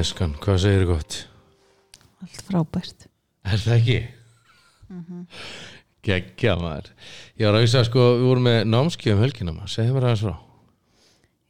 Eskan, 0.00 0.32
hvað 0.40 0.62
segir 0.62 0.84
þið 0.84 0.90
gott? 0.94 1.16
allt 2.24 2.44
frábært. 2.46 3.06
Er 3.44 3.60
það 3.60 3.74
ekki? 3.78 3.98
Gekkja 6.06 6.54
maður. 6.60 6.90
Ég 7.36 7.48
var 7.48 7.58
að 7.58 7.64
vísa 7.66 7.82
sko, 7.84 8.04
við 8.16 8.28
vorum 8.28 8.46
með 8.48 8.60
námskið 8.72 9.14
um 9.14 9.24
helgina 9.24 9.54
maður, 9.56 9.72
segðu 9.74 9.96
mér 9.96 10.06
aðeins 10.08 10.24
frá. 10.24 10.36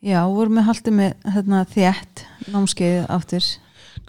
Já, 0.01 0.21
vorum 0.33 0.59
við 0.59 0.67
haldið 0.71 0.97
með 0.97 1.29
hérna, 1.37 1.61
þétt 1.75 2.25
námskeið 2.55 2.99
aftur. 3.19 3.51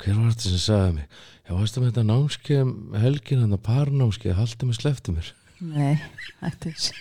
Hver 0.02 0.17
var 0.17 0.31
þetta 0.31 0.48
sem 0.48 0.64
sagði 0.66 0.95
mig? 0.98 1.20
Já, 1.42 1.53
varstu 1.58 1.84
með 1.84 1.92
þetta 1.92 2.08
námskið 2.09 2.64
um 2.64 2.73
helgina, 3.03 3.45
þetta 3.45 3.64
parnámskið, 3.67 4.38
haldið 4.39 4.72
mig 4.72 4.80
sleftu 4.80 5.17
mér 5.17 5.33
nei, 5.62 6.00
hættu 6.42 6.72
þessu. 6.72 6.94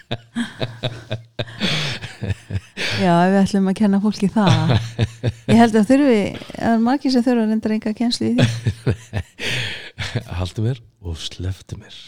Já, 3.00 3.12
ef 3.24 3.30
við 3.32 3.38
ætlum 3.40 3.70
að 3.70 3.78
kenna 3.78 4.00
fólki 4.02 4.28
það. 4.32 4.74
Ég 5.48 5.56
held 5.60 5.78
að 5.80 5.88
þurfi 5.88 6.18
að 6.68 6.84
margir 6.84 7.14
sem 7.14 7.24
þurfa 7.24 7.46
að 7.46 7.54
reynda 7.54 7.72
reynga 7.72 7.94
kjenslu 7.96 8.28
í 8.28 8.34
því. 8.36 9.22
Haldið 10.40 10.66
mér 10.66 10.82
og 11.00 11.18
sleftu 11.20 11.80
mér. 11.80 11.98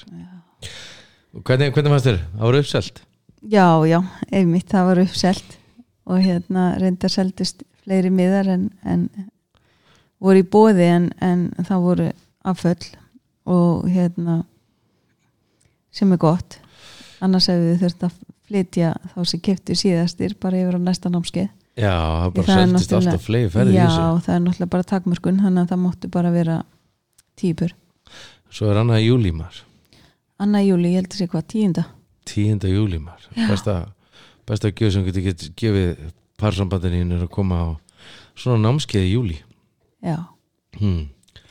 Og 1.33 1.42
Hvernig, 1.48 1.73
hvernig 1.73 1.95
fannst 1.95 2.08
þér? 2.11 2.23
Það 2.36 2.47
voru 2.47 2.62
uppselt? 2.67 3.03
Já, 3.42 3.67
já, 3.89 3.98
einmitt, 4.30 4.69
það 4.70 4.89
var 4.91 5.03
uppselt. 5.06 5.58
Og 6.12 6.23
hérna 6.23 6.67
reyndar 6.83 7.12
seldist 7.14 7.64
fleiri 7.83 8.11
miðar 8.12 8.50
en, 8.53 8.69
en 8.84 9.08
voru 10.23 10.42
í 10.42 10.47
bóði 10.47 10.89
en, 10.91 11.08
en 11.25 11.48
það 11.64 11.86
voru 11.86 12.08
afföll 12.53 12.91
og 13.48 13.89
hérna 13.91 14.42
sem 15.92 16.12
er 16.14 16.20
gott. 16.22 16.58
Annars 17.22 17.48
hefur 17.50 17.68
við 17.68 17.84
þurft 17.84 18.06
að 18.08 18.16
flytja 18.48 18.94
þá 19.14 19.20
sem 19.30 19.42
keftu 19.48 19.76
síðastir 19.78 20.36
bara 20.40 20.60
yfir 20.60 20.78
á 20.78 20.80
næsta 20.82 21.12
námskeið. 21.12 21.50
Já, 21.72 21.94
það 21.94 22.32
bara 22.36 22.56
seldist 22.58 22.92
alltaf 22.98 23.22
fleiri 23.24 23.48
ferði 23.52 23.78
já, 23.78 23.86
það 24.20 24.34
er 24.34 24.42
náttúrulega 24.44 24.72
bara 24.74 24.88
takmörkun 24.90 25.38
þannig 25.40 25.62
að 25.62 25.70
það 25.70 25.80
máttu 25.86 26.10
bara 26.12 26.32
vera 26.34 26.56
típur 27.40 27.72
Svo 28.52 28.68
er 28.68 28.82
annað 28.82 29.06
júlímar. 29.06 29.62
Anna 30.42 30.60
Júli, 30.60 30.90
ég 30.92 31.00
held 31.00 31.14
að 31.14 31.20
sé 31.22 31.26
hvað, 31.32 31.44
tíunda? 31.48 31.84
10. 32.28 32.66
júlímar. 32.68 33.22
Besta, 33.48 33.77
besta 34.48 34.68
gjöf 34.68 34.92
sem 34.92 35.06
getur 35.06 35.24
get, 35.24 35.46
gefið 35.56 36.02
parsambandinu 36.40 37.16
er 37.16 37.24
að 37.24 37.32
koma 37.32 37.62
á 37.64 37.68
svona 38.36 38.60
námskeið 38.66 39.06
í 39.06 39.14
júlí. 39.14 39.38
Já, 40.04 40.18
hmm. 40.77 41.06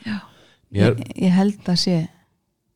Já. 0.06 0.20
Ég, 0.76 1.02
ég 1.18 1.34
held 1.34 1.72
að 1.72 1.80
sé 1.82 1.96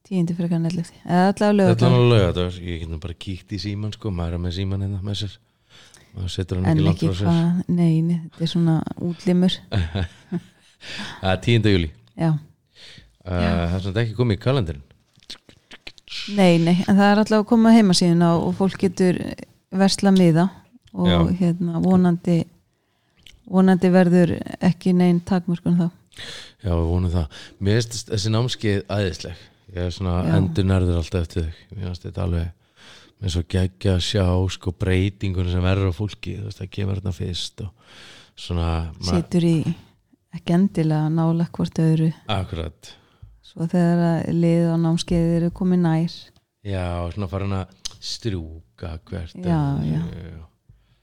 tíundi 0.07 0.37
fyrir 0.39 0.53
kannan 0.53 0.71
ellefti 0.71 1.01
þetta 1.03 1.51
alveg 1.51 2.09
lögadagur 2.13 2.59
ég 2.63 2.83
get 2.83 2.93
nú 2.93 3.01
bara 3.03 3.17
kíkt 3.27 3.53
í 3.53 3.61
síman 3.63 3.95
sko. 3.95 4.13
Maður 4.15 4.39
er 4.39 4.43
með 4.47 4.57
síman 4.61 4.87
hérna 4.87 5.03
með 5.05 5.21
sér. 5.23 5.39
Maður 6.17 6.35
setur 6.37 6.61
hann 6.61 6.69
en 6.71 6.75
ekki 6.75 6.87
langt 6.87 6.97
ekki 6.97 7.13
frá 7.13 7.19
sér. 7.21 7.31
hvað, 7.31 7.63
nei, 7.77 7.95
nei, 8.07 8.19
þetta 8.25 8.47
er 8.47 8.53
svona 8.55 8.77
útlimur. 9.11 9.61
Það 11.21 11.31
er 11.33 11.41
10. 11.43 11.71
júlí. 11.73 11.89
Já, 12.17 12.29
uh, 12.31 13.31
það 13.31 13.75
er 13.79 13.83
svona 13.85 14.03
ekki 14.05 14.15
komið 14.17 14.37
í 14.37 14.43
kalendarin 14.45 14.85
nei, 16.35 16.57
nei 16.59 16.77
en 16.87 16.97
það 16.97 17.09
er 17.09 17.21
allavega 17.23 17.43
að 17.43 17.49
koma 17.51 17.73
heimasíðuna 17.75 18.31
og 18.41 18.55
fólk 18.59 18.79
getur 18.87 19.19
versla 19.77 20.13
miða 20.15 20.49
og 20.97 21.11
Já. 21.11 21.19
hérna 21.41 21.83
vonandi 21.85 22.39
vonandi 23.47 23.91
verður 23.95 24.33
ekki 24.65 24.95
neinn 24.97 25.21
takmörkun 25.27 25.77
þá. 25.79 25.87
Já 26.65 26.73
við 26.73 26.87
vonum 26.89 27.13
það. 27.13 27.43
Mér 27.63 27.83
finnst 27.83 28.09
þessi 28.11 28.33
námskeið 28.33 28.81
æðisleg 28.91 29.45
ég 29.77 29.87
er 29.87 29.95
svona 29.95 30.15
Já. 30.25 30.35
endur 30.39 30.67
nærður 30.69 31.01
alltaf 31.03 31.27
eftir 31.27 31.49
þau 31.51 31.77
mér 31.77 31.89
finnst 31.91 32.07
þetta 32.09 32.25
alveg 32.27 32.53
með 33.17 33.33
svo 33.33 33.43
geggja 33.49 33.95
að 33.97 34.05
sjá 34.05 34.25
sko 34.57 34.73
breytingunum 34.77 35.53
sem 35.53 35.65
verður 35.65 35.93
á 35.93 35.95
fólki. 35.97 36.35
Þú 36.37 36.49
veist 36.51 36.61
það 36.61 36.71
kemur 36.77 36.99
þarna 37.01 37.15
fyrst 37.17 37.63
og 37.65 37.97
svona 38.37 38.71
situr 39.09 39.47
í 39.49 39.57
ekki 40.37 40.53
endilega 40.57 41.09
nála 41.13 41.47
hvort 41.57 41.81
öðru. 41.81 42.11
Akkurat. 42.29 42.91
Svo 43.47 43.65
þegar 43.73 44.03
að 44.11 44.33
liðið 44.37 44.69
á 44.69 44.77
námskeiði 44.85 45.37
eru 45.39 45.51
komið 45.57 45.81
nær. 45.87 46.17
Já, 46.67 46.85
svona 47.15 47.29
farin 47.31 47.55
að 47.57 47.77
strjúka 48.03 48.97
hvert 49.09 49.37
Já, 49.47 49.61
já. 49.87 50.01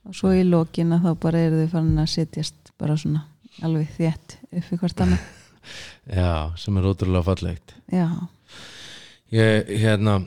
og 0.06 0.14
svo 0.14 0.30
í 0.36 0.44
lokina 0.46 1.00
þá 1.02 1.08
bara 1.22 1.40
eru 1.48 1.62
þau 1.64 1.72
farin 1.72 2.02
að 2.04 2.10
setjast 2.14 2.70
bara 2.78 2.94
svona 3.00 3.24
alveg 3.64 3.90
þétt 3.96 4.36
upp 4.52 4.70
í 4.70 4.78
hvort 4.82 5.02
annað 5.02 5.24
Já, 6.20 6.30
sem 6.60 6.76
er 6.78 6.86
ótrúlega 6.90 7.24
fallegt. 7.26 7.74
Já, 7.90 8.06
Ég, 9.34 9.72
hérna 9.82 10.18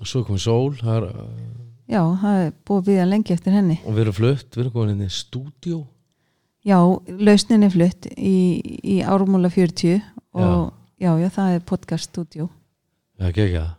og 0.00 0.08
svo 0.08 0.22
komið 0.24 0.44
sól 0.44 0.76
uh, 0.80 1.08
já, 1.90 2.00
það 2.22 2.42
er 2.44 2.52
búið 2.68 2.78
að 2.80 2.86
býða 2.90 3.08
lengi 3.10 3.34
eftir 3.34 3.56
henni. 3.56 3.80
og 3.84 3.96
við 3.96 4.04
erum 4.04 4.18
flutt, 4.20 4.48
við 4.54 4.62
erum 4.64 4.76
komin 4.76 4.94
inn 4.94 5.08
í 5.08 5.10
stúdíó. 5.12 5.80
Já, 6.64 6.78
lausnin 7.08 7.64
er 7.64 7.72
flutt 7.72 8.08
í, 8.14 8.36
í 8.84 9.00
ármúla 9.00 9.48
40 9.52 10.00
og 10.36 10.72
já. 11.00 11.12
já, 11.16 11.28
það 11.32 11.54
er 11.56 11.68
podcast 11.68 12.16
Það 12.20 12.48
er 13.26 13.28
ekki 13.30 13.44
ekki 13.46 13.60
það 13.60 13.76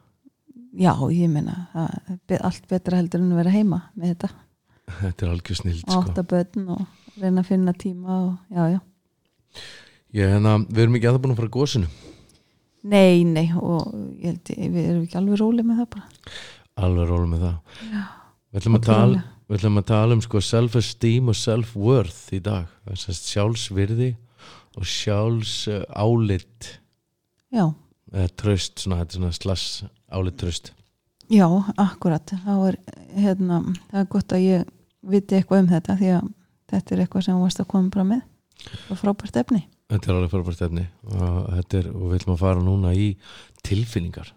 já, 0.71 0.93
ég 1.11 1.31
meina 1.31 1.67
það 1.73 2.35
er 2.35 2.45
allt 2.47 2.67
betra 2.71 2.99
heldur 2.99 3.23
en 3.23 3.33
að 3.33 3.41
vera 3.41 3.53
heima 3.53 3.81
með 3.95 4.13
þetta, 4.13 4.29
Þetta 5.01 5.25
er 5.25 5.33
algjör 5.35 5.59
snild 5.61 5.83
og 5.83 5.91
sko. 5.91 6.01
átta 6.01 6.23
börn 6.27 6.69
og 6.75 7.19
reyna 7.21 7.43
að 7.43 7.51
finna 7.51 7.73
tíma 7.77 8.17
og 8.17 8.31
já, 8.51 8.63
já. 8.75 8.79
Ég, 10.11 10.27
hérna, 10.33 10.57
við 10.67 10.85
erum 10.85 10.97
ekki 10.99 11.09
að 11.09 11.15
það 11.17 11.23
búin 11.25 11.35
að 11.35 11.41
fara 11.41 11.51
að 11.51 11.57
gósinu 11.59 11.91
Nei, 12.81 13.21
nei, 13.27 13.45
og 13.53 13.91
ég 14.17 14.31
held 14.31 14.51
ég, 14.55 14.71
við 14.73 14.87
erum 14.87 15.03
ekki 15.05 15.19
alveg 15.19 15.41
róli 15.41 15.65
með 15.67 15.83
það 15.83 15.89
bara. 15.95 16.33
Alveg 16.81 17.11
róla 17.11 17.29
með 17.29 17.45
það. 17.45 17.77
Já, 17.91 18.01
Við 18.51 18.59
ætlum 18.61 18.77
að 18.79 18.87
tala, 18.87 19.21
við 19.47 19.59
ætlum 19.59 19.79
að 19.79 19.87
tala 19.91 20.17
um 20.17 20.25
sko 20.25 20.41
self-esteem 20.43 21.31
og 21.31 21.37
self-worth 21.39 22.35
í 22.35 22.41
dag. 22.43 22.73
Það 22.81 22.95
er 22.95 23.01
semst 23.05 23.31
sjálfsvirði 23.31 24.11
og 24.79 24.91
sjálfsálit. 24.97 26.73
Já, 27.51 27.65
eða 28.11 28.35
tröst, 28.39 28.79
svona, 28.81 29.03
þetta 29.03 29.13
er 29.13 29.21
svona 29.21 29.35
slass 29.37 29.83
álit 30.11 30.39
tröst 30.41 30.73
já, 31.31 31.47
akkurat. 31.77 32.33
Þá 32.43 32.53
er, 32.69 32.77
hérna, 33.15 33.61
það 33.91 34.03
er 34.03 34.09
gott 34.11 34.35
að 34.35 34.45
ég 34.45 34.69
viti 35.11 35.37
eitthvað 35.37 35.63
um 35.63 35.71
þetta 35.71 35.97
því 35.99 36.11
að 36.17 36.29
þetta 36.71 36.95
er 36.95 37.03
eitthvað 37.03 37.25
sem 37.25 37.37
þú 37.37 37.45
varst 37.45 37.63
að 37.63 37.69
koma 37.73 37.93
bara 37.93 38.07
með. 38.11 38.25
Og 38.91 38.99
frábært 38.99 39.39
efni. 39.41 39.63
Þetta 39.91 40.07
er 40.07 40.17
alveg 40.17 40.31
frábært 40.31 40.61
efni 40.67 40.85
og, 41.11 41.39
þetta 41.57 41.81
er, 41.81 41.89
og 41.91 42.05
við 42.07 42.21
ætlum 42.21 42.35
að 42.37 42.43
fara 42.45 42.63
núna 42.63 42.93
í 42.95 43.09
tilfinningar 43.67 44.31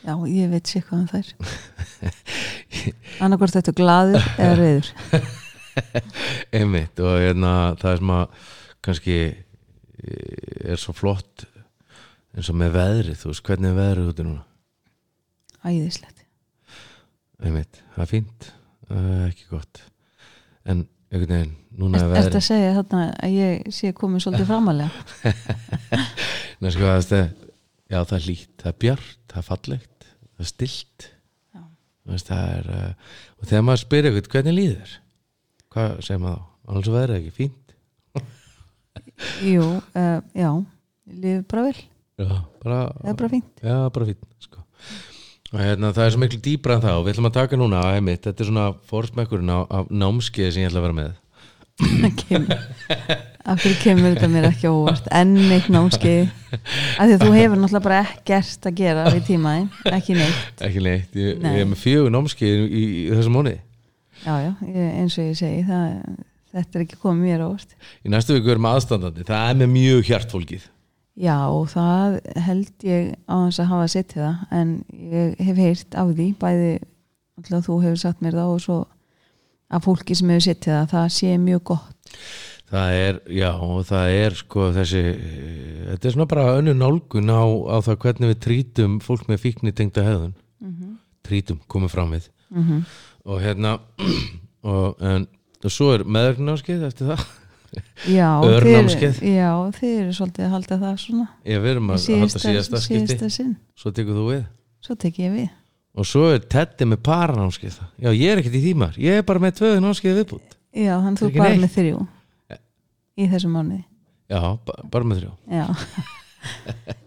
Já, 0.00 0.14
ég 0.32 0.48
veit 0.48 0.64
sér 0.70 0.84
hvað 0.88 1.02
um 1.02 1.08
þær. 1.10 1.26
Annarkvort 3.20 3.52
þetta 3.52 3.68
er 3.70 3.76
glaður 3.76 4.28
eða 4.40 4.54
reyður. 4.56 4.88
einmitt 6.56 7.02
og 7.04 7.18
hérna, 7.20 7.50
það 7.80 7.92
er 7.92 8.00
sem 8.00 8.12
að 8.14 8.46
kannski 8.86 9.16
eh, 9.20 10.72
er 10.72 10.80
svo 10.80 10.94
flott 10.96 11.44
eins 12.32 12.48
og 12.50 12.56
með 12.60 12.72
veðrið, 12.78 13.18
þú 13.20 13.32
veist 13.32 13.44
hvernig 13.46 13.70
er 13.72 13.78
veðrið 13.80 14.10
úti 14.14 14.26
núna 14.26 14.46
Æðislegt. 15.68 16.24
einmitt, 17.44 17.82
það 17.94 18.04
er 18.06 18.10
fínt 18.14 18.48
ekki 19.28 19.48
gott 19.52 19.82
en 20.70 20.86
einhvern 21.10 21.34
veginn, 21.34 21.54
núna 21.80 22.00
er 22.00 22.10
veðrið 22.12 22.38
að 22.40 22.46
segja 22.46 22.74
þarna 22.78 23.04
að 23.26 23.36
ég 23.36 23.70
sé 23.74 23.92
komið 23.96 24.24
svolítið 24.24 24.50
framalega? 24.50 24.90
Nei, 26.60 26.70
sko, 26.74 26.90
það, 27.10 27.24
já, 27.90 27.98
það 27.98 28.16
er 28.18 28.26
lít, 28.28 28.50
það 28.62 28.70
er 28.72 28.78
bjart 28.84 29.16
það 29.32 29.40
er 29.42 29.48
fallegt, 29.48 30.10
það 30.34 30.44
er 30.46 30.50
stilt 30.52 31.08
það 32.10 32.44
er 32.56 32.68
uh, 32.74 33.16
og 33.38 33.46
þegar 33.46 33.64
maður 33.66 33.82
spyrir 33.84 34.10
eitthvað, 34.10 34.32
hvernig 34.34 34.56
líður 34.56 34.94
hvað 35.70 35.98
segir 36.02 36.22
maður 36.24 36.40
þá, 36.40 36.46
annars 36.70 36.92
veðrið 36.94 37.18
ekki 37.20 37.34
fínt 37.36 37.74
Jú, 39.52 39.66
uh, 39.78 40.18
já, 40.34 40.50
lífið 41.10 41.44
bara 41.50 41.66
vel. 41.68 41.76
já, 42.20 42.30
bara, 42.62 42.80
Það 43.00 43.10
er 43.12 43.18
bara 43.20 43.30
fínt. 43.34 43.62
Já, 43.62 43.74
bara 43.94 44.08
fín 44.08 44.18
sko. 44.42 44.64
Hérna, 45.58 45.90
það 45.96 46.04
er 46.04 46.14
svo 46.14 46.22
miklu 46.22 46.40
dýbra 46.44 46.76
en 46.76 46.84
það 46.84 46.98
og 46.98 47.06
við 47.06 47.14
ætlum 47.14 47.30
að 47.30 47.38
taka 47.38 47.58
núna, 47.58 47.80
einmitt, 47.96 48.22
þetta 48.26 48.44
er 48.44 48.50
svona 48.50 48.66
fórsmekkurinn 48.90 49.50
á, 49.50 49.58
á 49.66 49.78
námskeiði 49.90 50.52
sem 50.54 50.62
ég 50.64 50.70
ætla 50.70 50.82
að 50.82 50.86
vera 50.88 50.98
með. 51.00 51.18
Það 53.40 53.72
kemur 53.80 54.12
þetta 54.12 54.28
mér 54.30 54.46
ekki 54.50 54.68
óvart? 54.68 55.06
Enn 55.16 55.32
eitt 55.56 55.70
námskeið. 55.72 56.28
Af 57.00 57.08
því 57.08 57.14
að 57.14 57.22
þú 57.24 57.30
hefur 57.34 57.56
náttúrulega 57.56 57.86
bara 57.86 58.02
ekkert 58.04 58.68
að 58.68 58.76
gera 58.82 59.06
við 59.08 59.24
tímaðin, 59.30 59.66
ekki 59.88 60.18
neitt. 60.18 60.62
Ekki 60.68 60.84
neitt, 60.84 61.16
ég, 61.16 61.40
Nei. 61.40 61.54
ég 61.56 61.64
er 61.64 61.70
með 61.70 61.80
fjögur 61.80 62.14
námskeið 62.14 62.60
í, 62.60 62.68
í, 62.68 62.84
í 63.06 63.10
þessum 63.16 63.38
móni 63.38 63.56
já, 64.24 64.34
já, 64.44 64.50
ég, 64.68 64.90
eins 65.00 65.16
og 65.16 65.30
ég 65.30 65.38
segi 65.38 65.62
það, 65.68 66.18
þetta 66.56 66.78
er 66.78 66.84
ekki 66.84 66.98
komið 67.00 67.30
mér 67.30 67.46
óvart. 67.46 67.74
Í 68.04 68.12
næstu 68.12 68.36
viku 68.36 68.52
erum 68.54 68.68
aðstandandi, 68.70 69.24
það 69.28 69.46
er 69.52 69.58
með 69.62 69.72
mjög 69.76 70.02
hjartfólkið 70.10 70.68
já, 71.18 71.38
það 71.72 72.20
held 72.46 72.86
ég 72.86 73.10
á 73.26 73.36
þess 73.46 73.62
að 73.62 73.70
hafa 73.72 73.88
sett 73.94 74.14
það 74.14 74.54
en 74.60 74.76
ég 74.90 75.42
hef 75.48 75.60
heyrt 75.64 75.98
af 75.98 76.14
því 76.14 76.28
bæði, 76.40 76.70
alltaf 77.40 77.66
þú 77.66 77.80
hefur 77.84 78.00
sagt 78.04 78.24
mér 78.24 78.38
það 78.38 78.54
og 78.54 78.62
svo 78.64 78.78
að 79.70 79.84
fólki 79.86 80.16
sem 80.18 80.32
hefur 80.34 80.46
sett 80.46 80.64
það, 80.68 80.86
það 80.94 81.10
sé 81.16 81.34
mjög 81.40 81.62
gott. 81.72 82.16
Það 82.70 82.92
er, 82.94 83.16
já, 83.34 83.50
það 83.88 84.12
er 84.14 84.36
sko 84.38 84.66
þessi, 84.76 85.04
þetta 85.88 86.06
er 86.06 86.14
svona 86.14 86.30
bara 86.30 86.50
önnu 86.60 86.74
nálgun 86.78 87.32
á, 87.34 87.42
á 87.42 87.76
það 87.82 88.02
hvernig 88.04 88.30
við 88.30 88.42
trítum 88.46 88.98
fólk 89.02 89.26
með 89.30 89.42
fíkni 89.42 89.74
tengda 89.74 90.04
hefðun 90.06 90.36
mm 90.36 90.74
-hmm. 90.74 90.92
trítum, 91.26 91.58
komið 91.66 91.96
fram 91.96 92.12
við. 92.14 92.30
Mm 92.50 92.84
og 93.24 93.40
hérna 93.40 93.78
og, 94.72 94.96
en, 95.00 95.26
og 95.64 95.72
svo 95.72 95.92
er 95.94 96.04
meðverknámskeið 96.08 96.86
eftir 96.88 97.12
það 97.12 97.24
Örnámskeið. 98.50 99.20
já, 99.22 99.50
þið 99.78 99.92
eru 100.00 100.14
svolítið 100.16 100.44
að 100.46 100.52
halda 100.56 100.78
það 100.84 100.94
svona. 101.04 101.26
Ég 101.46 101.62
verðum 101.64 101.90
í 101.90 101.96
að 101.96 102.20
halda 102.24 102.42
síðasta 102.44 102.80
skipti. 102.84 103.46
svo 103.78 103.92
tekur 103.94 104.16
þú 104.20 104.24
við. 104.32 104.44
Svo 104.86 104.96
tek 105.04 105.18
ég 105.22 105.34
við. 105.36 105.48
Og 105.98 106.06
svo 106.06 106.24
er 106.34 106.38
Teddi 106.50 106.86
með 106.86 107.00
paranámskeið. 107.06 107.76
Já, 107.98 108.10
ég 108.14 108.30
er 108.32 108.40
ekkert 108.42 108.56
í 108.58 108.62
tímar, 108.64 108.94
ég 108.98 109.20
er 109.20 109.26
bara 109.26 109.42
með 109.42 109.56
tvöðu 109.60 109.80
námskeið 109.84 110.18
viðbútt 110.22 110.56
já, 110.70 110.94
Er 110.94 111.16
þú 111.18 111.30
bara 111.34 111.50
neitt? 111.50 111.64
með 111.64 111.72
þrjú 111.76 112.06
í 113.20 113.26
þessum 113.32 113.54
mánuði. 113.58 113.82
Já, 114.30 114.40
ba 114.64 114.76
bara 114.94 115.04
með 115.10 115.22
þrjá 115.24 115.32
já. 115.60 115.66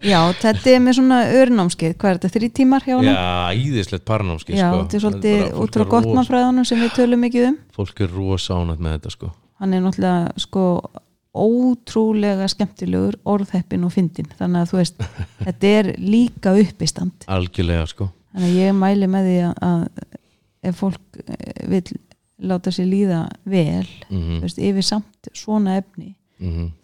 Já, 0.04 0.18
þetta 0.38 0.70
er 0.70 0.82
með 0.84 0.94
svona 1.00 1.16
örnámskeið. 1.40 1.94
Hvað 1.98 2.10
er 2.12 2.18
þetta, 2.20 2.28
þrý 2.36 2.48
tímar 2.54 2.84
hjá 2.86 2.92
hann? 3.00 3.08
já, 3.08 3.64
íðislegt 3.64 4.04
paranámskeið 4.06 4.58
já, 4.60 4.66
sko. 4.68 4.82
þetta 4.84 4.94
er 4.98 5.02
svolítið 5.02 5.38
bara- 5.40 5.48
fólk 5.48 5.64
út 5.64 5.74
frá 5.74 5.82
ros- 5.82 5.90
gottmannfræðunum 5.94 6.68
sem 6.68 6.78
við 6.84 6.92
tölum 7.00 7.24
mikið 7.24 7.46
um. 7.48 7.56
Fólk 7.74 8.04
er 8.04 8.12
rosa 8.14 8.54
ánætt 8.60 8.84
með 8.84 8.94
þetta 8.98 9.10
sko 9.16 9.32
hann 9.64 9.74
er 9.74 9.84
náttúrulega 9.84 10.44
sko 10.44 10.64
ótrúlega 11.34 12.46
skemmtilegur 12.52 13.16
orðheppin 13.26 13.86
og 13.86 13.92
fyndin 13.94 14.28
þannig 14.38 14.62
að 14.62 14.70
þú 14.70 14.80
veist, 14.80 15.06
þetta 15.46 15.70
er 15.80 15.92
líka 15.98 16.52
uppistand. 16.60 17.26
Algjörlega 17.32 17.88
sko. 17.90 18.10
Þannig 18.34 18.50
að 18.50 18.58
ég 18.60 18.76
mæli 18.78 19.08
með 19.10 19.30
því 19.30 19.38
að, 19.50 19.86
ef 20.70 20.78
fólk 20.82 21.22
eh, 21.24 21.64
vill 21.70 21.96
láta 22.44 22.72
sér 22.74 22.88
líða 22.90 23.24
vel 23.46 23.86
mm 24.10 24.22
þú 24.36 24.44
veist, 24.44 24.60
yfir 24.68 24.86
samt 24.86 25.32
svona 25.34 25.78
efni 25.80 26.14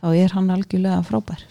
þá 0.01 0.11
er 0.15 0.35
hann 0.37 0.51
algjörlega 0.55 1.03
frábær. 1.05 1.43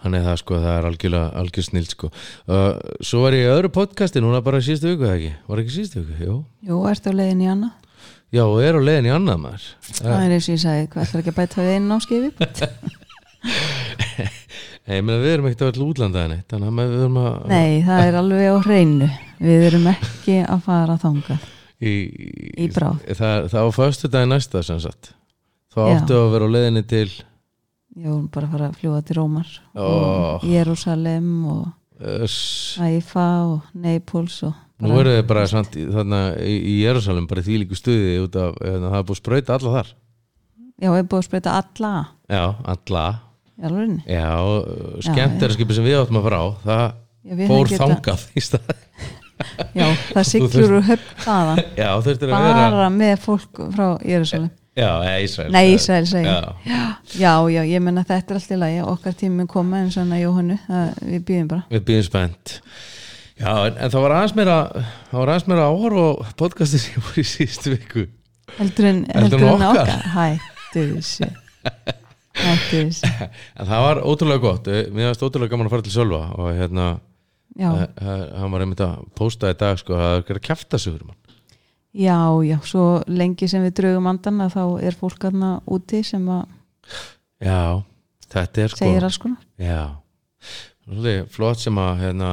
Hann 0.00 0.16
er 0.16 0.22
það 0.24 0.38
sko, 0.40 0.58
það 0.62 0.76
er 0.78 0.86
algjörlega 0.88 1.40
algjör 1.42 1.66
snilt 1.66 1.92
sko. 1.92 2.08
Uh, 2.48 2.70
svo 3.04 3.26
var 3.26 3.36
ég 3.36 3.44
í 3.44 3.50
öðru 3.52 3.68
podcasti 3.74 4.22
núna 4.24 4.40
bara 4.44 4.62
síðustu 4.64 4.94
viku 4.94 5.10
ekki? 5.10 5.34
Var 5.50 5.60
ekki 5.60 5.74
síðustu 5.74 6.04
viku, 6.06 6.24
jú. 6.24 6.36
Jú, 6.70 6.78
ertu 6.88 7.12
á 7.12 7.18
leiðin 7.18 7.42
í 7.44 7.50
annað 7.52 7.89
já, 8.34 8.42
og 8.46 8.58
er 8.62 8.78
á 8.78 8.80
leiðin 8.82 9.08
í 9.10 9.14
annað 9.14 9.38
maður. 9.44 9.66
Það 10.00 10.24
er 10.24 10.34
eins 10.36 10.48
og 10.48 10.54
ég 10.54 10.62
sagði, 10.64 10.88
hvað 10.92 11.06
ætlar 11.06 11.22
ekki 11.24 11.32
að 11.34 11.38
bæta 11.40 11.64
við 11.64 11.72
einn 11.76 11.94
áskifi 11.96 12.28
Nei, 14.90 14.98
menn 15.06 15.20
við 15.22 15.30
erum 15.34 15.46
ekkert 15.48 15.62
að 15.62 15.70
vera 15.70 15.86
útlandaðinni 15.86 16.38
þannig 16.50 16.68
að 16.70 16.78
við 16.90 17.00
erum 17.04 17.18
að 17.20 17.34
Nei, 17.50 17.72
það 17.86 18.04
er 18.08 18.16
alveg 18.20 18.46
á 18.50 18.56
hreinu. 18.64 19.08
Við 19.40 19.64
erum 19.70 19.86
ekki 19.92 20.36
að 20.44 20.62
fara 20.66 20.96
þangað. 21.00 21.44
Í, 21.80 21.92
Í 22.60 22.66
bráð. 22.74 23.04
það, 23.16 23.46
það 23.52 23.64
á 23.64 23.70
föstu 23.76 24.10
dagi 24.12 24.28
næsta 24.28 24.62
sem 24.66 24.80
sagt. 24.82 25.12
Þá 25.70 25.80
áttu 25.94 26.16
að 26.18 26.32
vera 26.34 26.48
á 26.50 26.54
leiðinni 26.56 26.82
til 26.90 27.06
vorum 28.00 28.26
bara 28.32 28.48
að 28.48 28.52
fara 28.56 28.66
að 28.70 28.78
fljúa 28.80 29.00
til 29.06 29.16
Rómar 29.18 29.48
Ó. 29.74 29.84
og 29.86 30.44
Jérúsalem 30.48 31.30
og 31.50 31.64
Æfa 32.00 33.28
og 33.46 33.70
Naples 33.76 34.36
og 34.48 34.54
nú 34.84 35.00
eru 35.00 35.14
þið 35.16 35.24
bara 35.30 35.46
samt, 35.50 35.76
þarna 35.94 36.20
í, 36.40 36.54
í 36.56 36.74
Jérúsalem 36.82 37.26
bara 37.30 37.44
því 37.46 37.58
líku 37.62 37.78
stuði 37.78 38.14
út 38.24 38.38
af 38.40 38.54
hérna, 38.60 38.92
það 38.92 39.00
er 39.00 39.08
búið 39.08 39.16
að 39.16 39.20
sprauta 39.22 39.56
alla 39.56 39.74
þar. 39.78 39.90
Já, 40.80 40.88
ég 40.88 41.00
er 41.02 41.08
búið 41.12 41.20
að 41.20 41.26
spreita 41.28 41.56
alla. 41.60 41.94
Já, 42.30 42.44
alla. 42.74 43.06
Já, 43.60 44.28
skemmt 45.04 45.42
er 45.44 45.50
að 45.50 45.58
skipa 45.58 45.76
sem 45.76 45.84
við 45.84 45.98
áttum 46.00 46.20
að 46.20 46.28
fara 46.28 46.38
á. 46.40 46.46
Það 46.64 47.50
fór 47.50 47.74
þangað 47.74 48.24
í 48.32 48.44
stað. 48.44 48.70
Já, 49.80 49.86
það 50.12 50.24
siglur 50.28 50.72
úr 50.78 50.88
höfn 50.88 51.12
þaðan. 51.24 51.60
Já, 51.76 51.90
þurftir 52.04 52.32
að 52.32 52.48
vera 52.48 52.64
bara 52.76 52.88
með 52.92 53.14
fólk 53.24 53.60
frá 53.72 53.86
Jérúsalem 54.04 54.50
já, 54.80 55.20
Ísrael 55.20 55.52
Nei, 55.52 55.74
Ísrael 55.74 56.06
segi 56.06 56.26
ég. 56.26 56.44
já, 56.66 56.96
Já, 57.18 57.32
já, 57.50 57.62
ég 57.66 57.82
menna 57.82 58.04
þetta 58.06 58.34
er 58.34 58.38
allt 58.40 58.52
í 58.54 58.58
lagi. 58.60 58.80
Okkar 58.86 59.16
tími 59.18 59.40
mun 59.40 59.50
koma 59.50 59.80
en 59.82 59.90
svona 59.92 60.20
Jóhannu 60.20 60.56
það, 60.66 61.00
við 61.10 61.24
býðum 61.28 61.50
bara. 61.50 61.64
Við 61.72 61.84
býðum 61.88 62.06
spennt 62.06 62.54
já, 63.40 63.52
en, 63.66 63.76
en 63.76 63.92
það 63.92 64.04
var 64.04 64.14
aðeins 64.16 64.34
meira 64.38 64.56
það 65.10 65.18
var 65.18 65.32
aðeins 65.32 65.46
meira 65.50 65.68
áhorf 65.68 66.00
á 66.00 66.08
podcastin 66.40 66.82
sem 66.82 67.04
voru 67.04 67.22
í 67.22 67.28
síðustu 67.28 67.74
viku. 67.74 68.06
Heldur 68.58 68.88
en, 68.90 69.04
Heldur 69.14 69.44
en 69.46 69.64
okkar. 69.68 69.92
Hættu 70.14 70.84
þessu 70.94 71.30
Hættu 72.40 72.82
þessu 72.88 73.10
en 73.10 73.70
það 73.70 73.86
var 73.86 74.02
ótrúlega 74.04 74.44
gott. 74.44 74.70
Eh, 74.70 74.90
mér 74.94 75.10
varst 75.10 75.24
ótrúlega 75.24 75.54
gaman 75.54 75.70
að 75.70 75.76
fara 75.76 75.86
til 75.86 75.94
Sölva 75.94 76.22
og 76.36 76.52
hérna, 76.56 76.90
eh, 77.58 77.82
eh, 77.82 78.26
hann 78.40 78.54
var 78.54 78.64
einmitt 78.64 78.84
að 78.84 79.02
posta 79.18 79.52
í 79.52 79.58
dag 79.58 79.80
sko, 79.80 79.96
að 79.96 80.04
það 80.04 80.34
er 80.34 80.40
að 80.40 80.46
kæfta 80.48 80.80
sig 80.80 80.94
fyrir 80.94 81.08
mann. 81.08 81.20
Já, 81.90 82.18
já, 82.46 82.58
svo 82.62 82.84
lengi 83.10 83.48
sem 83.50 83.64
við 83.66 83.80
draugum 83.80 84.06
andan 84.06 84.44
að 84.44 84.54
þá 84.54 84.64
er 84.86 84.94
fólk 84.94 85.24
aðna 85.26 85.56
úti 85.66 86.04
sem 86.06 86.28
að 86.30 86.44
já, 87.42 87.82
þetta 88.30 88.62
er 88.62 88.74
sko. 88.74 88.84
Segir 88.84 89.06
alls 89.08 89.18
konar. 89.18 89.42
Já, 89.58 89.82
flott 91.34 91.58
sem 91.58 91.80
að 91.82 92.04
hérna, 92.04 92.30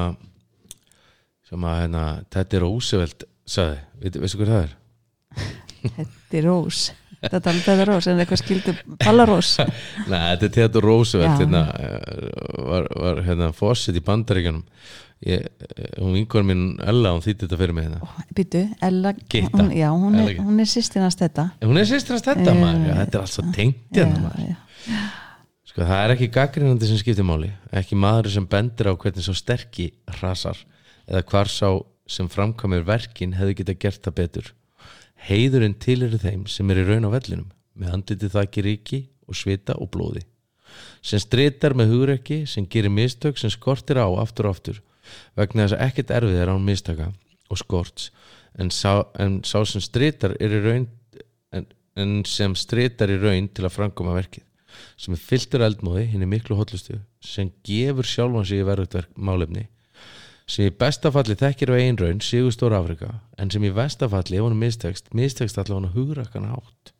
sem 1.48 1.68
að 1.68 1.82
hérna, 1.82 2.06
þetta 2.36 2.60
er 2.60 2.68
óseveld 2.68 3.28
sagði, 3.48 3.82
veistu, 4.04 4.24
veistu 4.24 4.42
hver 4.42 4.54
það 4.54 4.64
er? 4.68 4.78
Þetta 5.88 6.40
er 6.40 6.50
rós 6.50 6.88
Þetta 7.18 7.50
er 7.50 7.60
þetta 7.66 7.86
rós, 7.90 8.08
en 8.12 8.20
eitthvað 8.22 8.42
skildu 8.44 8.74
ballarós 9.02 9.56
Nei, 10.12 10.20
þetta 10.20 10.46
er 10.46 10.54
Theodor 10.58 10.86
Roosevelt 10.86 11.42
hérna, 11.42 11.64
var, 12.68 12.88
var 12.94 13.22
hérna 13.26 13.50
fósitt 13.58 13.98
í 13.98 14.04
eh, 15.34 15.48
hún 15.98 16.14
vingur 16.14 16.46
mín 16.46 16.64
Ella, 16.78 17.16
hún 17.16 17.24
þýtti 17.26 17.48
þetta 17.48 17.58
fyrir 17.58 17.74
mig 17.74 17.88
hérna. 17.88 18.26
Býtu, 18.38 18.62
Ella 18.86 19.16
hún, 19.18 19.72
Já, 19.74 19.88
hún 19.90 20.20
Ella 20.20 20.30
er, 20.30 20.42
hún 20.46 20.62
er 20.62 20.70
sýstinast 20.70 21.24
þetta 21.24 21.48
hún 21.64 21.82
er 21.82 21.90
sýstir 21.90 22.20
að 22.20 22.22
stenda 22.22 22.54
Já, 22.54 22.60
maður, 22.60 22.86
já, 22.86 22.96
þetta 23.02 23.18
er 23.18 23.26
allt 23.26 23.34
svo 23.34 23.46
tengt 23.56 23.98
hérna 23.98 24.24
maður. 24.28 24.54
Sko, 25.72 25.82
það 25.82 26.04
er 26.04 26.14
ekki 26.14 26.32
gaggrinandi 26.38 26.92
sem 26.92 27.02
skiptir 27.02 27.26
máli 27.26 27.50
ekki 27.82 27.98
maður 27.98 28.30
sem 28.36 28.46
bendir 28.52 28.92
á 28.92 28.94
hvernig 28.94 29.26
svo 29.26 29.34
sterki 29.38 29.89
rasar 30.22 30.62
eða 31.08 31.24
hvar 31.32 31.52
sá 31.52 31.70
sem 32.08 32.30
framkamir 32.32 32.86
verkin 32.88 33.36
hefði 33.38 33.60
geta 33.62 33.76
gert 33.76 34.04
það 34.06 34.18
betur. 34.22 34.50
Heiðurinn 35.28 35.78
til 35.82 36.02
eru 36.06 36.20
þeim 36.22 36.46
sem 36.52 36.70
er 36.72 36.84
í 36.84 36.88
raun 36.88 37.08
á 37.08 37.12
vellinum 37.12 37.52
með 37.78 37.94
andlitið 37.96 38.36
þakki 38.36 38.64
ríki 38.66 39.00
og 39.28 39.38
svita 39.38 39.76
og 39.82 39.92
blóði. 39.94 40.24
Sem 41.02 41.22
stritar 41.22 41.76
með 41.78 41.94
hugrekki 41.94 42.42
sem 42.50 42.68
gerir 42.70 42.94
mistök 42.94 43.40
sem 43.40 43.52
skortir 43.54 44.00
á 44.00 44.08
aftur 44.20 44.50
og 44.50 44.58
aftur. 44.58 44.82
Vegna 45.40 45.66
þess 45.66 45.78
að 45.78 45.86
ekkert 45.88 46.14
erfið 46.20 46.42
er 46.42 46.52
án 46.52 46.66
mistaka 46.68 47.12
og 47.48 47.62
skorts. 47.62 48.12
En 48.58 48.72
sá, 48.74 49.06
en 49.20 49.42
sá 49.48 49.62
sem 49.66 49.84
stritar 49.84 50.36
er 50.40 50.54
í 50.58 50.62
raun 50.64 50.88
en, 51.56 51.68
en 51.96 52.20
sem 52.28 52.56
stritar 52.58 53.12
í 53.14 53.20
raun 53.22 53.48
til 53.48 53.68
að 53.68 53.76
framkoma 53.78 54.16
verkið. 54.18 54.44
Sem 55.00 55.16
er 55.16 55.24
fylltur 55.24 55.64
eldmóði 55.66 56.06
hinn 56.12 56.26
er 56.26 56.30
miklu 56.30 56.58
hotlustu 56.58 57.00
sem 57.24 57.50
gefur 57.66 58.06
sjálfan 58.06 58.46
sig 58.46 58.62
í 58.62 58.68
verðutverk 58.68 59.14
málefni 59.16 59.66
sem 60.48 60.70
í 60.70 60.75
bestafalli 60.80 61.36
þekkir 61.38 61.74
á 61.74 61.75
eigin 61.77 62.00
raun 62.00 62.22
sigur 62.24 62.54
stóra 62.56 62.80
Afrika 62.80 63.18
en 63.38 63.51
sem 63.51 63.63
í 63.68 63.74
vestafalli 63.75 64.39
ef 64.39 64.48
hún 64.48 64.60
mistekst, 64.60 65.12
mistekst 65.13 65.60
allavega 65.60 65.88
hann 65.88 65.96
hugrakkan 65.96 66.51
átt 66.56 66.94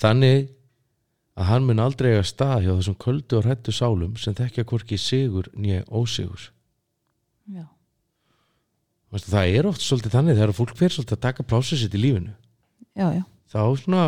þannig 0.00 0.48
að 1.38 1.50
hann 1.52 1.66
mun 1.68 1.82
aldrei 1.82 2.12
eiga 2.14 2.26
stað 2.26 2.64
hjá 2.66 2.72
þessum 2.72 2.96
köldu 2.98 3.38
og 3.38 3.46
hrættu 3.46 3.74
sálum 3.74 4.16
sem 4.18 4.34
þekkja 4.34 4.66
hvorki 4.66 4.98
sigur 4.98 5.46
nýja 5.54 5.84
ósigur. 5.86 6.48
Já. 7.46 7.66
Veistu, 9.12 9.30
það 9.32 9.58
er 9.58 9.68
oft 9.70 9.84
svolítið 9.84 10.16
þannig 10.16 10.38
þegar 10.40 10.56
fólk 10.58 10.74
fyrir 10.78 10.96
svolítið 10.96 11.18
að 11.18 11.26
taka 11.28 11.46
plásið 11.48 11.82
sitt 11.84 11.94
í 11.94 12.00
lífinu. 12.02 12.34
Já, 12.98 13.06
já. 13.14 13.22
Þá 13.48 13.60
svona 13.80 14.02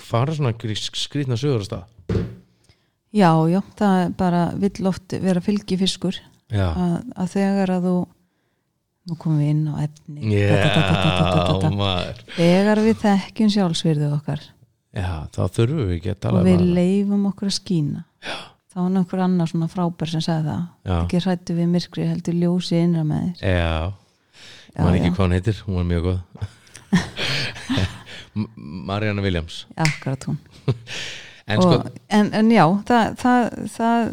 fara 0.00 0.36
svona 0.36 0.54
skrýtna 0.54 1.36
sögur 1.40 1.66
á 1.66 1.68
stað. 1.68 1.90
Já, 3.14 3.30
já, 3.50 3.60
það 3.78 4.14
bara 4.18 4.44
vill 4.58 4.88
oft 4.90 5.14
vera 5.22 5.42
fylgi 5.44 5.76
fiskur 5.78 6.16
já, 6.16 6.22
að, 6.52 6.96
að 7.16 7.30
þegar 7.34 7.72
að 7.76 7.86
þú 7.88 7.94
nú 9.04 9.16
komum 9.20 9.38
við 9.42 9.50
inn 9.52 9.64
á 9.68 9.74
efni. 9.84 10.20
Maður. 11.76 12.20
Þegar 12.36 12.80
við 12.84 12.96
þekkjum 13.04 13.50
sjálfsvirðu 13.54 14.10
okkar 14.16 14.40
já, 14.94 15.08
þá 15.34 15.40
þurfum 15.56 15.80
við 15.88 15.94
ekki 15.98 16.12
að 16.14 16.20
tala 16.22 16.40
og 16.40 16.46
við 16.48 16.60
um 16.60 16.74
leifum 16.78 17.24
okkur 17.32 17.50
að 17.50 17.56
skína. 17.58 18.04
Já. 18.24 18.36
þá 18.74 18.76
var 18.80 18.92
nokkur 18.94 19.20
annar 19.24 19.50
svona 19.50 19.68
frábær 19.70 20.10
sem 20.10 20.22
sagði 20.24 20.48
það. 20.50 20.62
Já. 20.88 20.94
ekki 21.02 21.20
hrættu 21.24 21.56
við 21.58 21.68
myrkri 21.74 22.06
heldur 22.10 22.38
ljósi 22.40 22.78
innra 22.80 23.04
með 23.06 23.26
þér. 23.40 23.58
Já, 23.58 23.92
maður 24.78 24.98
ekki 25.00 25.10
hvað 25.14 25.24
hann 25.24 25.36
heitir 25.38 25.60
hún 25.66 25.76
var 25.80 25.86
mjög 25.90 26.08
góð. 26.08 26.20
M- 28.34 28.50
Marianne 28.88 29.22
Williams. 29.22 29.66
Akkurat 29.76 30.24
hún. 30.30 30.38
En 31.44 31.60
sko, 31.60 31.74
og, 31.76 31.88
en, 32.08 32.30
en 32.32 32.46
já, 32.48 32.62
það, 32.88 33.16
það, 33.20 33.42
það 33.74 34.06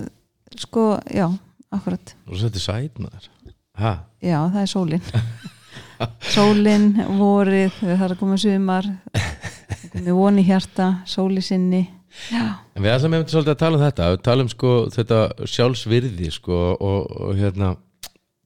sko, 0.60 0.82
já, 1.16 1.30
akkurat. 1.74 2.14
Þú 2.28 2.42
setur 2.42 2.64
sæt 2.64 3.02
maður. 3.02 3.30
Ha, 3.82 3.94
já, 4.22 4.38
það 4.52 4.62
er 4.62 4.72
sólin. 4.72 5.10
Sólin, 6.34 6.86
vorið 7.20 7.76
það 7.78 8.06
er 8.08 8.14
að 8.16 8.20
koma 8.20 8.38
sumar. 8.42 8.88
Við 9.92 10.14
voni 10.18 10.46
hjarta, 10.48 10.88
sóli 11.10 11.44
sinni. 11.46 11.84
Já, 12.32 12.44
en 12.76 12.84
við 12.84 12.92
ætlum 12.92 13.14
einmitt 13.16 13.32
svolítið 13.32 13.54
að 13.54 13.62
tala 13.62 13.78
um 13.78 13.84
þetta. 13.86 14.08
Við 14.12 14.24
tala 14.28 14.46
um 14.46 14.50
sko 14.52 14.72
þetta 14.92 15.20
sjálfsvirði 15.48 16.32
sko 16.36 16.64
og, 16.74 17.14
og 17.28 17.38
hérna 17.40 17.76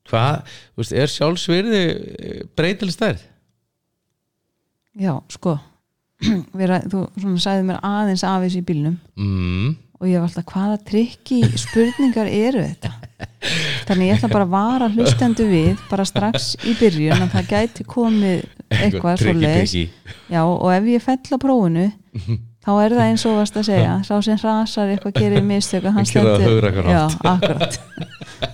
hvað, 0.06 0.52
þú 0.76 0.84
veist, 0.84 0.94
er 0.94 1.16
sjálfsvirði 1.16 1.86
breytileg 2.58 2.94
stærð? 2.94 3.24
já, 4.96 5.16
sko. 5.30 5.58
Vera, 6.60 6.80
þú 6.88 7.06
svona 7.20 7.42
sagði 7.44 7.66
mér 7.70 7.82
aðeins 7.84 8.24
af 8.28 8.46
þessu 8.46 8.62
í 8.62 8.68
bílnum. 8.70 8.96
Mm, 9.20 9.74
og 10.00 10.08
ég 10.10 10.20
var 10.20 10.28
alltaf 10.28 10.46
hvaða 10.52 10.78
trikki 10.90 11.42
spurningar 11.60 12.28
eru 12.28 12.64
þetta? 12.66 12.92
Þannig 13.88 14.10
ég 14.10 14.18
ætla 14.18 14.30
bara 14.34 14.48
að 14.48 14.54
vara 14.56 14.90
hlustendu 14.92 15.46
við 15.48 15.78
bara 15.90 16.06
strax 16.08 16.50
í 16.68 16.74
byrjun 16.80 17.22
að 17.26 17.32
það 17.38 17.50
gæti 17.54 17.86
komið 17.88 18.44
eitthvað 18.76 19.22
svo 19.22 19.32
já 20.34 20.42
og 20.44 20.68
ef 20.74 20.90
ég 20.96 21.06
fell 21.06 21.22
á 21.32 21.38
prófinu 21.40 21.86
þá 22.66 22.72
er 22.82 22.96
það 22.98 23.04
eins 23.06 23.26
og 23.30 23.36
varst 23.40 23.60
að 23.62 23.68
segja 23.70 23.94
sá 24.08 24.16
sem 24.26 24.40
hrasar 24.42 24.92
eitthvað 24.96 25.20
gerir 25.22 25.44
mistök 25.46 25.86
að 25.86 25.96
hann 26.00 26.08
stendur- 26.10 26.42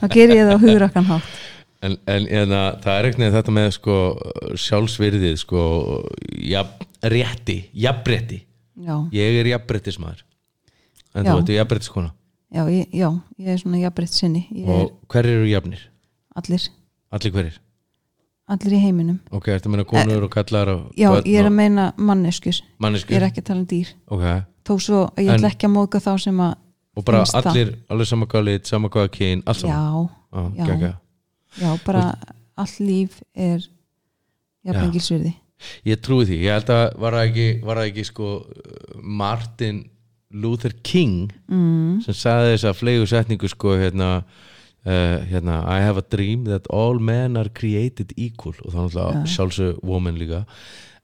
þá 0.02 0.06
gerir 0.12 0.36
ég 0.36 0.50
það 0.50 0.58
á 0.60 0.64
hugrakkan 0.66 1.08
hátt. 1.10 1.32
En, 1.82 1.96
en, 2.06 2.26
en 2.30 2.52
að, 2.54 2.76
það 2.84 2.98
er 3.00 3.08
ekkert 3.10 3.34
þetta 3.40 3.54
með 3.58 3.70
sko, 3.74 3.96
sjálfsvirðið 4.62 5.38
sko, 5.42 5.62
jafn, 6.52 6.84
rétti 7.10 7.56
jafnrétti, 7.74 8.38
ég 9.16 9.40
er 9.42 9.50
jafnréttismæður 9.56 10.22
en 11.16 11.26
Já. 11.26 11.32
þú 11.32 11.38
veit, 11.42 11.50
jafnréttiskona? 11.58 12.12
Já, 12.52 12.64
ég, 12.68 12.88
já, 12.92 13.08
ég 13.40 13.48
er 13.54 13.58
svona 13.62 13.80
jafnbreytt 13.80 14.12
sinni. 14.12 14.42
Og 14.68 14.92
hverjir 15.08 15.38
eru 15.40 15.48
jafnir? 15.48 15.84
allir, 16.36 16.66
Allir 17.12 17.32
hverjir? 17.32 17.60
allir 18.52 18.74
í 18.76 18.80
heiminum. 18.84 19.20
Ok, 19.32 19.48
ertu 19.54 19.70
að 19.70 19.72
meina 19.72 19.86
konur 19.88 20.24
og 20.26 20.32
kallar 20.34 20.68
og 20.74 20.82
já, 21.00 21.08
börn 21.12 21.24
ég 21.32 21.40
er 21.40 21.48
að 21.48 21.54
meina 21.56 21.86
manneskjus 21.98 22.62
manneskjur? 22.84 23.16
ég 23.16 23.22
er 23.22 23.28
ekki 23.30 23.40
að 23.44 23.48
tala 23.48 23.60
um 23.62 23.68
dýr. 23.72 23.94
Ok, 24.12 24.26
þó 24.68 24.74
svo 24.84 25.00
ég 25.18 25.30
ætla 25.38 25.52
ekki 25.54 25.68
að 25.70 25.74
móka 25.78 26.02
þá 26.04 26.12
sem 26.20 26.40
að 26.44 26.56
og 26.98 27.06
bara 27.08 27.22
Finnst 27.24 27.36
það. 27.38 27.48
allir, 27.52 27.70
allir 27.90 28.06
sama 28.10 28.26
hvað 28.28 28.44
lit, 28.50 28.66
sama 28.68 28.90
hvað 28.92 29.08
kyn, 29.16 29.44
allt 29.48 29.62
saman? 29.62 30.10
Já, 30.36 30.66
Já, 30.66 30.76
já. 30.82 30.92
já, 31.62 31.70
bara 31.86 32.04
allt 32.60 32.80
líf 32.84 33.22
er 33.36 33.64
jafnvengilsvirði 34.68 35.34
Ég 35.86 36.02
trúi 36.02 36.26
því, 36.26 36.38
ég 36.42 36.52
held 36.58 36.70
að 36.74 36.98
var 37.00 37.14
það 37.14 37.28
ekki, 37.30 37.48
var 37.64 37.78
það 37.80 37.90
ekki 37.92 38.06
sko 38.10 38.28
Martin 39.02 39.84
Luther 40.34 40.74
King 40.84 41.32
mm, 41.48 42.02
sem 42.06 42.14
sagði 42.18 42.54
þess 42.56 42.68
að 42.72 42.80
flegu 42.80 43.08
setningu 43.10 43.50
sko 43.52 43.76
hérna, 43.80 44.10
uh, 44.86 45.18
hérna 45.32 45.62
I 45.68 45.80
have 45.86 45.98
a 46.02 46.06
dream 46.16 46.46
that 46.46 46.68
all 46.70 47.00
men 47.00 47.38
are 47.38 47.50
created 47.50 48.14
equal 48.18 48.54
og 48.66 48.72
þá 48.74 48.80
náttúrulega 48.86 49.26
sjálfsög 49.36 49.82
woman 49.84 50.18
líka. 50.22 50.46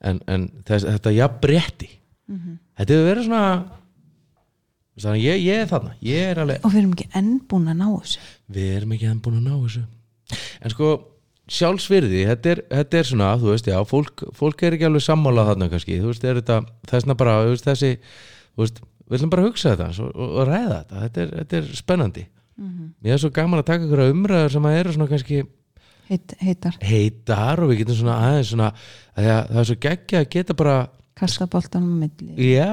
En, 0.01 0.19
en 0.27 0.49
þess, 0.67 0.85
þetta 0.97 1.15
jafnbretti 1.17 1.93
Mhm. 2.27 2.57
þetta 2.75 2.91
hefur 2.93 3.05
verið 3.07 3.23
svona 3.29 3.43
þannig 4.97 5.21
að 5.21 5.21
ég, 5.23 5.43
ég 5.45 5.61
er 5.61 5.67
þarna 5.69 5.91
ég 6.03 6.23
er 6.31 6.39
alveg, 6.41 6.57
og 6.65 6.73
við 6.73 6.79
erum 6.81 6.95
ekki 6.97 7.05
enn 7.15 7.29
búin 7.47 7.69
að 7.71 7.77
ná 7.79 7.85
þessu. 8.01 8.23
Við 8.57 8.71
erum 8.79 8.95
ekki 8.97 9.07
enn 9.11 9.21
búin 9.23 9.37
að 9.37 9.45
ná 9.47 9.53
þessu. 9.61 9.83
En 10.65 10.73
sko 10.73 10.89
sjálfsvirði, 11.47 12.25
þetta 12.27 12.51
er, 12.51 12.61
þetta 12.73 12.99
er 12.99 13.07
svona 13.07 13.29
þú 13.39 13.51
veist, 13.53 13.69
já, 13.71 13.77
fólk, 13.87 14.25
fólk 14.35 14.63
er 14.67 14.75
ekki 14.75 14.87
alveg 14.89 15.05
sammála 15.05 15.45
þarna 15.47 15.69
kannski, 15.71 15.99
þú 16.03 16.09
veist, 16.11 16.25
er 16.27 16.41
þetta 16.41 16.57
þessna 16.91 17.15
bara, 17.21 17.37
þú 17.45 17.53
veist, 17.53 17.69
þessi, 17.69 17.91
þú 18.57 18.65
veist 18.65 18.81
við 19.07 19.19
ætlum 19.19 19.31
bara 19.33 19.43
að 19.43 19.49
hugsa 19.51 19.73
þetta 19.75 19.87
og, 20.03 20.09
og, 20.15 20.33
og 20.41 20.49
ræða 20.49 20.79
þetta. 20.79 21.03
Þetta 21.05 21.23
er, 21.23 21.31
þetta 21.41 21.61
er 21.61 21.69
spennandi. 21.81 22.25
Mhm. 22.57 22.85
mér 23.05 23.13
er 23.13 23.19
svo 23.21 23.29
gaman 23.29 23.61
að 23.61 23.67
taka 23.67 23.85
ykkur 23.85 23.99
umræður 24.09 24.53
sem 24.55 24.65
að 24.65 24.75
eru 24.79 24.93
svona 24.95 25.09
kannski 25.11 25.43
Heit, 26.07 26.33
heitar, 26.39 26.77
heitar 26.81 27.59
og 27.61 27.69
við 27.69 27.81
getum 27.81 27.97
svona 27.99 28.15
aðeins 28.23 28.49
svona 28.53 28.69
að 28.71 29.25
það 29.27 29.59
er 29.59 29.67
svo 29.67 29.75
geggja 29.83 30.21
að 30.23 30.29
geta 30.33 30.55
bara 30.57 30.75
kasta 31.17 31.47
boltanum 31.51 31.97
á 31.99 32.07
milli. 32.07 32.33
Já, 32.55 32.69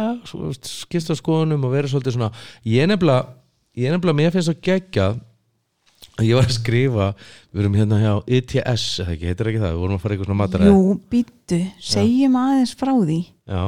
skipta 0.62 1.16
skoðunum 1.18 1.66
og 1.66 1.74
vera 1.74 1.90
svolítið 1.90 2.16
svona 2.16 2.30
ég 2.68 2.88
nefnilega, 2.88 3.34
ég 3.80 3.92
nefnilega 3.92 4.18
mér 4.20 4.34
finnst 4.36 4.48
svo 4.52 4.56
geggja 4.62 5.08
að 6.14 6.28
ég 6.28 6.38
var 6.38 6.46
að 6.46 6.56
skrifa 6.56 7.08
við 7.50 7.62
erum 7.64 7.78
hérna 7.80 8.00
hjá 8.00 8.12
ITS 8.38 8.86
eða 9.02 9.16
ekki, 9.16 9.30
heitir 9.32 9.50
ekki 9.50 9.62
það, 9.64 9.74
við 9.74 9.82
vorum 9.82 9.96
að 9.98 10.04
fara 10.04 10.14
eitthvað 10.14 10.30
svona 10.30 10.40
mataræði. 10.44 10.74
Jú, 10.74 10.96
býttu, 11.10 11.60
segjum 11.90 12.38
aðeins 12.44 12.74
frá 12.78 12.92
því. 12.94 13.20
Já, 13.50 13.64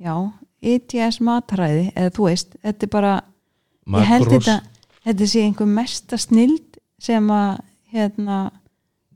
Já, 0.00 0.14
ETS 0.60 1.20
mataræði 1.24 1.90
eða 1.94 2.14
þú 2.16 2.26
veist, 2.28 2.56
þetta 2.60 2.86
er 2.86 2.92
bara 2.92 3.12
ég 3.96 4.08
held 4.10 4.30
þetta 4.34 4.56
þetta 5.06 5.28
sé 5.32 5.44
einhver 5.46 5.70
mesta 5.70 6.18
snild 6.20 6.80
sem 7.00 7.30
að 7.32 7.60
hérna, 7.90 8.40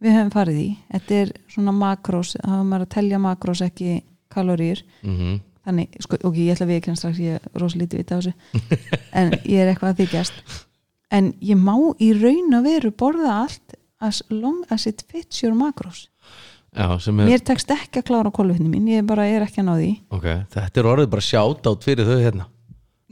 við 0.02 0.16
höfum 0.16 0.34
farið 0.34 0.60
í. 0.60 0.68
Þetta 0.94 1.18
er 1.20 1.34
svona 1.52 1.74
makrós 1.76 2.34
þá 2.38 2.48
höfum 2.48 2.70
maður 2.72 2.86
að 2.86 2.94
telja 2.96 3.20
makrós 3.22 3.64
ekki 3.66 3.98
kaloríur. 4.32 4.80
Mm 5.04 5.42
þannig, 5.64 5.94
sko, 6.04 6.18
ok, 6.28 6.38
ég 6.44 6.54
ætla 6.54 6.66
að 6.66 6.72
viðkynna 6.74 7.00
strax 7.00 7.20
ég 7.24 7.38
er 7.38 7.60
rosa 7.60 7.80
lítið 7.80 8.02
vita 8.02 8.16
á 8.16 8.20
þessu. 8.20 8.32
En 9.20 9.30
ég 9.48 9.62
er 9.62 9.70
eitthvað 9.70 9.94
að 9.94 10.02
þykjast. 10.02 10.56
En 11.14 11.30
ég 11.44 11.60
má 11.60 11.74
í 12.02 12.10
raun 12.18 12.58
og 12.58 12.66
veru 12.66 12.90
borða 12.92 13.38
allt 13.44 13.76
as 14.04 14.20
long 14.28 14.64
as 14.74 14.84
it 14.90 15.04
fits 15.08 15.40
your 15.40 15.54
macros 15.56 16.08
já, 16.74 16.88
er, 16.90 17.16
mér 17.20 17.44
tekst 17.46 17.70
ekki 17.74 18.02
að 18.02 18.08
klára 18.10 18.34
kólvetni 18.34 18.68
mín 18.70 18.90
ég 18.92 19.06
bara 19.08 19.28
er 19.30 19.46
ekki 19.46 19.62
að 19.62 19.68
ná 19.68 19.74
því. 19.78 19.92
Ok, 20.18 20.28
þetta 20.56 20.82
er 20.82 20.90
orðið 20.92 21.10
bara 21.14 21.26
sjátt 21.30 21.70
átt 21.70 21.86
fyrir 21.86 22.10
þau 22.10 22.20
hérna. 22.20 22.48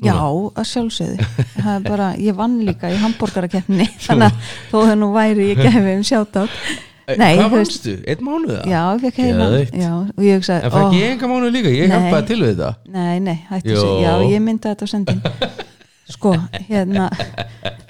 Já, 0.02 0.16
að 0.18 0.64
sjálfsögðu. 0.66 1.26
Það 1.62 1.84
bara, 1.86 2.06
ég 2.18 2.38
vann 2.38 2.56
líka 2.66 2.90
í 2.90 2.96
hambúrgarakeppni 3.02 3.86
þannig 4.06 4.30
að 4.32 4.54
þó 4.72 4.78
það 4.80 4.96
nú 4.98 5.12
væri 5.14 5.52
ég 5.52 5.62
gefi 5.62 5.92
um 5.98 6.08
sjátt 6.08 6.40
Eh, 7.02 7.18
Nei, 7.18 7.34
hvað 7.34 7.54
vannstu? 7.56 7.92
Einn 8.06 8.22
mánuð 8.22 8.52
það? 8.54 8.66
já, 8.70 8.80
ég 8.92 9.00
fekk 9.02 9.16
hugsaði, 10.36 10.66
en 10.68 10.72
fekk 10.74 10.92
ég 10.94 11.14
enga 11.16 11.30
mánuð 11.32 11.54
líka, 11.56 11.72
ég 11.74 11.90
hjálpaði 11.90 12.26
til 12.28 12.36
við 12.38 12.50
þetta 12.52 12.68
nei, 12.94 13.16
nei, 13.24 13.34
hættu 13.48 13.74
sig 13.80 14.02
já, 14.04 14.12
ég 14.30 14.44
mynda 14.44 14.72
þetta 14.72 14.86
á 14.86 14.92
sendin. 14.92 15.22
Sko, 16.14 16.34
hérna 16.68 17.08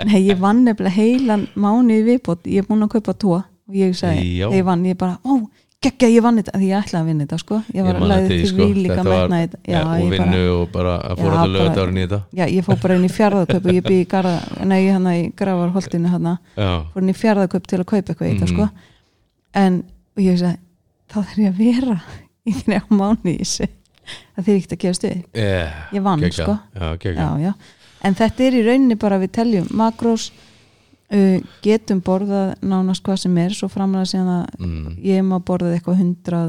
nei, 0.08 0.22
ég 0.30 0.40
vann 0.40 0.62
nefnilega 0.64 0.96
heilan 0.96 1.44
mánu 1.52 1.98
í 1.98 2.06
viðbót, 2.06 2.48
ég 2.48 2.64
er 2.64 2.70
búin 2.70 2.86
að 2.86 2.94
kaupa 2.96 3.16
tvo 3.20 3.34
og 3.42 3.76
ég 3.76 3.92
sagði, 3.98 4.24
þegar 4.38 4.56
ég 4.56 4.66
vann, 4.70 4.86
ég 4.88 4.98
bara 5.02 5.18
ó, 5.28 5.36
geggja, 5.82 6.08
ég 6.12 6.22
vann 6.24 6.38
þetta, 6.38 6.52
því 6.58 6.68
ég 6.70 6.84
ætlaði 6.84 7.00
að 7.02 7.08
vinna 7.10 7.24
þetta 7.26 7.38
sko, 7.42 7.58
ég 7.74 7.86
var 7.86 7.98
man 7.98 8.08
lagði 8.12 8.22
eftir 8.24 8.36
því, 8.36 8.42
til 8.42 8.50
sko. 8.52 8.66
því 8.66 8.82
líka 8.86 9.04
metna 9.08 9.40
þetta 9.42 9.58
já, 9.62 9.72
ja, 9.74 9.82
og 9.88 10.00
ég 10.02 10.12
vinnu 10.14 10.42
og 10.56 10.64
bara 10.72 10.94
að 11.02 11.16
fóra 11.22 11.34
bara- 11.36 11.52
lögðarinn 11.56 11.98
í 11.98 12.04
þetta. 12.06 12.20
Já, 12.40 12.44
ég 12.56 12.64
fór 12.68 12.80
bara 12.82 12.94
inn 12.98 13.04
í 13.08 13.12
fjárðakaup 13.16 13.66
og 13.66 13.72
ég 13.76 13.82
bygði 13.88 14.00
í 14.04 14.08
garða, 14.12 14.34
nei, 14.72 14.80
hérna 14.86 15.14
í 15.18 15.22
gravarholtinu 15.36 16.12
hérna, 16.14 16.34
já, 16.56 16.70
fór 16.94 17.02
inn 17.02 17.12
í 17.12 17.18
fjárðakaup 17.22 17.66
til 17.66 17.78
að 17.82 17.86
kaupa 17.92 18.12
eitthvað 18.14 18.28
í 18.28 18.34
þetta 18.38 18.48
Mhm. 18.48 18.54
sko 18.54 18.68
en 19.54 19.84
og 20.16 20.22
ég 20.22 20.38
sagði, 20.38 20.58
þá 21.12 21.16
þarf 21.22 21.38
ég 21.38 21.52
að 21.52 21.58
vera 21.58 22.00
í 22.48 22.52
þrjá 22.52 22.80
mánu 22.90 23.32
í 23.32 23.38
þessu 23.42 23.68
það 24.36 24.44
þýr 24.46 24.56
ekkert 24.56 24.72
að 24.72 24.82
gefast 24.82 25.02
við 25.06 25.24
yeah, 25.34 25.72
ég 25.92 26.02
vann 26.02 26.24
sko. 26.32 26.58
Já. 26.74 27.54
en 28.02 28.14
þetta 28.18 28.40
er 28.48 28.52
í 28.58 28.62
rauninni 28.66 28.96
bara 28.98 29.18
við 29.22 29.30
teljum 29.36 29.68
makrós 29.78 30.30
uh, 31.12 31.38
getum 31.64 32.02
borðað 32.04 32.54
nánast 32.64 33.04
hvað 33.06 33.22
sem 33.24 33.38
er 33.44 33.56
svo 33.56 33.70
framlega 33.72 34.10
síðan 34.12 34.34
að 34.40 34.66
mm. 34.66 34.98
ég 35.06 35.24
má 35.26 35.38
borðað 35.38 35.78
eitthvað 35.78 36.04
100 36.08 36.42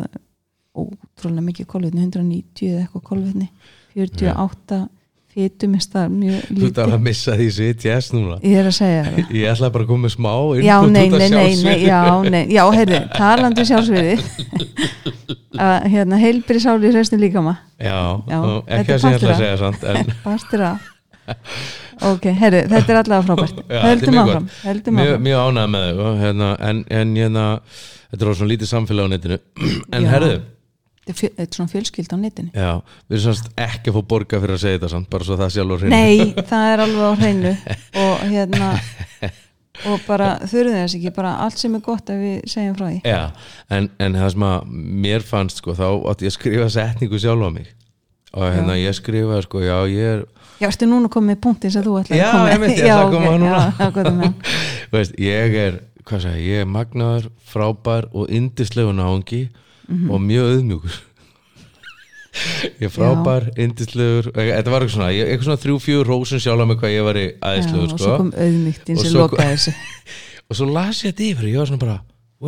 ótrúlega 0.73 1.45
mikið 1.45 1.69
kolvetni 1.69 2.03
190 2.07 2.69
eða 2.71 2.83
eitthvað 2.83 3.07
kolvetni 3.11 3.49
48 3.93 4.83
fytum 5.33 5.73
er 5.77 5.85
það 5.89 6.11
mjög 6.13 6.33
þú 6.33 6.53
ert 6.53 6.59
lítið. 6.61 6.79
alveg 6.83 6.95
að 6.95 7.05
missa 7.07 7.35
því 7.37 7.47
sitt 7.55 7.85
yes 7.87 8.09
núna. 8.13 8.35
Ég 8.45 8.59
er 8.59 8.69
að 8.69 8.75
segja 8.77 9.03
það. 9.07 9.31
Ég 9.39 9.53
ætlaði 9.53 9.73
bara 9.75 9.85
að 9.85 9.91
koma 9.93 10.11
smá 10.13 10.31
já, 10.59 10.75
nei, 10.93 11.05
nei, 11.09 11.29
nei, 11.33 11.77
já, 11.87 12.01
nei, 12.27 12.43
já, 12.53 12.63
heyrðu, 12.77 12.99
talandi 13.15 13.65
sjálfsviði 13.69 14.17
að 15.67 15.87
hérna, 15.93 16.19
heilbri 16.21 16.61
sáli 16.61 16.89
í 16.89 16.93
hraustin 16.93 17.21
líka 17.21 17.43
maður 17.45 17.61
já, 17.81 17.97
Já, 18.29 18.39
ekki 18.77 18.95
að 18.95 19.03
segja 19.05 19.21
partur 19.23 19.33
að 19.33 19.41
segja 19.41 19.93
en 19.93 20.13
Bastur 20.23 20.67
að 20.69 20.91
Ok, 22.11 22.25
herru, 22.39 22.63
þetta 22.71 22.93
er 22.93 22.99
allavega 23.01 23.25
frábært. 23.27 23.59
Já, 23.69 23.83
mjög 23.83 24.23
áfram, 24.23 24.47
höldum 24.63 24.97
mjög, 24.97 25.11
áfram. 25.13 25.27
mjög 25.27 25.43
ánægð 25.43 25.69
með 25.75 25.85
þau 25.89 26.01
og 26.07 26.17
hérna, 26.23 26.49
en, 26.69 26.81
en 27.01 27.13
hérna 27.19 27.45
þetta 28.13 28.25
er 28.27 28.39
svona 28.39 28.51
lítið 28.53 28.71
samfélag 28.73 29.07
á 29.07 29.09
netinu. 29.13 29.39
En 29.95 30.07
Já. 30.07 30.11
herðu, 30.15 30.41
Þetta 31.03 31.25
er 31.27 31.41
er 31.43 31.47
svona 31.51 31.67
fjölskyld 31.67 32.13
á 32.15 32.17
netinu. 32.19 32.51
Já, 32.55 32.69
við 33.11 33.17
erum 33.17 33.23
semst 33.25 33.49
ekki 33.59 33.91
að 33.91 33.97
fá 33.97 34.03
borga 34.13 34.37
fyrir 34.39 34.55
að 34.55 34.61
segja 34.61 34.77
þetta 34.77 34.89
samt, 34.93 35.09
bara 35.11 35.27
svo 35.27 35.35
það 35.39 35.49
sjálfur 35.57 35.81
hreinu. 35.83 35.97
Nei, 35.97 36.29
það 36.51 36.67
er 36.69 36.83
alveg 36.85 37.03
á 37.03 37.13
hreinu. 37.19 37.51
Og 38.03 38.21
hérna 38.31 38.69
og 39.91 40.05
bara 40.07 40.29
þurfum 40.47 40.77
þess 40.77 40.95
ekki, 40.99 41.11
bara 41.17 41.33
allt 41.43 41.59
sem 41.59 41.75
er 41.75 41.83
gott 41.83 42.11
ef 42.13 42.21
við 42.21 42.37
segjum 42.53 42.77
frá 42.79 42.85
því. 42.87 42.99
Já, 43.09 43.19
en, 43.75 43.89
en 43.99 44.15
það 44.21 44.31
sem 44.35 44.45
að 44.47 44.71
mér 45.03 45.25
fannst 45.27 45.59
sko, 45.59 45.75
þá 45.75 45.85
átti 46.13 46.29
ég 46.29 46.31
að 46.31 46.37
skrifa 46.37 46.69
setningu 46.77 47.19
sjálf 47.19 47.47
á 47.47 47.51
mig. 47.51 47.67
Og 48.33 48.47
hérna 48.49 48.79
ég 48.79 48.95
skrifaði 48.97 49.43
sko, 49.45 49.59
já 49.61 49.75
ég 49.91 50.13
er 50.15 50.23
Já, 50.61 50.67
ertu 50.69 50.85
núna 50.87 51.09
komið 51.11 51.29
með 51.33 51.39
punktin 51.43 51.71
sem 51.73 51.83
þú 51.83 51.95
ætlaði 52.01 52.19
Já, 52.21 52.27
að 52.27 52.33
koma 52.33 52.45
með? 52.45 52.53
einmitt, 52.53 52.77
ég 52.77 52.85
ætla 52.85 53.05
að 53.05 53.13
koma 53.13 53.31
ok, 53.31 53.39
núna. 53.41 53.63
já, 53.79 53.87
já, 53.95 54.11
með 54.19 54.33
veist, 54.93 55.15
ég 55.19 55.55
er, 55.63 55.79
hvað 56.03 56.21
sagði, 56.27 56.43
ég 56.49 56.61
er 56.63 56.69
magnaður, 56.69 57.25
frábær 57.53 58.07
og 58.13 58.29
indislegu 58.29 58.93
náungi 58.95 59.43
Mhm. 59.83 60.11
og 60.15 60.21
mjög 60.23 60.45
auðmjúkur 60.53 60.93
ég 62.79 62.85
er 62.87 62.91
frábær, 62.93 63.49
indislegur 63.59 64.29
þetta 64.33 64.71
var 64.71 64.81
eitthvað 64.85 64.93
svona, 64.95 65.09
ég- 65.13 65.27
eitthvað 65.29 65.47
svona 65.49 65.61
þrjú, 65.63 65.75
fjögur 65.83 66.07
rósun 66.09 66.39
sjálf 66.41 66.67
mig 66.69 66.79
hvað 66.79 66.93
ég 66.95 67.03
var 67.05 67.19
í 67.19 67.25
Já, 67.27 67.35
aðeinslegur 67.49 67.83
og 67.83 67.91
sko. 67.91 67.97
svo 68.07 68.15
kom 68.21 68.31
auðmygtin 68.33 69.01
sem 69.01 69.13
lokaði 69.17 69.49
þessu 69.51 69.73
og 70.49 70.57
svo 70.57 70.69
las 70.71 71.01
ég 71.03 71.11
þetta 71.13 71.27
yfir 71.27 71.43
og 71.43 71.51
ég 71.51 71.59
var 71.61 71.69
svona 71.73 71.83
bara 71.83 71.97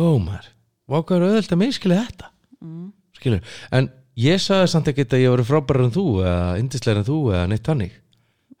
wow 0.00 0.16
maður, 0.18 0.48
vákar 0.90 1.26
auðvöld 1.28 1.52
að 1.54 1.62
miskili 1.66 2.00
þetta 2.00 2.32
Mm. 2.56 2.86
skilur, 3.20 3.42
en 3.76 3.90
ég 4.16 4.40
sagði 4.42 4.70
samt 4.72 4.88
ekki 4.92 5.06
að 5.08 5.22
ég 5.24 5.34
var 5.34 5.44
frábærar 5.48 5.86
en 5.86 5.94
þú 5.94 6.04
eða 6.24 6.58
indislegar 6.60 7.02
en 7.02 7.08
þú 7.08 7.18
eða 7.34 7.46
neitt 7.52 7.64
tannig 7.66 7.94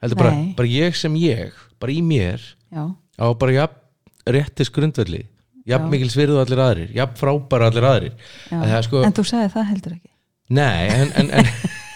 heldur 0.02 0.20
bara, 0.20 0.34
Nei. 0.36 0.50
bara 0.58 0.68
ég 0.68 0.98
sem 0.98 1.14
ég 1.20 1.56
bara 1.80 1.94
í 1.94 2.02
mér 2.04 2.42
Já, 2.72 2.84
á 2.92 3.26
bara 3.38 3.54
jafn 3.56 4.34
réttis 4.36 4.70
grundvelli 4.74 5.22
jafn 5.66 5.88
Já. 5.88 5.92
mikil 5.94 6.10
svirðu 6.12 6.40
allir 6.42 6.62
aðrir 6.62 6.90
jafn 6.96 7.16
frábæra 7.18 7.70
allir 7.70 7.86
aðrir. 7.88 8.16
En 8.52 8.66
það 8.66 8.82
sko, 8.88 9.04
En 9.06 9.16
þú 9.16 9.24
sagði 9.30 9.52
það 9.54 9.70
heldur 9.72 9.94
ekki 9.96 10.12
nei 10.56 10.88
en, 10.94 11.14
en, 11.22 11.30
en, 11.40 11.48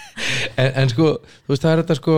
en, 0.63 0.71
en 0.83 0.89
sko 0.95 1.11
þú 1.21 1.53
veist 1.53 1.67
það 1.67 1.75
er 1.75 1.83
þetta 1.85 1.99
sko 2.01 2.17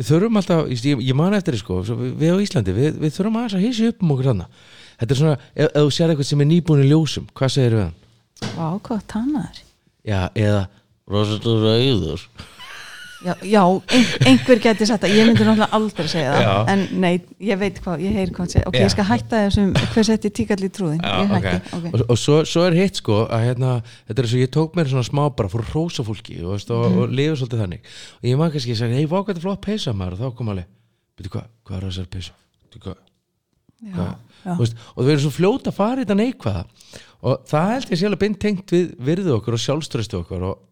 við 0.00 0.10
þurfum 0.10 0.38
alltaf, 0.40 0.68
ég, 0.70 1.00
ég 1.08 1.16
man 1.18 1.34
eftir 1.36 1.56
því 1.56 1.62
sko 1.64 1.80
við, 1.88 2.12
við 2.20 2.36
á 2.36 2.42
Íslandi, 2.44 2.76
við, 2.76 3.00
við 3.00 3.16
þurfum 3.16 3.40
aðeins 3.40 3.56
að 3.58 3.64
hísi 3.66 3.88
upp 3.90 4.04
um 4.04 4.14
okkur 4.14 4.30
þarna 4.30 4.46
þetta 5.00 5.16
er 5.16 5.20
svona, 5.22 5.40
ef, 5.56 5.66
ef 5.66 5.80
þú 5.80 5.96
sér 5.96 6.12
eitthvað 6.12 6.30
sem 6.30 6.44
er 6.44 6.50
nýbúin 6.52 6.84
í 6.84 6.88
ljósum 6.92 7.26
hvað 7.34 7.52
segir 7.56 7.76
við 7.76 7.84
hann? 7.86 7.98
Vá, 8.54 8.68
hvað 8.86 9.02
tannaður 9.10 9.60
Já, 10.06 10.30
eða 10.34 10.68
rosalega 11.10 11.76
rauður. 11.76 12.22
Já, 13.20 13.34
já 13.44 13.60
ein, 13.92 14.04
einhver 14.30 14.60
geti 14.64 14.86
sagt 14.88 15.02
það, 15.04 15.10
ég 15.12 15.26
myndi 15.28 15.44
náttúrulega 15.44 15.76
aldrei 15.76 16.06
segja 16.08 16.30
það. 16.32 16.46
Já. 16.46 16.52
en 16.72 16.84
nei, 17.02 17.10
ég 17.44 17.58
veit 17.60 17.80
hvað, 17.84 18.00
ég 18.00 18.14
heyr 18.16 18.30
hvað 18.32 18.38
hann 18.46 18.52
segja 18.54 18.68
ok, 18.70 18.78
Já. 18.78 18.84
ég 18.86 18.92
skal 18.94 19.04
hætta 19.10 19.40
þessum, 19.44 19.74
hver 19.92 20.06
setti 20.08 20.30
tíkall 20.38 20.64
í 20.64 20.70
trúðin 20.72 21.02
Já, 21.04 21.10
ég 21.20 21.34
hætti, 21.34 21.74
ok, 21.76 21.84
og, 21.90 22.04
og 22.14 22.20
svo, 22.22 22.38
svo 22.48 22.64
er 22.64 22.78
hitt 22.78 22.96
sko 23.02 23.18
að 23.26 23.44
hérna, 23.44 23.74
þetta 24.08 24.16
er 24.24 24.28
eins 24.30 24.36
og 24.38 24.40
ég 24.46 24.52
tók 24.56 24.78
mér 24.80 24.88
svona 24.88 25.04
smá 25.10 25.22
bara 25.36 25.52
fór 25.52 25.66
að 25.66 25.74
rósa 25.76 26.06
fólki 26.08 26.38
veist, 26.40 26.72
og, 26.72 26.86
Mhm. 26.88 26.98
og 27.04 27.12
lifa 27.20 27.36
svolítið 27.42 27.60
þannig. 27.66 27.92
Og 28.22 28.24
ég 28.32 28.40
maður 28.40 28.56
kannski 28.56 28.72
að 28.72 28.80
segja, 28.80 28.96
hei, 28.96 29.06
hvað 29.12 29.26
þetta 29.28 29.36
er 29.36 29.44
flott 29.44 29.60
peysa 29.68 29.92
maður. 29.92 30.16
Og 30.16 30.20
þá 30.24 30.36
kom 30.40 30.48
alveg, 30.54 30.66
veitu 31.20 31.34
hvað, 31.36 31.46
hvað 31.68 31.76
er 31.76 31.88
þessar 31.90 32.08
peysa 32.16 32.32
veitu 32.64 32.80
hvað, 32.86 32.96
já, 33.84 34.08
já. 34.44 34.54
Veist, 34.58 34.76
og 34.96 35.04
þau 35.04 35.10
eru 35.14 35.22
svo 35.24 35.30
fljóta 35.34 35.70
að 35.72 35.78
fara 35.80 36.00
í 36.00 36.04
þetta 36.04 36.18
neikvæða 36.20 36.64
og 37.22 37.46
það 37.50 37.70
held 37.74 37.90
ég 37.94 38.00
sjálf 38.02 38.18
beint 38.22 38.38
tengt 38.40 38.74
við 38.74 38.90
virðu 39.10 39.36
okkur 39.38 39.56
og 39.56 39.62
sjálfströstu 39.64 40.20
okkur 40.22 40.44
og 40.50 40.66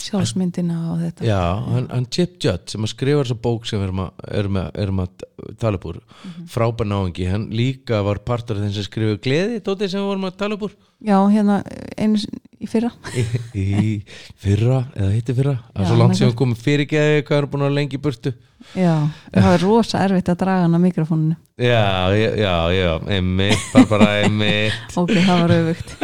sjálfsmyndina 0.00 0.76
og 0.94 1.00
þetta 1.02 1.26
já, 1.28 1.40
hann, 1.66 1.88
hann 1.90 2.06
Chip 2.14 2.36
Judd 2.42 2.70
sem 2.72 2.84
að 2.86 2.92
skrifa 2.94 3.24
þessa 3.24 3.36
bók 3.44 3.66
sem 3.68 3.80
við 3.82 3.88
erum 3.90 4.02
erum 4.30 4.58
erum 4.70 5.02
að 5.04 5.24
tala 5.60 5.80
upp 5.80 5.88
úr 5.90 5.98
Mhm. 6.00 6.46
frábær 6.52 6.86
náingi, 6.88 7.26
hann 7.30 7.48
líka 7.50 8.02
var 8.04 8.18
partur 8.24 8.56
af 8.56 8.62
þeim 8.64 8.72
sem 8.76 8.86
skrifa 8.86 9.18
gleði, 9.20 9.60
tótið 9.60 9.90
sem 9.90 10.00
við 10.00 10.08
vorum 10.10 10.28
að 10.30 10.36
tala 10.40 10.54
upp 10.56 10.62
úr 10.68 10.74
já, 11.06 11.16
hérna, 11.32 11.60
einu 11.96 12.20
í 12.60 12.68
fyrra. 12.68 12.90
Í, 13.16 13.24
í 13.56 13.66
fyrra 14.40 14.82
eða 14.94 15.10
hitti 15.14 15.36
fyrra? 15.36 15.56
Það 15.72 15.84
er 15.84 15.90
svo 15.90 15.98
langt 16.02 16.20
sem 16.20 16.30
við 16.30 16.38
komum 16.42 16.60
fyrirgeði 16.60 17.22
hvað 17.24 17.42
er 17.42 17.50
búin 17.52 17.66
að 17.68 17.76
lengi 17.78 18.00
burtu? 18.02 18.34
Já, 18.76 18.94
það 19.32 19.54
er 19.54 19.62
rosa 19.64 20.02
erfitt 20.04 20.28
að 20.28 20.42
draga 20.42 20.66
hann 20.66 20.76
á 20.76 20.80
mikrofóninu. 20.82 21.38
Já, 21.60 22.12
já, 22.16 22.56
já, 22.76 22.90
einmitt, 23.16 23.72
bara 23.88 24.12
einmitt. 24.20 24.84
Ok, 25.00 25.16
það 25.16 25.46
var 25.46 25.56
auðvögt 25.56 25.96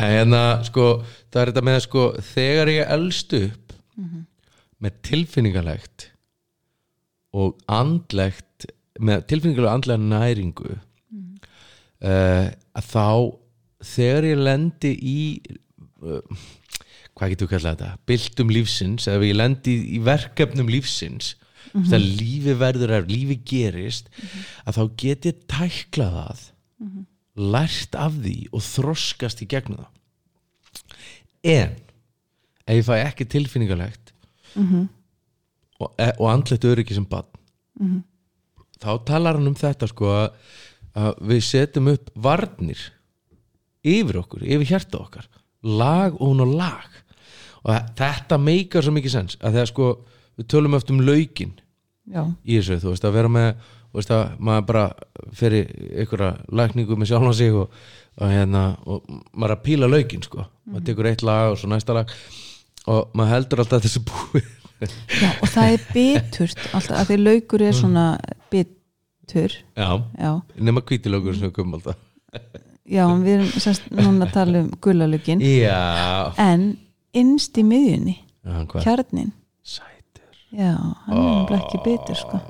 en 0.00 0.10
hérna 0.10 0.42
sko 0.66 0.88
það 1.32 1.40
er 1.40 1.50
þetta 1.52 1.64
með 1.68 1.78
sko 1.84 2.06
þegar 2.32 2.72
ég 2.72 2.92
elst 2.96 3.36
upp 3.38 3.76
með 4.84 4.98
tilfinningalegt 5.08 6.08
og 7.34 7.56
andlegt 7.70 8.66
með 9.00 9.24
tilfinningalega 9.30 9.74
andlega 9.78 10.02
næringu 10.02 10.74
uh, 10.74 12.46
að 12.50 12.90
þá 12.90 13.06
þegar 13.86 14.28
ég 14.30 14.42
lendi 14.42 14.92
í 14.94 15.18
uh, 16.02 16.42
hvað 17.14 17.34
getur 17.34 17.48
við 17.48 17.54
kallað 17.54 17.78
þetta? 17.78 18.02
Byltum 18.10 18.52
lífsins, 18.52 19.08
eða 19.10 19.28
ég 19.28 19.38
lendi 19.38 19.74
í, 19.96 20.02
verkefnum 20.04 20.70
lífsins 20.72 21.34
mm 21.38 21.40
það 21.74 22.04
lífi 22.20 22.52
verður 22.54 22.90
er, 22.94 23.06
lífi 23.08 23.34
gerist 23.50 24.10
að 24.62 24.76
þá 24.76 24.82
get 25.00 25.24
ég 25.26 25.38
tæklað 25.50 26.12
það 26.14 26.42
lært 27.54 27.96
af 27.98 28.12
því 28.20 28.34
og 28.54 28.62
þroskast 28.62 29.42
í 29.42 29.48
gegnum 29.50 29.80
það. 29.80 29.88
En 31.42 31.72
ef 32.68 32.78
ég 32.78 32.86
fæ 32.86 32.94
ekki 33.00 33.26
tilfinningalegt 33.26 34.12
og, 35.80 35.90
e, 35.98 36.12
og 36.20 36.30
andlegt 36.30 36.64
öryggi 36.64 36.94
sem 36.94 37.08
bann 37.10 37.26
þá 38.78 39.04
talar 39.08 39.34
hann 39.34 39.50
um 39.50 39.58
þetta 39.58 39.88
sko 39.90 40.12
að, 40.12 40.28
að 40.94 41.12
við 41.32 41.42
setjum 41.48 41.90
upp 41.96 42.10
varnir 42.14 42.84
yfir 43.84 44.20
okkur, 44.22 44.44
yfir 44.46 44.70
hjarta 44.72 45.00
okkar. 45.02 45.28
Lag 45.64 46.16
og 46.18 46.32
hún 46.32 46.44
og 46.44 46.56
lag. 46.58 46.90
Og 47.64 47.92
þetta 47.96 48.38
meikar 48.40 48.84
svo 48.84 48.92
mikið 48.92 49.14
sens 49.14 49.38
að 49.40 49.58
þegar 49.58 49.70
sko 49.70 49.92
við 50.38 50.50
tölum 50.50 50.76
eftir 50.76 50.96
um 50.96 51.04
laukin 51.06 51.54
já, 52.10 52.24
í 52.44 52.58
þessu, 52.58 52.80
þú 52.82 52.92
veist, 52.92 53.06
að 53.06 53.16
vera 53.18 53.30
með 53.32 53.50
þú 53.94 54.00
veist 54.00 54.14
að 54.14 54.24
maður 54.48 54.66
bara 54.70 54.84
fyrir 55.38 55.70
einhverja 55.94 56.30
lækningu 56.60 56.98
með 56.98 57.10
sjálfan 57.12 57.36
sig 57.38 57.54
og, 57.54 57.78
og 58.18 58.32
hérna, 58.32 58.64
og 58.90 59.06
maður 59.32 59.46
er 59.52 59.56
að 59.56 59.64
píla 59.68 59.90
laukin 59.90 60.26
sko, 60.26 60.48
maður 60.66 60.88
tekur 60.88 61.10
eitt 61.10 61.24
lag 61.26 61.52
og 61.52 61.60
svo 61.60 61.70
næsta 61.70 61.96
lag 61.96 62.12
og 62.90 63.14
maður 63.14 63.34
heldur 63.36 63.64
alltaf 63.64 63.86
þessu 63.86 64.02
búið 64.10 64.50
já, 65.22 65.30
og 65.30 65.48
það 65.54 65.76
er 65.76 65.86
biturt 65.94 66.66
alltaf, 66.74 66.96
að 66.98 67.12
því 67.12 67.20
laukur 67.22 67.64
er 67.64 67.78
svona 67.78 68.06
bitur, 68.52 69.56
já, 69.78 69.88
já. 70.18 70.32
Nema 70.58 70.84
hvítilögur 70.84 71.38
sem 71.38 71.48
við 71.48 71.56
komum 71.60 71.78
alltaf 71.78 72.02
já, 72.84 73.04
við 73.24 73.32
erum 73.38 73.64
semst 73.64 73.88
núna 73.94 74.28
að 74.28 74.34
tala 74.36 74.64
um 74.64 74.68
gulalögin 74.84 75.42
já, 75.44 75.80
en 76.40 76.74
innst 77.16 77.56
í 77.60 77.64
miðjunni 77.66 78.18
kjarnin, 78.84 79.32
sætur. 79.64 80.36
Já, 80.52 80.74
hann 81.06 81.16
er 81.16 81.24
nefnilega 81.24 81.62
ekki 81.62 81.80
bitur 81.86 82.18
sko. 82.18 82.40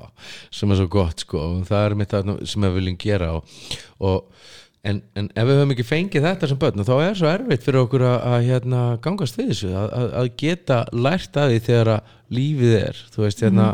sem 0.53 0.73
er 0.73 0.81
svo 0.81 0.91
gott 0.91 1.23
sko. 1.25 1.47
Það 1.69 1.87
er 1.87 1.97
mitt 2.01 2.13
það 2.13 2.35
sem 2.51 2.67
við 2.67 2.77
viljum 2.81 2.99
gera 3.01 3.31
og, 3.39 3.57
og 4.03 4.51
en, 4.85 5.01
en 5.17 5.31
ef 5.33 5.49
við 5.49 5.61
höfum 5.61 5.75
ekki 5.77 5.87
fengið 5.89 6.27
þetta 6.29 6.51
sem 6.51 6.61
börn 6.61 6.85
þá 6.85 6.95
er 6.97 7.17
svo 7.19 7.31
erfitt 7.31 7.65
fyrir 7.65 7.85
okkur 7.85 8.05
að, 8.09 8.19
að 8.33 8.47
hérna, 8.51 8.83
gangast 9.05 9.39
við 9.39 9.53
þessu, 9.53 9.73
að, 9.73 9.89
að, 10.01 10.11
að 10.21 10.31
geta 10.43 10.81
lært 10.93 11.41
að 11.41 11.55
því 11.55 11.65
þegar 11.69 11.93
að 11.95 12.15
lífið 12.39 12.79
er. 12.81 13.03
Þú 13.15 13.25
veist 13.25 13.45
hérna 13.45 13.69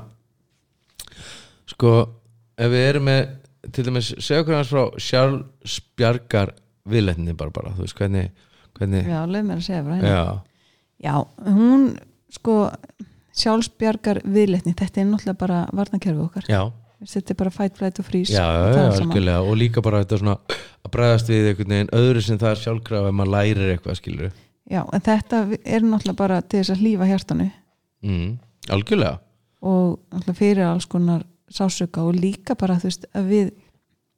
sko, 1.70 1.94
ef 2.61 2.75
við 2.75 2.88
erum 2.92 3.09
með 3.09 3.23
til 3.68 3.87
dæmis, 3.87 4.12
segja 4.18 4.44
okkur 4.44 4.57
hans 4.57 4.73
frá 4.73 4.85
sjálfsbjargar 5.09 6.55
viðletninni 6.90 7.37
bara 7.38 7.55
bara, 7.55 7.73
þú 7.77 7.87
veist, 7.87 7.96
hvernig, 7.99 8.31
hvernig 8.79 9.09
já, 9.09 9.20
leið 9.29 9.49
mér 9.49 9.61
að 9.61 9.66
segja 9.66 9.83
frá 9.87 9.96
henni. 9.99 10.12
Já, 10.12 10.25
já, 11.07 11.14
hún 11.57 11.88
sko 12.33 12.59
sjálfsbjargar 13.40 14.23
viðletni, 14.25 14.77
þetta 14.79 15.03
er 15.03 15.11
náttúrulega 15.11 15.42
bara 15.44 15.62
varnakerfi 15.77 16.25
okkar, 16.25 16.51
já, 16.51 16.62
þetta 17.05 17.35
er 17.35 17.40
bara 17.42 17.55
fight, 17.55 17.79
flight 17.79 18.03
og 18.03 18.09
freeze 18.09 18.37
já, 18.37 18.44
og 18.44 19.16
já, 19.20 19.38
og 19.40 19.57
líka 19.61 19.85
bara 19.85 20.03
þetta 20.05 20.20
svona 20.23 20.38
að 20.81 20.94
bregðast 20.96 21.33
við 21.33 21.51
einhvern 21.53 21.77
veginn 21.77 21.96
öðru 22.01 22.25
sem 22.25 22.40
það 22.40 22.55
er 22.55 22.62
sjálfkrafa 22.64 23.12
ef 23.12 23.18
maður 23.20 23.35
lærir 23.37 23.75
eitthvað 23.75 24.01
skilur 24.01 24.33
já, 24.70 24.83
en 24.85 25.05
þetta 25.05 25.42
er 25.64 25.85
náttúrulega 25.85 26.18
bara 26.18 26.40
til 26.44 26.62
þess 26.62 26.75
að 26.75 26.85
hlýfa 26.85 27.09
hjartanu. 27.11 27.49
Mm, 28.07 28.31
algjörlega. 28.73 29.18
Og 29.61 29.99
náttúrulega 30.12 30.38
fyrir 30.38 30.66
alls 30.68 30.88
konar 30.90 31.25
sásöka 31.50 32.04
og 32.06 32.18
líka 32.18 32.56
bara 32.58 32.78
þú 32.78 32.90
veist 32.90 33.08
að 33.14 33.32
við 33.32 33.48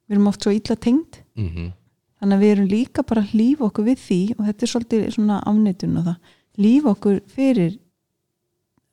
við 0.03 0.17
erum 0.17 0.27
oft 0.29 0.43
svo 0.43 0.51
illa 0.53 0.75
tengd. 0.75 1.23
Mm 1.39 1.71
þannig 2.23 2.37
að 2.37 2.43
við 2.43 2.53
erum 2.53 2.67
líka 2.71 3.03
bara 3.03 3.21
að 3.23 3.33
hlýfa 3.35 3.65
okkur 3.67 3.85
við 3.89 3.97
því 3.99 4.19
og 4.37 4.45
þetta 4.47 4.63
er 4.63 4.71
svolítið 4.71 5.07
svona 5.11 5.39
afneitun 5.43 5.97
og 5.99 6.05
það, 6.07 6.29
hlýfa 6.55 6.91
okkur 6.93 7.17
fyrir 7.33 7.73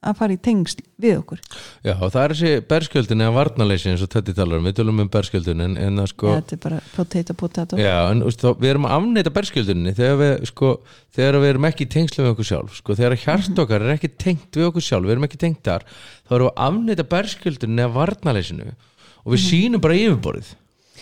að 0.00 0.16
fara 0.16 0.32
í 0.32 0.38
tengsl 0.40 0.80
við 1.00 1.18
okkur. 1.20 1.40
Já 1.84 1.92
og 1.96 2.12
það 2.14 2.22
er 2.22 2.32
þessi 2.34 2.62
berskjöldin 2.70 3.24
eða 3.24 3.34
varnaleysi 3.36 3.90
eins 3.92 4.04
og 4.04 4.10
þetta 4.14 4.34
talar 4.38 4.60
um, 4.60 4.68
við 4.68 4.76
tölum 4.78 5.02
um 5.04 5.10
berskjöldin 5.12 5.64
en, 5.66 5.74
en 5.76 6.02
sko, 6.08 6.30
þetta 6.38 6.56
er 6.56 6.62
bara 6.64 6.78
potato 6.94 7.36
potato. 7.42 7.80
Já 7.80 7.96
en 8.08 8.24
úst, 8.28 8.40
þá, 8.40 8.54
við 8.62 8.72
erum 8.72 8.88
að 8.88 8.94
afneita 8.96 9.34
berskjöldinni 9.36 9.92
þegar 9.98 10.16
við 10.22 10.46
sko, 10.52 10.70
þegar 11.18 11.40
við 11.44 11.52
erum 11.52 11.68
ekki 11.68 11.84
í 11.84 11.90
tengslu 11.96 12.24
við 12.24 12.32
okkur 12.32 12.48
sjálf 12.52 12.78
sko, 12.80 12.96
þegar 13.02 13.18
hjart 13.26 13.62
okkar 13.64 13.84
er 13.84 13.94
ekki 13.98 14.12
tengt 14.24 14.60
við 14.60 14.70
okkur 14.70 14.86
sjálf, 14.88 15.04
við 15.08 15.16
erum 15.18 15.28
ekki 15.28 15.42
tengt 15.44 15.60
þar 15.68 15.84
þá 15.90 16.32
erum 16.38 16.48
við 16.48 16.54
að 16.54 16.64
afneita 16.70 17.08
berskjöldinni 17.12 17.84
eða 17.84 17.96
varnaleysinu 17.98 18.72
og 19.20 19.34
við 19.34 19.44
sýnum 19.44 19.84
bara 19.84 20.00
yfirborðið. 20.00 20.54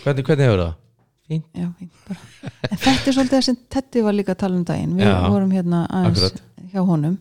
Hvernig, 0.03 0.27
hvernig 0.27 0.47
hefur 0.49 0.63
það? 0.65 0.77
Fínt. 1.29 1.45
Já, 1.53 1.67
en 2.65 2.79
þetta 2.81 3.11
er 3.11 3.13
svolítið 3.13 3.35
það 3.35 3.43
sem 3.45 3.57
Teddy 3.69 4.01
var 4.01 4.15
líka 4.17 4.33
að 4.33 4.39
tala 4.41 4.57
um 4.57 4.63
daginn. 4.65 4.95
Við 4.97 5.05
Já, 5.05 5.17
vorum 5.29 5.51
hérna 5.53 5.83
aðeins 5.93 6.23
akkurat. 6.25 6.39
hjá 6.71 6.79
honum. 6.87 7.17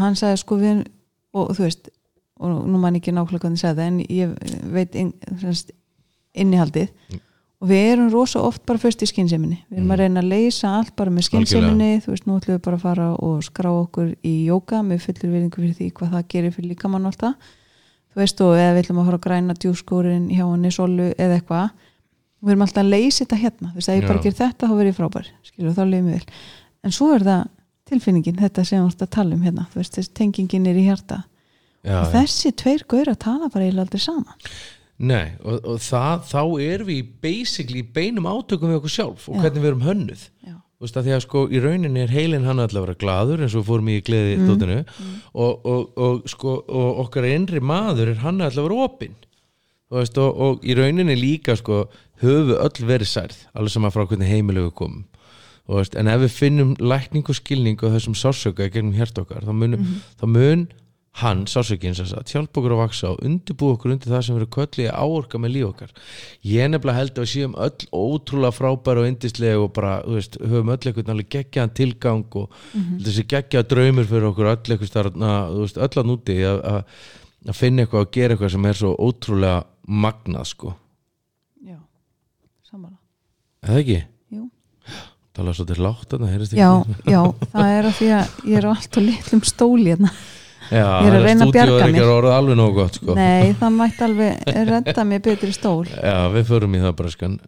Hann 0.00 0.16
sagði 0.16 0.38
sko 0.40 0.58
við 0.62 0.80
og 1.32 1.52
þú 1.56 1.66
veist, 1.66 1.92
og 2.42 2.64
nú 2.68 2.80
man 2.82 2.96
ekki 2.98 3.14
nákvæmlega 3.14 3.46
hvernig 3.46 3.62
sagði 3.62 3.80
það 3.80 3.90
en 3.90 4.00
ég 4.06 4.32
veit 4.72 4.98
inn, 4.98 5.12
semst, 5.40 5.70
innihaldið. 6.32 6.90
Mm. 7.12 7.22
og 7.62 7.70
við 7.70 7.88
erum 7.92 8.10
rosa 8.10 8.42
oft 8.42 8.64
bara 8.66 8.80
fyrst 8.82 9.04
í 9.04 9.08
skynnseminni 9.10 9.58
við 9.68 9.78
erum 9.78 9.92
að 9.94 10.00
reyna 10.02 10.22
að 10.22 10.30
leysa 10.32 10.70
allt 10.80 10.94
bara 10.98 11.12
með 11.14 11.28
skynnseminni 11.28 11.90
þú 12.02 12.14
veist, 12.14 12.26
nú 12.26 12.38
ætlum 12.40 12.56
við 12.56 12.62
bara 12.64 12.78
að 12.78 12.86
fara 12.88 13.08
og 13.14 13.42
skrá 13.46 13.70
okkur 13.70 14.14
í 14.26 14.34
jóka 14.48 14.80
með 14.86 15.04
fullur 15.06 15.34
virðingu 15.36 15.62
fyrir 15.62 15.76
því 15.78 15.90
hvað 15.98 16.16
það 16.16 16.30
gerir 16.34 16.56
fyrir 16.56 16.72
líkamann 16.72 17.06
og 17.06 17.12
allt 17.12 17.26
það. 17.26 17.52
Þú 18.12 18.20
veist, 18.20 18.42
og 18.44 18.58
eða 18.58 18.72
við 18.74 18.82
ætlum 18.82 18.98
að 19.00 19.06
fara 19.08 19.18
að 19.18 19.24
græna 19.24 19.54
djúskórin 19.56 20.24
hjá 20.28 20.42
henni 20.44 20.70
solu 20.74 21.06
eða 21.16 21.38
eitthvað. 21.38 21.70
Við 22.42 22.52
erum 22.52 22.64
alltaf 22.66 22.82
að 22.82 22.90
leysa 22.92 23.22
þetta 23.22 23.38
hérna. 23.40 23.70
Þú 23.70 23.78
veist, 23.78 23.88
að 23.88 23.96
ég 23.96 24.08
bara 24.10 24.24
ger 24.26 24.34
þetta 24.36 24.68
þá 24.68 24.74
verð 24.76 24.90
ég 24.90 24.98
frábær. 24.98 25.30
Skilur, 25.48 25.72
tilfinningin, 27.92 28.40
þetta 28.40 28.64
sem 28.66 28.80
við 28.80 28.88
varst 28.88 29.06
að 29.06 29.14
tala 29.16 29.36
um 29.36 29.46
hérna 29.46 29.68
veist, 29.76 29.96
þessi 29.98 30.14
tengingin 30.18 30.68
er 30.70 30.80
í 30.80 30.86
hjarta. 30.88 31.22
Já, 31.82 31.98
og 32.00 32.12
þessi 32.14 32.52
tveir 32.58 32.86
gauðra 32.90 33.16
tala 33.18 33.50
bara 33.50 33.66
eiginlega 33.66 33.88
aldrei 33.88 34.02
saman. 34.02 34.52
Nei, 35.02 35.32
og, 35.42 35.64
og 35.66 35.80
það, 35.82 36.26
þá 36.30 36.42
erum 36.62 36.90
við 36.92 37.14
basically 37.24 37.80
í 37.82 37.88
beinum 37.94 38.28
átökum 38.30 38.70
við 38.70 38.78
okkur 38.78 38.92
sjálf 38.92 39.24
og 39.26 39.38
Já. 39.38 39.40
hvernig 39.46 39.64
við 39.64 39.70
erum 39.72 39.86
hönnuð. 39.86 40.28
Já. 40.46 40.54
Þú 40.82 40.86
veist 40.86 40.98
að 40.98 41.06
því 41.06 41.14
að 41.14 41.20
sko 41.22 41.40
í 41.46 41.58
rauninni 41.62 42.00
er 42.02 42.10
heilin 42.10 42.46
hann 42.46 42.62
alltaf 42.62 42.80
að 42.80 42.86
vera 42.88 42.98
glaður 42.98 43.42
eins 43.44 43.56
og 43.58 43.66
fórum 43.68 43.90
í 43.90 44.00
gleði 44.02 44.38
mm. 44.38 45.10
og, 45.32 45.66
og, 45.70 45.82
og 45.94 46.24
sko 46.30 46.54
og 46.58 47.02
okkar 47.04 47.28
innri 47.30 47.62
maður 47.62 48.10
er 48.10 48.22
hann 48.22 48.42
alltaf 48.42 48.64
að 48.64 48.66
vera 48.66 48.86
opinn. 48.88 49.14
Og, 49.92 50.18
og 50.18 50.66
í 50.66 50.74
rauninni 50.74 51.14
líka 51.18 51.54
sko 51.58 51.84
höfu 52.22 52.58
öll 52.58 52.86
verið 52.88 53.10
særð 53.10 53.38
alveg 53.54 53.74
sama 53.74 53.92
frá 53.94 54.06
hvernig 54.06 54.30
heimilegu 54.30 54.72
komum 54.74 55.04
veist, 55.70 55.96
en 55.98 56.10
ef 56.10 56.22
við 56.24 56.36
finnum 56.36 56.76
lækning 56.82 57.28
og 57.28 57.38
skilning 57.38 57.82
og 57.82 57.96
þessum 57.96 58.16
sársöka 58.18 58.66
í 58.66 58.72
gegnum 58.74 58.96
hjart 58.96 59.18
okkar 59.22 59.46
þá 59.46 59.52
mun, 59.54 59.78
þá 60.18 60.26
mun 60.26 60.64
hann, 61.20 61.44
sásökinn 61.50 61.92
hjálpa 61.92 62.60
okkur 62.60 62.72
að 62.72 62.80
vaksa 62.80 63.10
og 63.12 63.24
undirbú 63.26 63.72
okkur 63.74 63.92
undir 63.92 64.12
það 64.12 64.22
sem 64.24 64.36
verður 64.38 64.52
köllið 64.56 64.88
áorka 64.96 65.40
með 65.40 65.52
líf 65.56 65.66
okkar. 65.68 65.90
Ég 66.48 66.70
nefnilega 66.72 66.98
held 66.98 67.12
að 67.12 67.26
við 67.26 67.32
séum 67.34 67.56
öll 67.66 67.88
ótrúlega 67.92 68.56
frábæra 68.56 69.02
og 69.02 69.08
indislega 69.10 69.58
og 69.60 69.74
bara, 69.76 69.98
veist, 70.08 70.38
höfum 70.40 70.72
öll 70.72 70.78
eitthvað 70.80 71.24
geggjaðan 71.34 71.74
tilgang 71.76 72.38
og 72.40 72.56
þessi 72.72 73.26
geggjaða 73.28 73.68
draumur 73.74 74.08
fyrir 74.08 74.30
okkur 74.30 74.50
öll 74.54 74.56
eitthvað 74.62 74.88
starfna, 74.88 75.34
þú 75.52 75.66
veist, 75.66 75.82
öll 75.84 76.00
að 76.00 76.08
núti 76.08 76.38
að, 76.48 76.96
finna 77.60 77.84
eitthvað 77.84 78.06
og 78.06 78.16
gera 78.16 78.36
eitthvað 78.36 78.54
sem 78.56 78.70
er 78.72 78.80
svo 78.80 78.94
ótrúlega 78.96 79.60
magnað, 79.84 80.48
sko. 80.54 80.74
Já, 81.60 81.76
samanlega 82.64 83.00
eða 83.68 83.84
ekki? 83.84 84.00
Tala 85.32 85.54
svo 85.56 85.64
til 85.68 85.80
látt 85.80 86.10
þarna, 86.12 86.28
heyrist 86.28 86.52
já, 86.56 86.68
ekki? 86.82 87.08
já, 87.08 87.20
það 87.54 87.74
er 87.78 87.88
að 87.88 87.98
því 87.98 88.08
að 88.18 88.32
ég 88.52 88.58
er 88.58 88.66
á 88.68 88.70
allt 88.74 88.98
og 89.00 89.06
litlum 89.06 89.44
stóli 89.48 89.92
hérna. 89.94 90.10
Já, 90.72 90.84
Ég 91.02 91.08
er 91.08 91.14
að 91.18 91.24
reyna 91.26 91.46
að 91.46 91.52
bjarga 91.52 91.78
ekki 91.84 91.94
mér. 91.96 92.10
að 92.32 92.74
gott, 92.76 92.98
sko. 93.00 93.14
Nei, 93.16 93.52
það 93.60 93.72
mætti 93.76 94.04
alveg 94.06 94.52
redda 94.70 95.04
mér 95.04 95.22
betri 95.24 95.52
stól. 95.52 95.88
Já, 95.88 96.18
við 96.32 96.46
förum 96.48 96.76
í 96.76 96.82
það 96.84 96.94
bara 97.00 97.12
skan 97.12 97.40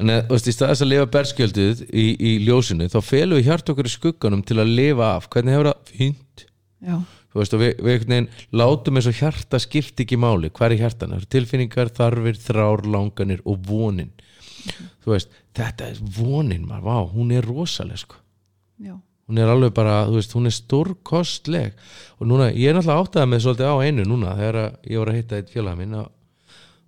En 0.00 0.08
eh, 0.08 0.22
þú 0.24 0.36
veist, 0.36 0.48
í 0.48 0.54
stað 0.54 0.70
þess 0.72 0.84
að 0.84 0.90
lifa 0.90 1.08
berskjöldið 1.14 1.80
í, 1.92 2.04
í 2.16 2.30
ljósinu, 2.46 2.86
þá 2.88 3.00
felum 3.04 3.36
við 3.36 3.50
hjart 3.50 3.72
okkur 3.72 3.88
í 3.88 3.92
skugganum 3.92 4.44
til 4.48 4.56
að 4.62 4.70
lifa 4.78 5.10
af, 5.18 5.26
hvernig 5.32 5.56
hefur 5.56 5.68
það? 5.68 5.90
Fínt, 5.90 6.44
já, 6.80 6.94
þú 7.30 7.40
veist, 7.42 7.56
og 7.56 7.62
við, 7.62 7.72
við 7.84 7.98
veginn 7.98 8.30
látum 8.62 9.00
eins 9.00 9.10
og 9.10 9.18
hjarta 9.18 9.60
skipti 9.60 10.06
ekki 10.06 10.20
máli, 10.20 10.52
hvað 10.56 10.70
er 10.70 10.84
hjartan, 10.86 11.12
það 11.18 11.28
tilfinningar, 11.36 11.92
þarfir, 12.00 12.40
þrár, 12.46 12.86
langanir 12.96 13.44
og 13.44 13.60
vonin 13.68 14.14
þú 15.04 15.14
veist, 15.14 15.30
þetta 15.56 15.90
er 15.92 16.00
vonin 16.18 16.66
maður, 16.68 16.84
vá, 16.88 16.96
hún 17.14 17.32
er 17.36 17.46
rosaleg 17.46 17.98
sko. 18.02 18.20
Hún 19.30 19.38
er 19.38 19.46
alveg 19.52 19.70
bara, 19.76 20.00
þú 20.08 20.16
veist, 20.18 20.32
hún 20.34 20.48
er 20.50 20.54
stórkostleg. 20.56 21.76
Og 22.18 22.26
núna, 22.26 22.48
ég 22.50 22.72
er 22.72 22.74
náttúrulega 22.74 23.04
áttað 23.04 23.28
með 23.30 23.44
svolítið 23.44 23.68
á 23.70 23.76
einu 23.86 24.06
núna, 24.10 24.32
þegar 24.38 24.56
ég 24.90 24.98
var 24.98 25.10
að 25.12 25.18
hitta 25.20 25.38
eitt 25.38 25.52
félag 25.54 25.76
minn 25.78 25.94
og, 26.00 26.08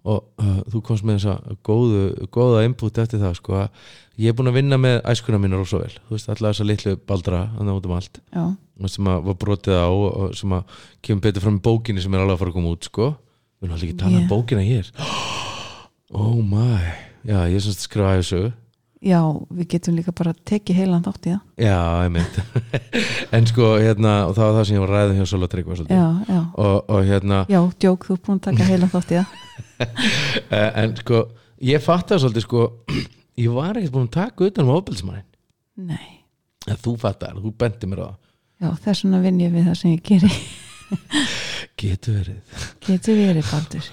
og 0.02 0.24
uh, 0.42 0.56
þú 0.72 0.80
komst 0.88 1.06
með 1.06 1.20
þessa 1.20 1.56
góðu, 1.68 2.00
góða 2.34 2.64
input 2.66 2.98
eftir 2.98 3.22
það, 3.22 3.36
sko, 3.38 3.60
að 3.60 3.86
ég 4.24 4.32
er 4.32 4.34
búin 4.40 4.50
að 4.50 4.58
vinna 4.58 4.80
með 4.82 4.98
æskuna 5.12 5.38
mína 5.38 5.60
rosa 5.60 5.78
vel, 5.84 5.92
þú 6.08 6.16
veist, 6.16 6.32
alltaf 6.34 6.48
þessa 6.48 6.66
litlu 6.66 6.96
baldra, 7.12 7.44
þannig 7.60 7.78
út 7.78 7.86
um 7.86 7.94
allt. 8.00 8.20
Já, 8.34 8.44
sem 8.96 9.12
að 9.14 9.22
var 9.28 9.38
brotið 9.44 9.78
á 9.78 9.86
og 9.94 10.34
sem 10.34 10.56
að 10.58 10.74
kemur 11.06 11.22
betur 11.28 11.46
fram 11.46 11.60
í 11.60 11.64
bókinni 11.68 12.02
sem 12.02 12.18
er 12.18 12.24
alveg 12.24 12.34
að 12.34 12.42
fara 12.42 12.50
að 12.50 12.58
koma 12.58 12.74
út, 12.74 12.90
sko. 12.90 13.12
Við 13.62 13.68
erum 13.68 13.76
alveg 13.78 13.86
ekki 13.86 13.94
að 13.94 14.02
tala 14.02 14.18
Yeah. 14.18 14.26
um 14.26 14.32
bókina 14.34 14.66
hér. 14.66 14.92
Oh 16.12 16.42
my 16.44 17.11
já, 17.24 17.38
ég 17.48 17.56
er 17.56 17.64
semst 17.64 17.82
að 17.82 17.88
skrifa 17.88 18.16
þessu 18.18 18.42
já, 19.02 19.18
við 19.50 19.68
getum 19.74 19.96
líka 19.98 20.14
bara 20.14 20.32
tekið 20.48 20.78
heilan 20.78 21.04
þátt 21.04 21.26
í 21.26 21.32
það. 21.32 21.42
Já, 21.64 21.78
einmitt 22.04 22.38
En 23.36 23.48
sko, 23.50 23.68
hérna, 23.82 24.14
og 24.28 24.34
það 24.36 24.48
var 24.48 24.56
það 24.58 24.66
sem 24.68 24.76
ég 24.76 24.84
var 24.84 24.92
ræðið 24.96 25.20
hjá 25.20 25.28
Sola 25.32 25.48
Tryggva 25.50 25.78
svolítið. 25.78 26.02
Já, 26.02 26.34
já, 26.34 26.40
og, 26.64 26.90
og 26.94 27.06
hérna, 27.08 27.40
já, 27.50 27.60
djók, 27.84 28.06
þú 28.06 28.16
er 28.16 28.22
búin 28.26 28.40
að 28.40 28.44
taka 28.48 28.68
heilan 28.70 28.92
þátt 28.92 29.14
í 29.14 29.20
það. 29.20 29.38
En 30.82 30.96
sko 31.00 31.22
ég 31.66 31.82
fatt 31.82 32.12
það 32.12 32.24
svolítið 32.24 32.46
sko 32.46 32.66
ég 33.42 33.54
var 33.56 33.78
ekkert 33.80 33.94
búin 33.96 34.10
að 34.10 34.18
taka 34.18 34.50
utan 34.50 34.68
um 34.68 34.74
ofbeldsmannin 34.76 35.28
nei, 35.88 36.20
en 36.68 36.78
þú 36.84 36.92
fattar, 37.00 37.38
þú 37.42 37.54
bendi 37.58 37.88
mér 37.90 38.04
á 38.04 38.06
það. 38.06 38.18
Já, 38.62 38.68
þess 38.84 39.06
vegna 39.06 39.22
vinn 39.24 39.40
ég 39.42 39.56
við 39.56 39.66
það 39.66 39.80
sem 39.80 39.96
ég 39.96 40.04
geri. 40.06 40.30
Getur 41.82 42.20
verið. 42.20 42.60
Getur 42.84 43.16
verið 43.18 43.48
baldur. 43.48 43.88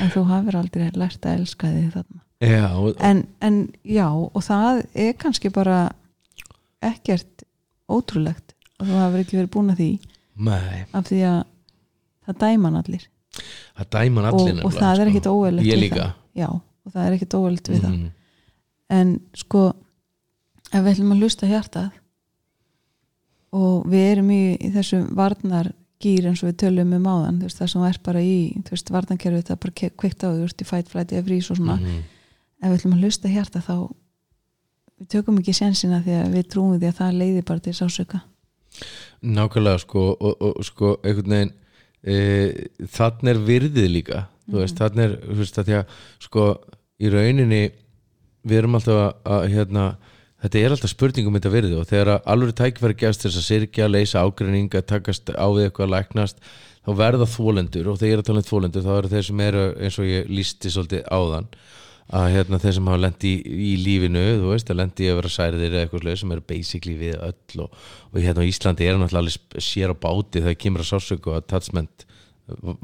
En 0.00 0.12
þú 0.14 0.22
hafur 0.30 0.56
aldrei 0.62 0.86
lært 0.96 1.26
að 1.28 1.42
elska 1.42 1.68
þig 1.74 1.90
þarna 1.98 2.22
Já, 2.38 2.68
og, 2.78 2.94
en, 3.02 3.24
en 3.42 3.56
já, 3.82 4.06
og 4.14 4.42
það 4.46 4.84
er 4.94 5.14
kannski 5.18 5.50
bara 5.50 5.88
ekkert 6.86 7.42
ótrúlegt 7.90 8.54
og 8.78 8.86
þú 8.86 8.98
hafur 9.00 9.22
ekki 9.24 9.38
verið 9.40 9.50
búin 9.56 9.72
að 9.72 9.80
því. 9.80 9.88
Nei, 10.46 10.84
af 10.94 11.08
því 11.08 11.18
að 11.26 11.38
það 12.28 12.38
dæman 12.44 12.78
allir. 12.78 13.08
Það 13.78 13.90
dæman 13.96 14.28
og, 14.28 14.38
allir 14.38 14.62
og 14.66 14.76
það 14.76 15.02
er 15.02 15.10
við 15.58 15.80
líka. 15.82 16.04
það. 16.04 16.12
já, 16.38 16.48
og 16.54 16.94
það 16.94 17.08
er 17.08 17.16
ekkit 17.16 17.36
óeðlegt 17.38 17.72
við 17.72 17.82
það. 17.82 17.96
Mhm. 17.96 18.14
en 18.88 19.10
sko 19.36 19.62
ef 20.72 20.84
við 20.84 20.92
ætlum 20.94 21.12
að 21.12 21.24
hlusta 21.24 21.44
á 21.44 21.52
hjartað 21.52 21.90
og 23.58 23.88
við 23.88 24.06
erum 24.12 24.30
í, 24.32 24.42
í 24.56 24.70
þessu 24.72 25.02
varnar 25.16 25.72
gýr 25.98 26.28
eins 26.30 26.44
og 26.44 26.52
við 26.52 26.60
tölum 26.62 26.94
um 26.94 27.08
áðan 27.10 27.40
veist, 27.42 27.58
það 27.58 27.72
sem 27.72 27.84
er 27.88 27.98
bara 28.06 28.22
í 28.22 28.36
varnarkerfið 28.94 29.44
það 29.48 29.56
er 29.56 29.60
bara 29.64 29.90
kveikt 29.98 30.22
á 30.22 30.28
því, 30.28 30.36
þú 30.38 30.46
veist, 30.46 30.62
í 30.62 30.68
fight, 30.68 30.88
flight, 30.92 31.14
og 31.50 31.58
svona. 31.58 31.76
Mhm. 31.80 31.98
Ef 32.62 32.70
við 32.70 32.76
ætlum 32.78 32.96
að 32.96 33.04
hlusta 33.06 33.30
á 33.30 33.34
hjartað 33.36 33.66
þá 33.68 33.76
við 34.98 35.10
tökum 35.14 35.38
ekki 35.40 35.54
sénsina 35.56 36.02
því 36.04 36.18
að 36.22 36.34
við 36.34 36.50
trúum 36.52 36.74
því 36.78 36.90
að 36.90 36.98
það 37.00 37.20
leiði 37.22 37.46
bara 37.46 37.64
til 37.64 37.76
sásöka 37.76 38.22
Nákvæmlega 39.18 39.82
sko 39.82 40.04
og, 40.14 40.42
og 40.44 40.66
sko 40.66 40.96
einhvern 41.02 41.34
veginn 41.34 41.54
e, 42.02 42.16
þannig 42.94 43.32
er 43.32 43.40
virðið 43.48 43.88
líka 43.94 44.26
þú 44.48 44.60
veist, 44.62 44.78
þannig 44.78 45.04
er, 45.04 45.16
þú 45.24 45.38
veist, 45.40 45.58
að 45.58 45.68
því 45.68 45.78
að 45.78 45.96
sko 46.26 46.44
í 46.98 47.10
rauninni 47.14 47.62
við 48.48 48.60
erum 48.60 48.78
alltaf 48.78 49.00
að, 49.02 49.10
að 49.34 49.48
hérna 49.54 49.88
þetta 50.42 50.60
er 50.60 50.74
alltaf 50.74 50.92
spurningum 50.92 51.38
þetta 51.38 51.54
virðið 51.54 51.80
og 51.80 51.88
þegar 51.90 52.12
alveg 52.30 52.98
gefst 53.00 53.24
til 53.24 53.30
þess 53.30 53.40
að 53.40 53.48
sirkja, 53.48 53.90
leysa 53.90 54.22
ágreining 54.22 54.70
að 54.74 54.86
takast 54.92 55.32
á 55.34 55.46
við 55.50 55.68
eitthvað 55.68 55.88
að 55.88 55.94
læknast 55.96 56.42
þá 56.86 56.92
verða 57.00 57.26
þólendur 57.28 57.90
og 57.90 57.98
þegar 57.98 58.08
ég 58.08 58.16
er 58.16 58.22
að 58.22 58.28
tala 58.28 58.42
um 58.42 58.48
þólendur 58.48 58.86
þá 58.86 58.92
eru 58.94 59.10
þeir 59.12 59.26
sem 59.26 59.42
eru 59.44 59.64
eins 59.76 59.98
og 59.98 60.08
ég 60.08 60.30
lísti 60.30 60.72
svolítið 60.72 61.02
áðan 61.10 61.48
að 62.08 62.26
hérna 62.32 62.58
þeir 62.62 62.74
sem 62.78 62.86
hafa 62.88 63.00
lent 63.02 63.24
í, 63.28 63.32
í 63.44 63.72
lífinu 63.84 64.22
þú 64.40 64.52
veist, 64.54 64.70
að 64.72 64.78
lendi 64.80 65.04
í 65.04 65.08
að 65.12 65.18
vera 65.18 65.32
særðir 65.34 65.74
eða 65.74 65.82
eitthvað 65.84 66.02
svoleiðis 66.02 66.22
sem 66.22 66.34
eru 66.36 66.44
basically 66.48 66.94
við 66.96 67.16
öll 67.20 67.64
og, 67.64 67.74
og 68.12 68.20
hérna 68.24 68.44
á 68.44 68.48
Íslandi 68.48 68.86
er 68.88 69.00
alveg 69.02 69.34
sp- 69.34 69.60
sér 69.60 69.92
á 69.92 69.96
báti 69.98 70.40
þegar 70.40 70.56
kemur 70.62 70.84
að 70.84 70.88
sásöku 70.94 71.34
og 71.34 71.40
attachment 71.42 72.06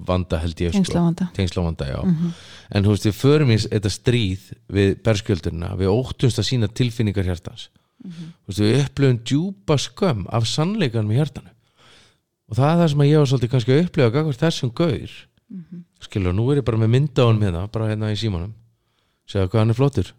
vanda 0.05 0.37
held 0.43 0.61
ég 0.61 0.75
sko. 0.75 0.83
Tengslavanda. 0.83 1.29
tengslavanda 1.33 1.87
já. 1.89 2.01
en 2.05 2.85
þú 2.85 2.93
veist 2.93 3.07
við 3.09 3.15
förum 3.17 3.53
í 3.55 3.57
þetta 3.63 3.93
stríð 3.95 4.43
við 4.69 4.91
berskjöldurina, 5.07 5.71
við 5.81 5.89
óttumst 5.95 6.41
að 6.43 6.49
sína 6.51 6.69
tilfinningar 6.69 7.25
hjartans. 7.25 7.71
Þú 8.05 8.51
veist 8.51 8.61
við 8.61 8.81
upplöfum 8.83 9.21
djúpa 9.25 9.79
skömm 9.81 10.27
af 10.29 10.45
sannleikanum 10.51 11.15
í 11.15 11.17
hjartanu. 11.17 11.49
Og 12.51 12.59
það 12.59 12.75
er 12.75 12.83
það 12.83 12.91
sem 12.93 13.07
ég 13.09 13.23
var 13.23 13.31
svolítið 13.31 13.55
kannski 13.55 13.79
að 14.05 14.13
gagvart 14.19 14.43
þessum 14.45 14.75
gaur. 14.77 15.17
Skilur, 16.05 16.37
nú 16.37 16.45
er 16.53 16.61
ég 16.61 16.67
bara 16.69 16.83
með 16.83 16.93
mynda 16.93 17.25
á 17.25 17.29
hann 17.31 17.41
með 17.41 17.57
það 17.57 17.73
bara 17.73 17.89
hérna 17.89 18.13
í 18.13 18.21
símanum 18.21 18.53
segja 19.27 19.49
hvað 19.49 19.61
hann 19.65 19.75
er 19.75 19.79
flottur. 19.79 20.13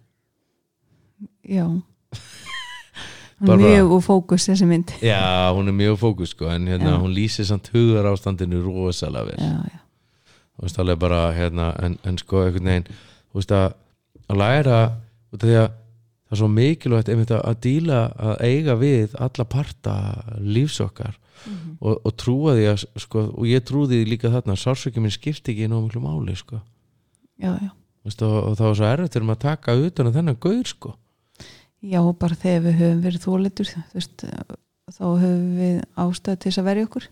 Já. 1.46 1.65
Bara- 3.46 3.60
mjög 3.60 3.91
úr 3.98 4.04
fókus 4.06 4.46
þessi 4.48 4.65
mynd. 4.70 4.94
Já, 5.04 5.52
hún 5.54 5.68
er 5.68 5.76
mjög 5.76 5.98
fókus 6.00 6.32
sko 6.32 6.48
en 6.54 6.68
hérna, 6.72 6.96
Já. 6.96 7.00
hún 7.04 7.12
lýsir 7.13 7.46
samt 7.46 7.68
hugar 7.74 8.08
ástandinu 8.13 8.62
rosalega 8.63 9.26
vel. 9.28 9.39
Já, 9.44 9.58
já, 9.76 9.80
þú 10.56 10.63
veist 10.68 10.80
alveg 10.80 11.00
bara 11.02 11.20
hérna, 11.36 11.65
en, 11.84 11.98
en 12.08 12.18
sko 12.22 12.46
einhvern 12.46 12.70
veginn 12.72 12.88
þú 12.88 13.41
veist 13.41 13.52
að, 13.52 13.68
að 14.32 14.39
læra 14.39 14.78
því 15.36 15.58
að 15.60 15.68
það 15.76 16.32
er 16.32 16.39
svo 16.39 16.48
mikilvægt 16.56 17.10
einmitt 17.12 17.34
að, 17.36 17.41
að 17.52 17.60
díla 17.68 18.00
að 18.15 18.39
eiga 18.48 18.76
við 18.80 19.18
alla 19.28 19.46
parta 19.52 19.96
lífs 20.39 20.80
okkar 20.82 21.20
og, 21.84 22.00
og 22.08 22.15
trúa 22.18 22.56
því 22.56 22.70
að 22.72 22.86
sko, 23.04 23.26
og 23.36 23.46
ég 23.52 23.65
trúði 23.68 24.00
líka 24.08 24.32
þarna 24.34 24.56
sársökjum 24.58 25.04
minn 25.06 25.13
skipti 25.13 25.52
ekki 25.54 25.68
nóg 25.70 25.89
miklu 25.89 26.02
máli 26.08 26.34
sko. 26.39 26.63
já, 27.36 27.52
já 27.60 27.70
Veist, 28.06 28.22
og, 28.22 28.36
og 28.38 28.58
það 28.60 28.68
var 28.68 28.78
svo 28.80 28.88
erfitt 28.91 29.15
fyrir 29.15 29.26
maður 29.26 29.39
að 29.39 29.48
taka 29.48 29.76
utan 29.82 30.10
að 30.10 30.20
þennan 30.20 30.39
gaur 30.46 30.70
sko. 30.70 30.94
Já, 31.86 32.00
bara 32.22 32.38
þegar 32.41 32.63
við 32.65 32.80
höfum 32.82 33.02
verið 33.06 33.26
veist, 33.94 34.26
þá 34.94 35.06
höfum 35.06 35.50
við 35.58 35.80
ástæð 36.02 36.38
til 36.38 36.52
þess 36.52 36.62
að 36.62 36.70
verja 36.70 36.88
okkur. 36.89 37.08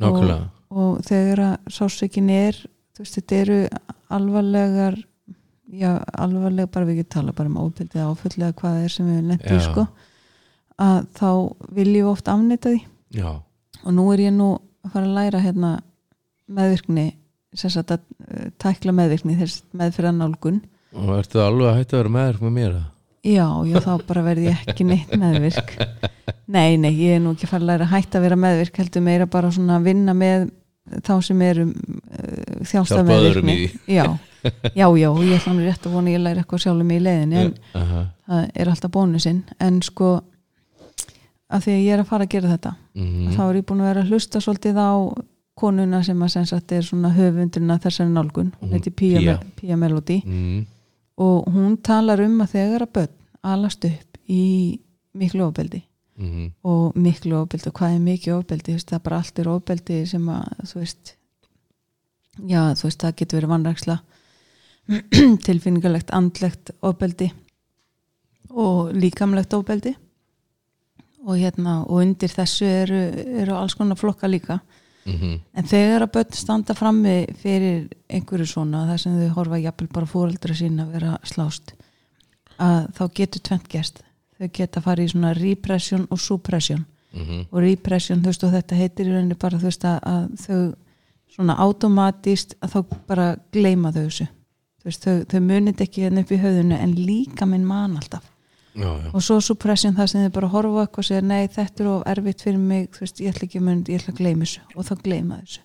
Nákvæmlega. 0.00 0.48
Og 0.70 1.00
þegar 1.04 1.42
að 1.44 1.72
sásökin 1.76 2.30
er 2.32 2.58
veist, 2.98 3.18
þetta 3.18 3.40
eru 3.44 3.58
alvarlegar 4.08 4.98
já, 5.70 5.92
alvarlega 6.16 6.70
bara 6.72 6.88
við 6.88 7.02
getum 7.02 7.14
tala 7.18 7.36
bara 7.36 7.52
um 7.52 7.60
óbildið 7.60 8.06
áfullega 8.06 8.56
hvað 8.56 8.76
það 8.76 8.86
er 8.86 8.94
sem 8.94 9.10
við 9.10 9.22
nefnum 9.28 9.62
sko 9.64 9.86
að 10.80 10.98
þá 11.18 11.30
viljum 11.76 12.06
við 12.06 12.10
oft 12.10 12.32
afnýta 12.32 12.72
því. 12.72 12.82
Já, 13.20 13.30
og 13.84 13.96
nú 13.96 14.06
er 14.14 14.24
ég 14.24 14.34
nú 14.34 14.50
að 14.84 14.94
fara 14.94 15.08
að 15.08 15.16
læra 15.18 15.42
hérna 15.44 15.72
meðvirkni 16.50 17.06
sagt 17.58 17.94
að 17.96 18.04
uh, 18.04 18.50
tækla 18.62 18.94
meðvirkni 18.94 19.38
þess 19.40 19.64
meðfyrir 19.74 20.14
nálgun 20.14 20.60
og 20.96 21.12
ertu 21.18 21.42
alveg 21.42 21.70
að 21.70 21.76
hætta 21.78 21.96
að 21.96 22.02
vera 22.02 22.14
meður 22.16 22.40
með 22.44 22.56
mér? 22.56 22.78
Já, 23.20 23.46
já, 23.68 23.76
þá 23.84 23.90
bara 24.08 24.22
verði 24.24 24.46
ég 24.48 24.62
ekki 24.64 24.86
neitt 24.88 25.10
meðvirk. 25.20 25.74
Nei, 26.54 26.74
nei, 26.80 26.90
ég 26.96 27.18
er 27.18 27.20
nú 27.22 27.34
ekki 27.36 27.46
fara 27.46 27.62
að 27.62 27.68
læra 27.68 27.84
að 27.86 27.92
hætta 27.92 28.18
að 28.18 28.24
vera 28.24 28.36
meðvirk 28.42 28.78
heldur 28.80 29.04
meira 29.06 29.26
bara 29.30 29.52
svona 29.54 29.76
að 29.76 29.84
vinna 29.86 30.14
með 30.18 30.48
þá 31.06 31.12
sem 31.22 31.42
eru 31.46 31.66
uh, 31.68 32.64
þjálsta 32.66 32.96
Hjálpa 33.04 33.18
öðrum 33.20 33.46
meðvirkni. 33.46 33.92
Já, 33.92 34.06
já, 34.80 34.86
já, 34.98 35.08
ég 35.20 35.36
ætla 35.36 35.52
nú 35.54 35.66
rétt 35.66 35.86
að 35.86 35.94
vona 35.94 36.14
ég 36.14 36.24
læri 36.24 36.42
eitthvað 36.42 36.64
sjálfum 36.64 36.90
í 36.90 36.98
leiðinni 37.04 37.40
en 37.44 37.52
Aha, 37.78 38.02
það 38.26 38.50
er 38.64 38.72
alltaf 38.72 38.94
bónusinn. 38.96 39.44
En 39.62 39.78
sko 39.86 40.10
að 41.50 41.66
því 41.66 41.76
að 41.76 41.84
ég 41.84 41.94
er 41.94 42.02
að 42.02 42.10
fara 42.10 42.26
að 42.26 42.34
gera 42.34 42.54
þetta 42.54 42.74
mhm, 42.98 43.30
þá 43.36 43.42
er 43.46 43.60
ég 43.60 43.68
búin 43.68 43.84
að 43.84 43.90
vera 43.92 44.04
að 44.04 44.14
hlusta 44.14 44.42
svolítið 44.42 44.80
á 44.80 44.90
konuna 45.60 46.00
sem 46.06 46.22
að 46.24 46.46
sagt 46.48 46.72
er 46.72 46.82
svona 46.86 47.10
höfundurinn 47.14 47.70
að 47.74 47.84
þessari 47.86 48.12
nálgun, 48.14 48.52
hún 48.60 48.72
heiti 48.74 48.90
Pia. 48.90 49.20
Me- 49.20 49.52
Pia 49.60 49.76
Melody. 49.76 50.20
Mhm, 50.24 50.66
og 51.20 51.46
hún 51.54 51.76
talar 51.84 52.20
um 52.24 52.38
að 52.40 52.54
þegar 52.56 52.82
að 52.86 52.92
börn 52.96 53.14
alast 53.42 53.84
upp 53.84 54.18
í 54.28 54.42
miklu 55.14 55.46
ofbeldi 55.48 55.82
mm 56.20 56.50
og 56.68 56.96
miklu 57.00 57.34
ofbeldi 57.42 57.68
og 57.70 57.74
hvað 57.78 57.94
er 57.96 58.02
mikið 58.04 58.34
ofbeldi 58.36 58.74
það 58.78 58.96
er 58.98 59.02
bara 59.04 59.18
allt 59.22 59.38
er 59.40 59.48
ofbeldi 59.48 59.98
sem 60.06 60.26
að 60.28 60.66
þú 60.70 60.80
veist 60.82 61.12
já 62.50 62.60
þú 62.76 62.84
veist 62.86 63.00
það 63.04 63.14
getur 63.20 63.38
verið 63.40 63.52
vannræksla 63.54 63.96
tilfinningalegt 65.46 66.10
andlegt 66.16 66.70
ofbeldi 66.82 67.30
og 68.50 68.90
líkamlegt 68.96 69.52
ofbeldi. 69.54 69.94
Og 71.28 71.36
hérna 71.36 71.82
og 71.84 72.00
undir 72.00 72.32
þessu 72.32 72.64
eru, 72.66 73.00
eru 73.44 73.54
alls 73.54 73.74
konar 73.76 73.98
flokka 74.00 74.26
líka 74.30 74.56
-hmm. 75.06 75.40
en 75.54 75.64
þegar 75.64 76.02
að 76.02 76.12
börn 76.12 76.32
standa 76.32 76.74
frammi 76.74 77.26
fyrir 77.42 77.88
einhverju 78.08 78.46
svona 78.46 78.86
þar 78.86 79.00
sem 79.00 79.18
þau 79.20 79.34
horfa 79.38 79.58
jafnvel 79.58 79.88
bara 79.92 80.06
fóreldra 80.06 80.54
sín 80.54 80.80
að 80.80 80.92
vera 80.92 81.18
slást 81.24 81.74
að 82.60 82.86
þá 82.96 83.04
getur 83.14 83.40
tvent 83.40 83.68
gerst. 83.68 84.02
Þau 84.38 84.48
geta 84.52 84.80
farið 84.80 85.04
í 85.04 85.12
svona 85.12 85.32
repression 85.34 86.06
og 86.10 86.20
suppression. 86.20 86.86
Mm 87.12 87.46
og 87.50 87.62
repression, 87.62 88.20
þú 88.22 88.26
veist, 88.26 88.44
og 88.44 88.52
þetta 88.52 88.76
heitir 88.76 89.06
í 89.06 89.12
rauninni 89.12 89.34
bara, 89.34 89.58
þú 89.58 89.66
veist, 89.66 89.84
að, 89.84 89.98
að 90.06 90.28
þau 90.44 90.74
svona 91.34 91.56
automatist 91.58 92.54
að 92.60 92.70
þá 92.70 92.80
bara 93.06 93.36
gleyma 93.52 93.92
þau 93.92 94.04
þessu. 94.04 94.26
Þú 94.80 94.84
veist, 94.84 95.02
þau, 95.04 95.24
þau 95.32 95.40
munið 95.40 95.80
ekki 95.80 96.04
hérna 96.04 96.20
upp 96.20 96.30
í 96.30 96.38
höfðinu 96.38 96.76
en 96.78 96.94
líka 96.94 97.46
minn 97.46 97.66
man 97.66 97.96
alltaf 97.96 98.22
já, 98.74 98.90
já. 99.02 99.10
og 99.12 99.24
svo 99.24 99.40
suppression 99.44 99.96
það 99.96 100.12
sem 100.12 100.24
þau 100.26 100.34
bara 100.36 100.52
horfa 100.52 100.84
eitthvað 100.84 101.02
og 101.02 101.08
segja, 101.08 101.24
nei, 101.26 101.48
þetta 101.50 101.82
er 101.82 101.90
of 101.90 102.06
erfitt 102.12 102.44
fyrir 102.44 102.62
mig. 102.62 102.88
Þú 102.94 103.04
veist, 103.04 103.20
ég 103.20 103.34
ætla 103.34 103.46
ekki 103.48 103.60
að 103.60 103.66
mun, 103.66 103.82
ég 103.88 104.00
ætla 104.00 104.14
að 104.14 104.22
gleyma 104.22 104.46
þessu. 104.46 104.62
Og 104.74 104.88
þá 104.88 104.94
gleyma 105.04 105.40
þessu. 105.42 105.62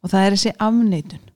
Og 0.00 0.12
það 0.12 0.26
er 0.26 0.36
þessi 0.36 0.54
afneitun. 0.66 1.28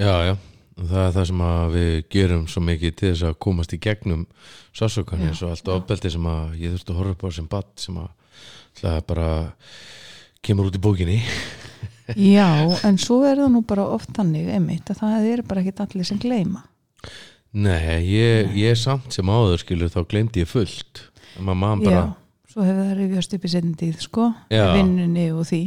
Já, 0.00 0.12
já. 0.28 0.34
Það 0.74 1.00
er 1.04 1.12
það 1.14 1.26
sem 1.30 1.42
við 1.70 1.92
gerum 2.10 2.46
svo 2.50 2.62
mikið 2.66 2.94
til 2.98 3.10
þess 3.12 3.26
að 3.28 3.36
komast 3.46 3.74
í 3.76 3.78
gegnum 3.78 4.24
sásokan 4.74 5.22
eins 5.22 5.42
og 5.46 5.52
allt 5.54 5.68
ofbeldi 5.70 6.10
sem 6.10 6.24
að 6.26 6.56
ég 6.58 6.74
þurfti 6.74 6.90
að 6.90 6.98
horfa 6.98 7.14
upp 7.14 7.22
á 7.22 7.28
sem 7.36 7.50
batt 7.52 7.84
sem 7.84 8.00
að 8.02 8.40
það 8.80 8.96
bara 9.12 9.28
kemur 10.42 10.70
út 10.70 10.74
í 10.74 10.82
bókinni. 10.82 11.20
Já, 12.18 12.50
en 12.84 12.98
svo 13.00 13.22
er 13.24 13.38
það 13.38 13.54
nú 13.54 13.62
bara 13.64 13.86
oft 13.94 14.10
þannig, 14.16 14.50
einmitt, 14.50 14.90
að 14.90 15.04
það 15.04 15.28
er 15.30 15.42
bara 15.46 15.62
ekki 15.62 15.86
allir 15.86 16.08
sem 16.10 16.18
gleyma 16.20 16.64
Nei, 17.54 18.02
ég, 18.10 18.50
ég 18.58 18.76
samt 18.78 19.14
sem 19.14 19.30
áður 19.30 19.60
skilur 19.62 19.92
þá 19.92 20.00
glemdi 20.10 20.42
ég 20.42 20.50
fullt. 20.50 21.04
Bara, 21.38 21.74
já, 21.86 22.02
svo 22.50 22.66
hefur 22.66 22.82
það 22.88 22.96
rifjast 22.98 23.36
upp 23.36 23.44
í 23.46 23.52
tíð, 23.78 24.00
sko, 24.02 24.26
Já. 24.50 24.66
vinnunni 24.74 25.28
og 25.34 25.46
því. 25.46 25.62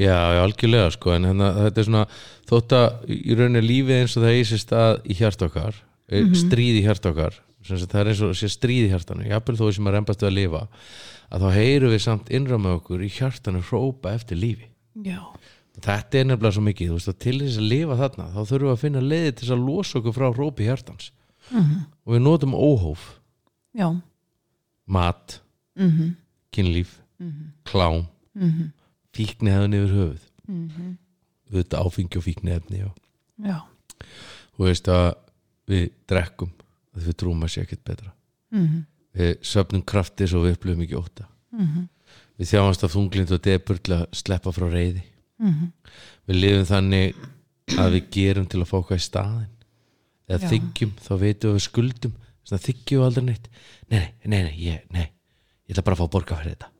Já, 0.00 0.16
algjörlega 0.40 0.90
sko 0.96 1.12
en 1.12 1.28
hérna, 1.28 1.52
þetta 1.68 1.80
er 1.82 1.88
svona 1.90 2.06
þótt 2.48 2.72
að 2.72 3.10
í 3.12 3.36
rauninni 3.36 3.60
lífið 3.66 3.98
eins 4.00 4.16
og 4.16 4.24
það 4.24 4.32
eigi 4.34 4.48
sér 4.50 4.62
stað 4.64 5.00
í 5.04 5.16
hjart 5.20 5.42
okkar, 5.44 5.74
mm 6.10 6.24
Mhm. 6.24 6.34
stríð 6.40 6.80
í 6.80 6.84
hjart 6.84 7.06
okkar 7.06 7.34
það 7.68 8.00
er 8.00 8.10
eins 8.10 8.22
og 8.24 8.34
sé 8.34 8.48
stríð 8.48 8.86
í 8.88 8.90
hjartanu 8.90 9.28
jafnvel 9.28 9.56
þó 9.58 9.72
sem 9.74 9.84
að 9.86 9.94
reymbast 9.94 10.22
við 10.24 10.28
að 10.30 10.36
lifa 10.38 10.62
að 11.30 11.42
þá 11.44 11.48
heyrum 11.54 11.92
við 11.92 12.00
samt 12.02 12.30
innra 12.30 12.58
með 12.58 12.76
okkur 12.80 13.04
í 13.04 13.10
hjartanu 13.12 13.60
hrópa 13.62 14.14
eftir 14.14 14.36
lífi. 14.40 14.66
Já, 15.04 15.20
þetta 15.84 16.18
er 16.20 16.26
nefnilega 16.28 16.56
svo 16.56 16.62
mikið, 16.66 16.90
þú 16.90 16.96
veist 16.98 17.10
að 17.10 17.18
til 17.24 17.36
þess 17.40 17.60
að 17.60 17.68
lifa 17.70 17.96
þarna, 18.00 18.26
þá 18.34 18.40
þurfum 18.40 18.66
við 18.66 18.74
að 18.74 18.82
finna 18.84 19.02
leiði 19.04 19.32
til 19.32 19.44
þess 19.44 19.54
að 19.56 19.64
losa 19.66 19.98
okkur 20.00 20.16
frá 20.16 20.26
hrópi 20.34 20.68
hjartans. 20.68 21.10
Mhm. 21.50 21.78
og 22.06 22.14
við 22.14 22.20
notum 22.22 22.52
óhóf. 22.54 23.04
Já. 23.74 23.88
Mat, 24.86 25.40
mhm, 25.76 26.14
kynlíf. 26.52 27.00
Mhm, 27.18 27.52
klám, 27.64 28.06
mhm, 28.34 28.72
fíkni 29.12 29.50
hefði 29.50 29.68
niður 29.72 29.94
höfuð. 29.96 30.24
Mhm, 30.46 30.98
auðvitað 31.50 31.82
áfengi 31.86 32.16
og 32.16 32.24
fíkni 32.24 32.54
efni 32.54 32.84
og 32.84 32.94
já. 33.42 33.62
Þú 34.56 34.64
veist 34.68 34.86
að 34.86 35.14
við 35.66 35.90
drekkum 36.06 36.52
að 36.94 37.02
við 37.02 37.16
trúum 37.16 37.42
að 37.42 37.50
sé 37.50 37.62
ekkert 37.64 37.84
betra. 37.84 38.12
Mhm, 38.52 38.86
við 39.14 39.38
söfnum 39.42 39.84
krafti 39.84 40.28
svo 40.28 40.44
við 40.44 40.54
upplifum 40.56 40.82
ekki 40.86 40.98
óta 40.98 41.26
við 42.40 42.48
þjáumst 42.54 42.84
af 42.86 42.94
þunglind 42.94 43.32
og 43.36 43.42
debur 43.44 43.80
til 43.84 43.96
að 43.98 44.06
sleppa 44.16 44.52
frá 44.54 44.66
reyði 44.70 45.02
mhm. 45.40 45.70
Við 46.30 46.40
lifum 46.44 46.66
þannig 46.68 47.22
að 47.78 47.96
við 47.96 48.10
gerum 48.16 48.48
til 48.50 48.60
að 48.62 48.68
fá 48.70 48.76
hvað 48.78 48.98
í 48.98 49.04
staðin 49.04 49.54
eða 50.30 50.40
Já. 50.44 50.50
þykjum, 50.52 50.92
þá 51.02 51.12
veitum 51.20 51.56
við 51.56 51.64
skuldum. 51.66 52.18
Við 52.50 53.02
aldrei 53.04 53.24
neitt. 53.26 53.48
Nei, 53.90 53.98
nei, 53.98 54.28
nei, 54.30 54.42
nei, 54.46 54.54
ég, 54.62 54.84
nei. 54.94 55.08
Ég 55.66 55.74
ætla 55.74 55.86
bara 55.86 55.98
að 55.98 56.02
fá 56.02 56.14
borga 56.14 56.38
fyrir 56.38 56.54
þetta. 56.54 56.70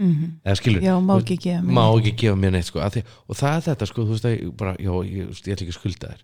Mhm. 0.00 0.28
Eða 0.46 0.56
skilur, 0.58 0.82
Já, 0.82 0.94
má 1.02 1.16
ekki 1.18 1.36
gefa 1.42 1.62
mér 1.64 1.74
má 1.74 1.84
ekki 1.98 2.12
gefa 2.22 2.38
mér 2.38 2.52
neitt 2.54 2.68
sko, 2.68 2.80
því, 2.80 3.02
og 3.26 3.36
það 3.36 3.56
er 3.56 3.64
þetta 3.66 3.88
sko, 3.90 4.04
þú 4.06 4.14
veist 4.14 4.28
að 4.28 4.34
ég 4.36 4.52
bara, 4.56 4.74
já, 4.78 4.92
ég, 5.10 5.26
veist, 5.26 5.46
ég 5.46 5.56
ætla 5.56 5.66
ekki 5.66 5.74
að 5.74 5.78
skulda 5.80 6.12
þér. 6.12 6.22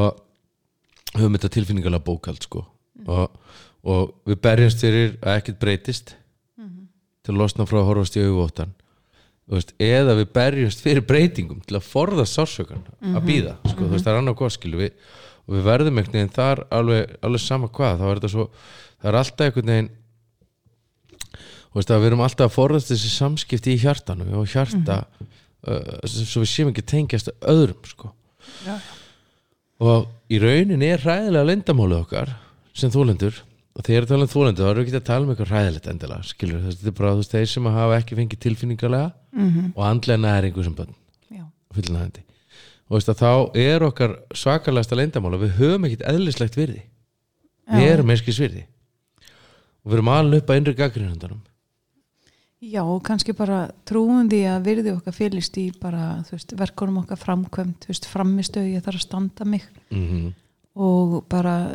Og 0.00 1.16
höfum 1.16 1.36
þetta 1.36 1.52
tilfinningalega 1.56 2.06
bókald 2.06 2.46
sko. 2.46 2.62
Og, 3.06 3.56
og 3.84 4.14
við 4.26 4.40
berjumst 4.46 4.86
fyrir 4.86 5.18
að 5.20 5.40
ekkert 5.40 5.60
breytist. 5.60 6.14
Til 7.26 7.34
að 7.34 7.40
losna 7.42 7.66
frá 7.66 7.80
að 7.80 7.88
horfast 7.90 8.16
í 8.16 8.22
auðvóttan 8.22 8.74
veist, 9.54 9.74
eða 9.78 10.16
við 10.18 10.32
berjumst 10.34 10.82
fyrir 10.82 11.06
breytingum 11.06 11.60
til 11.66 11.78
að 11.78 11.86
forða 11.86 12.26
sársökan 12.26 12.82
að 13.14 13.28
býða, 13.28 13.54
sko, 13.68 13.84
þú 13.84 13.92
veist, 13.92 14.06
það 14.06 14.12
er 14.12 14.18
annað 14.22 14.38
hvað 14.40 14.56
skilu 14.56 14.80
við, 14.80 14.96
og 15.46 15.54
við 15.54 15.68
verðum 15.68 16.00
einhvern 16.00 16.18
veginn 16.18 16.34
þar 16.34 16.64
alveg, 16.74 17.14
alveg 17.22 17.44
sama 17.44 17.70
hvað, 17.70 18.00
þá 18.00 18.06
er 18.08 18.20
þetta 18.20 18.32
svo 18.32 18.48
það 18.96 19.08
er 19.10 19.18
alltaf 19.20 19.46
einhvern 19.46 19.72
veginn 19.72 19.90
þú 21.76 21.80
veist 21.80 21.92
við 21.92 22.06
erum 22.08 22.22
alltaf 22.24 22.48
að 22.48 22.54
forðast 22.56 22.92
þessi 22.92 23.10
samskipti 23.12 23.74
í 23.74 23.80
hjartanu 23.82 24.28
og 24.40 24.46
hjarta 24.48 25.02
uh, 25.68 26.06
svo 26.08 26.42
við 26.44 26.52
séum 26.52 26.70
ekki 26.72 26.86
tengjast 26.88 27.28
öðrum 27.44 27.90
sko. 27.90 28.12
Já. 28.64 28.78
og 29.82 30.06
í 30.32 30.38
rauninni 30.40 30.88
er 30.88 31.02
hræðilega 31.02 31.50
lendamálið 31.50 32.02
okkar 32.04 32.32
sem 32.76 32.92
þólendur 32.94 33.42
og 33.76 33.84
þegar 33.84 34.08
um 34.16 34.30
þólendur 34.30 34.64
þá 34.64 34.70
erum 34.70 34.80
við 34.80 34.86
ekki 34.86 35.00
að 35.02 35.08
tala 35.10 35.26
um 35.26 35.32
eitthvað 35.34 35.52
hræðilegt 35.52 35.88
endilega 35.92 36.30
skilur 36.30 36.62
þetta 36.64 36.88
er 36.88 36.96
bara 36.96 37.12
þú 37.12 37.20
veist 37.20 37.34
þeir 37.36 37.50
sem 37.52 37.68
hafa 37.76 37.98
ekki 38.00 38.18
fengið 38.20 38.42
tilfinningalega 39.36 39.66
mhm, 39.66 39.72
og 39.76 39.86
andlega 39.86 40.22
næringu 40.22 40.64
sem 40.64 40.76
bönn 40.76 40.94
fullnæðandi 41.76 42.22
og 42.86 42.94
veist 42.96 43.10
að 43.10 43.22
þá 43.22 43.58
er 43.58 43.82
okkar 43.82 44.14
svakalegasta 44.34 44.96
lendamál 44.96 45.34
og 45.34 45.42
við 45.42 45.56
höfum 45.58 45.86
ekkit 45.88 46.04
eðlislegt 46.06 46.54
virði. 46.56 46.84
Við 47.66 47.82
Já. 47.82 47.92
erum 47.96 48.12
einskis 48.14 48.38
virði. 48.38 48.62
Og 49.82 49.90
við 49.90 49.96
erum 49.98 50.10
alveg 50.14 50.42
upp 50.44 50.52
að 50.52 50.60
innri 50.60 50.74
gaggrinundanum 50.78 51.42
já, 52.66 52.82
kannski 53.04 53.34
bara 53.36 53.66
trúum 53.86 54.28
því 54.30 54.40
að 54.50 54.66
virði 54.66 54.92
okkar 54.96 55.14
fylgist 55.14 55.58
í 55.60 55.66
bara, 55.80 56.16
veist, 56.30 56.54
verkunum 56.58 57.02
okkar 57.02 57.20
framkvæmt, 57.20 57.86
framistöðu, 58.10 58.72
ég 58.76 58.84
þarf 58.84 59.00
að 59.00 59.06
standa 59.06 59.44
mig. 59.44 59.66
Mm 59.90 60.06
-hmm. 60.08 60.32
og 60.74 61.24
bara 61.28 61.70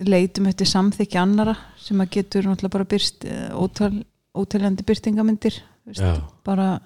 leitum 0.00 0.46
eftir 0.46 0.66
samþykki 0.66 1.18
annara 1.18 1.56
sem 1.76 2.00
að 2.00 2.10
getur 2.10 2.44
náttúrulega 2.44 2.72
bara 2.72 2.84
byrst 2.84 3.24
eh, 3.24 3.50
ótal, 3.54 4.04
ótaljandi 4.34 4.84
Já. 5.96 6.22
bara 6.44 6.80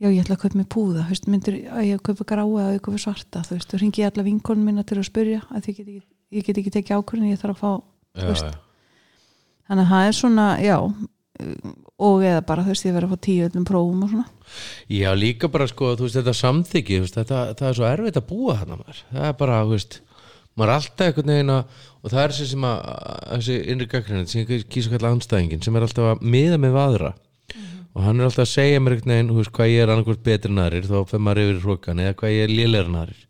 já 0.00 0.08
ég 0.10 0.20
ætla 0.22 0.36
að 0.36 0.42
kaupa 0.44 0.60
mér 0.60 0.68
púða 0.72 1.06
veist, 1.08 1.26
myndir 1.30 1.58
að 1.72 1.88
ég 1.90 2.04
kaupa 2.04 2.28
gráa 2.28 2.68
ég 2.74 2.84
kaupa 2.84 3.00
svarta 3.00 3.42
þú 3.46 3.56
veist, 3.56 3.72
þú 3.72 3.82
ringi 3.82 4.06
alla 4.06 4.26
vinkonum 4.26 4.70
mína 4.70 4.86
til 4.86 5.00
að 5.00 5.08
spyrja 5.08 5.42
að 5.50 5.70
ég 5.70 5.76
get 5.76 5.82
ekki, 5.86 5.98
ég 6.36 6.46
get 6.46 6.62
ekki 6.62 6.74
tekið 6.76 7.00
ákvörðin 7.00 7.32
ég 7.32 7.42
þarf 7.42 7.56
að 7.56 7.60
fá, 7.62 7.72
já, 8.16 8.30
já. 8.32 8.54
þannig 9.68 9.84
að 9.84 9.92
það 9.94 10.08
er 10.08 10.18
svona, 10.20 10.48
já 10.64 10.78
og 11.96 12.22
eða 12.24 12.42
bara 12.48 12.64
þú 12.64 12.72
veist, 12.72 12.86
ég 12.86 12.96
verið 12.96 13.10
að 13.10 13.16
fá 13.16 13.24
tíu 13.26 13.46
öllum 13.46 13.64
prófum 13.68 14.04
og 14.06 14.12
svona. 14.12 14.24
Já, 14.88 15.08
líka 15.16 15.50
bara 15.52 15.66
sko, 15.68 15.90
þú 15.96 16.06
veist, 16.06 16.16
þetta 16.16 17.02
veist, 17.02 17.18
þetta, 17.18 17.40
það 17.58 17.68
er 17.68 17.76
svo 17.76 17.88
erfitt 17.90 18.20
að 18.20 18.28
búa 18.30 18.56
þarna 18.56 18.78
maður. 18.80 19.02
Það 19.10 19.26
er 19.28 19.34
bara, 19.42 19.58
þú 19.64 19.74
veist 19.74 19.98
maður 20.56 20.72
er 20.72 20.78
alltaf 20.78 21.06
einhvern 21.10 21.32
veginn 21.34 21.52
að 21.52 21.80
og 22.00 22.12
það 22.12 22.22
er 22.22 22.32
þessi 22.32 22.48
sem 22.52 22.66
að, 22.66 22.82
þessi 23.26 23.56
innri 23.72 23.88
gaggrinni 23.92 24.30
sem 24.30 24.42
ég 24.44 24.66
kýsa 24.72 24.92
kalla 24.92 25.12
anstæðingin 25.12 25.64
sem 25.64 25.76
er 25.76 25.86
alltaf 25.86 26.10
að 26.14 26.26
miða 26.34 26.58
með 26.62 26.78
aðra 26.80 27.12
og 27.96 28.04
hann 28.04 28.20
er 28.20 28.28
alltaf 28.28 28.44
að 28.44 28.52
segja 28.52 28.82
mér 28.82 28.96
einhvern 28.96 29.14
veginn, 29.14 29.30
þú 29.30 29.38
veist, 29.40 29.54
hvað 29.56 29.72
ég 29.72 29.84
er 29.84 29.92
annarkvort 29.94 30.26
betri 30.26 30.52
en 30.52 30.62
aðrir, 30.66 30.90
þá 30.90 30.98
fyrir 31.08 31.24
maður 31.24 31.42
yfir 31.46 31.62
hrókan 31.64 32.02
eða 32.04 32.18
hvað 32.20 32.34
ég 32.34 32.44
er 32.44 32.52
lélegur 32.52 32.90
en 32.90 33.00
aðrir. 33.00 33.22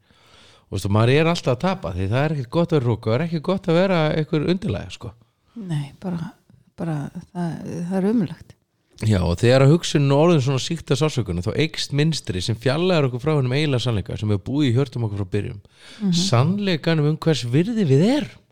Og 0.67 0.73
þú 0.73 0.79
veist, 0.81 0.91
maður 0.97 1.15
er 1.15 1.31
alltaf 1.31 1.55
að 1.55 1.63
tapa 1.63 1.95
því 1.95 2.11
það 2.11 2.25
er 2.25 2.35
ekkert 2.35 2.53
gott 2.57 2.75
að 2.75 2.81
vera 2.81 2.91
hróka, 2.91 3.13
það 3.13 3.17
er 3.17 3.27
ekki 3.29 3.43
gott 3.47 3.71
að 3.71 3.79
vera 3.79 4.03
einhver 4.11 4.51
undirlega, 4.51 4.93
sko. 4.97 5.13
Nei, 5.57 5.87
bara, 6.03 6.33
bara 6.77 6.99
það, 7.31 7.51
það 7.89 7.99
er 8.01 8.11
umlegt 8.11 8.57
Já, 9.05 9.19
og 9.21 9.35
þegar 9.37 9.67
að 9.67 9.75
hugsun 9.75 10.13
orðin 10.15 10.41
svona 10.41 10.63
síkta 10.65 10.97
sásökunum 10.97 11.45
þá 11.45 11.51
eikst 11.61 11.93
minstri 11.97 12.41
sem 12.41 12.57
fjallar 12.57 13.05
okkur 13.11 13.21
frá 13.21 13.35
hennum 13.35 13.53
eiginlega 13.53 13.85
sannleika 13.85 14.17
sem 14.17 14.31
við 14.33 14.41
búið 14.47 14.71
í 14.71 14.73
hjörtum 14.73 15.05
okkur 15.05 15.21
frá 15.21 15.33
byrjum 15.35 16.15
sannleikanum 16.17 17.11
um 17.11 17.19
hvers 17.21 17.43
virði 17.53 17.85
við 17.91 18.05
er 18.07 18.25
já, 18.25 18.46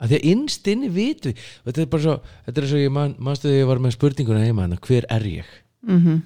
að 0.00 0.12
því 0.12 0.18
að 0.20 0.28
innst 0.32 0.68
inni 0.72 0.88
vit 0.94 1.26
við 1.28 1.40
þetta 1.64 1.82
er 1.84 1.90
bara 1.92 2.02
svo, 2.06 2.14
þetta 2.46 2.62
er 2.62 2.68
svo 2.72 2.80
ég 2.82 2.92
man, 2.96 3.14
manstu 3.18 3.48
þegar 3.48 3.60
ég 3.62 3.70
var 3.70 3.82
með 3.84 3.96
spurninguna 3.96 4.44
heima 4.44 4.66
hana, 4.66 4.78
hver 4.86 5.06
er 5.10 5.26
ég 5.30 5.56
mhm 5.86 6.20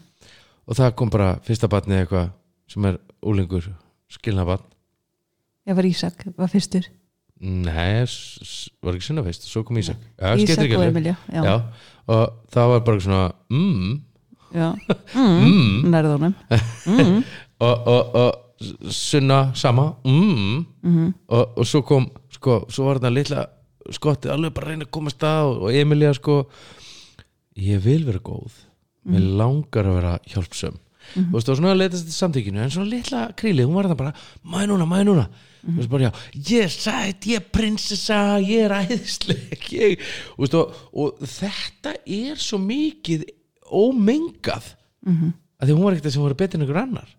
og 0.64 0.78
það 0.78 0.94
kom 0.96 1.10
bara 1.12 1.34
fyrsta 1.44 1.68
batni 1.68 1.98
eitthvað 2.00 2.30
sem 2.72 2.84
er 2.88 2.94
úlingur 3.28 3.66
skilnabatn 4.08 4.64
ég 5.68 5.76
var 5.76 5.84
Ísak, 5.88 6.22
var 6.38 6.48
fyrstur 6.52 6.86
Nei, 7.44 8.06
var 8.80 8.94
ekki 8.94 9.04
sinna 9.08 9.24
fyrst, 9.26 9.44
svo 9.50 9.60
kom 9.66 9.76
Ísak 9.82 9.98
Já, 10.16 10.32
Ísak 10.40 10.62
og. 10.78 10.84
Emilja 10.86 11.16
og 12.08 12.38
það 12.54 12.70
var 12.72 12.80
bara 12.86 13.02
svona 13.04 13.24
mm, 13.52 13.92
já. 14.54 14.70
Mm. 15.18 15.90
nærðunum 15.92 16.34
mm. 16.86 17.20
og, 17.66 17.86
og, 17.92 18.16
og 18.22 18.90
sunna 18.94 19.50
sama 19.54 19.90
mm, 20.04 20.64
Mhm. 20.84 21.12
og, 21.28 21.58
og 21.58 21.66
svo 21.66 21.82
kom 21.84 22.08
sko, 22.32 22.62
svo 22.72 22.86
var 22.88 23.02
þetta 23.02 23.12
litla 23.12 23.44
skottið 23.92 24.32
alveg 24.34 24.54
bara 24.54 24.66
að 24.66 24.70
reyna 24.72 24.86
að 24.88 24.94
komast 24.96 25.26
að 25.26 25.50
og, 25.50 25.58
og 25.66 25.76
Emilía 25.80 26.14
sko. 26.16 26.38
Ég 27.60 27.82
vil 27.84 28.04
vera 28.06 28.22
góð. 28.24 28.56
Mér 29.04 29.26
langar 29.38 29.88
að 29.90 29.98
vera 30.00 30.14
hjálpsöm. 30.32 30.78
Þú 31.12 31.34
veist, 31.34 31.50
og 31.52 31.58
svona 31.58 31.74
að 31.74 31.82
leitast 31.82 32.06
þetta 32.06 32.16
samtíkinu 32.16 32.62
en 32.64 32.70
svona 32.72 32.88
litla 32.88 33.24
kríli, 33.36 33.66
hún 33.66 33.76
var 33.76 33.90
það 33.90 33.98
bara 34.00 34.12
maður 34.48 34.70
núna, 34.72 34.86
maður 34.88 35.08
núna. 35.10 35.24
Þú 35.64 35.74
veist 35.76 35.90
bara, 35.92 36.12
ég 36.48 36.64
er 36.64 36.72
sætt, 36.72 37.26
ég 37.28 37.40
er 37.42 37.50
prinsessa 37.52 38.20
ég 38.40 38.64
er 38.64 38.74
æðisleg 38.80 39.68
ég, 39.76 40.06
þú 40.32 40.44
veist, 40.46 40.56
og, 40.56 40.80
og 40.96 41.28
þetta 41.34 41.94
er 42.04 42.40
svo 42.40 42.60
mikið 42.62 43.26
ómengað. 43.68 44.72
-hmm. 45.04 45.32
að 45.60 45.68
því 45.68 45.76
hún 45.76 45.84
var 45.84 45.92
ekkert 45.96 46.12
sem 46.12 46.22
voru 46.22 46.34
betur 46.34 46.58
en 46.58 46.66
einhver 46.66 46.82
annar. 46.82 47.16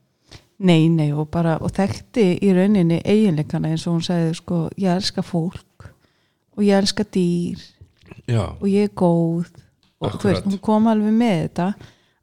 Nei, 0.58 0.88
nei, 0.88 1.12
og 1.12 1.30
bara, 1.30 1.58
og 1.60 1.74
þekkti 1.76 2.40
í 2.42 2.54
rauninni 2.56 3.02
eiginleikana 3.04 3.74
eins 3.74 3.88
og 3.88 3.98
hún 3.98 4.06
sagði 4.06 4.36
sko, 4.38 4.70
ég 4.80 4.96
elska 4.96 5.22
fólk 5.22 5.75
og 6.56 6.64
ég 6.64 6.80
elska 6.80 7.06
dýr. 7.16 7.62
Já, 8.30 8.44
og 8.56 8.66
ég 8.70 8.90
er 8.90 8.96
góð. 8.96 9.52
Og 10.02 10.10
þú 10.12 10.16
Akkurat. 10.16 10.32
veist, 10.32 10.50
hún 10.50 10.62
kom 10.62 10.88
alveg 10.92 11.14
með 11.16 11.38
þetta 11.46 11.70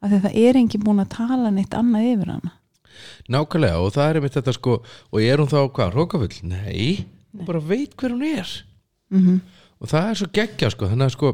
að 0.03 0.19
það 0.27 0.37
er 0.43 0.59
enginn 0.61 0.85
búin 0.85 1.05
að 1.05 1.15
tala 1.15 1.51
neitt 1.51 1.75
annað 1.79 2.11
yfir 2.13 2.35
hana. 2.35 2.53
Nákvæmlega 3.33 3.81
og 3.81 3.93
það 3.95 4.09
er 4.09 4.19
einmitt 4.19 4.37
þetta 4.37 4.53
sko, 4.53 4.77
og 5.13 5.23
er 5.23 5.41
hún 5.41 5.51
þá 5.51 5.61
hvað, 5.73 5.95
rókafull? 5.95 6.37
Nei, 6.43 7.07
hún 7.33 7.47
bara 7.49 7.61
veit 7.61 7.97
hver 7.97 8.15
hún 8.15 8.27
er. 8.29 8.51
Mm 9.13 9.41
og 9.83 9.91
það 9.91 10.09
er 10.09 10.21
svo 10.21 10.29
geggja 10.31 10.71
sko, 10.73 10.89
þannig 10.91 11.09
að 11.09 11.17
sko 11.17 11.33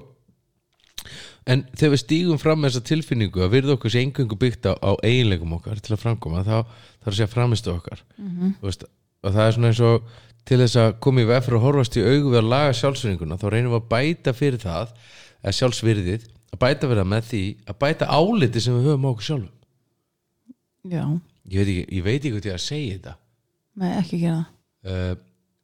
en 1.48 1.64
þegar 1.76 1.92
við 1.94 2.02
stígum 2.02 2.40
fram 2.40 2.62
með 2.62 2.72
þessa 2.72 2.88
tilfinningu 2.90 3.42
að 3.44 3.52
virða 3.54 3.74
okkur 3.76 3.92
sé 3.92 4.02
engungu 4.04 4.38
byggt 4.40 4.68
á, 4.68 4.72
á 4.76 4.90
eiginleikum 5.04 5.52
okkar 5.56 5.80
til 5.84 5.94
að 5.96 6.02
framkoma 6.02 6.44
þá 6.46 6.56
þarf 6.64 7.12
að 7.12 7.18
sé 7.18 7.26
að 7.26 7.34
framistu 7.34 7.72
okkar. 7.72 8.02
Mhm. 8.16 8.56
Þú 8.60 8.68
veist, 8.68 8.84
og 9.24 9.34
það 9.36 9.44
er 9.44 9.56
svona 9.56 9.70
eins 9.72 9.82
og 9.84 10.10
til 10.48 10.58
þess 10.62 10.80
að 10.80 10.90
koma 11.04 11.22
í 11.22 11.28
fyrir 11.28 11.58
að 11.58 11.64
horfast 11.66 11.98
í 11.98 12.04
augu 12.04 12.32
við 12.32 12.40
að 12.40 12.50
laga 12.54 12.74
sjálfsvinninguna 12.80 13.38
þá 13.40 13.46
reynum 13.52 13.74
við 13.74 13.80
að 13.80 13.88
bæta 13.92 14.34
fyrir 14.36 14.62
það 14.62 14.92
eða 15.42 15.56
sjálfsvirðið, 15.60 16.28
að 16.54 16.60
bæta 16.64 16.88
fyrir 16.88 17.02
það 17.02 17.10
með 17.12 17.30
því 17.30 17.42
að 17.68 17.80
bæta 17.84 18.10
áliti 18.10 18.64
sem 18.64 18.78
við 18.78 18.88
höfum 18.88 19.08
okkur 19.12 19.28
sjálfum. 19.28 19.56
Já, 20.88 21.04
ég 21.52 21.58
veit 21.58 21.72
ekki, 21.74 21.88
ég 21.98 22.06
veit 22.06 22.18
ekki 22.18 22.34
hvað 22.36 22.48
ég 22.48 22.56
að 22.56 22.64
segja 22.64 22.94
þetta. 22.96 23.16
Með 23.78 23.98
ekki 24.00 24.22
gera 24.22 24.38
það. 24.38 24.54
Uh, 24.88 25.12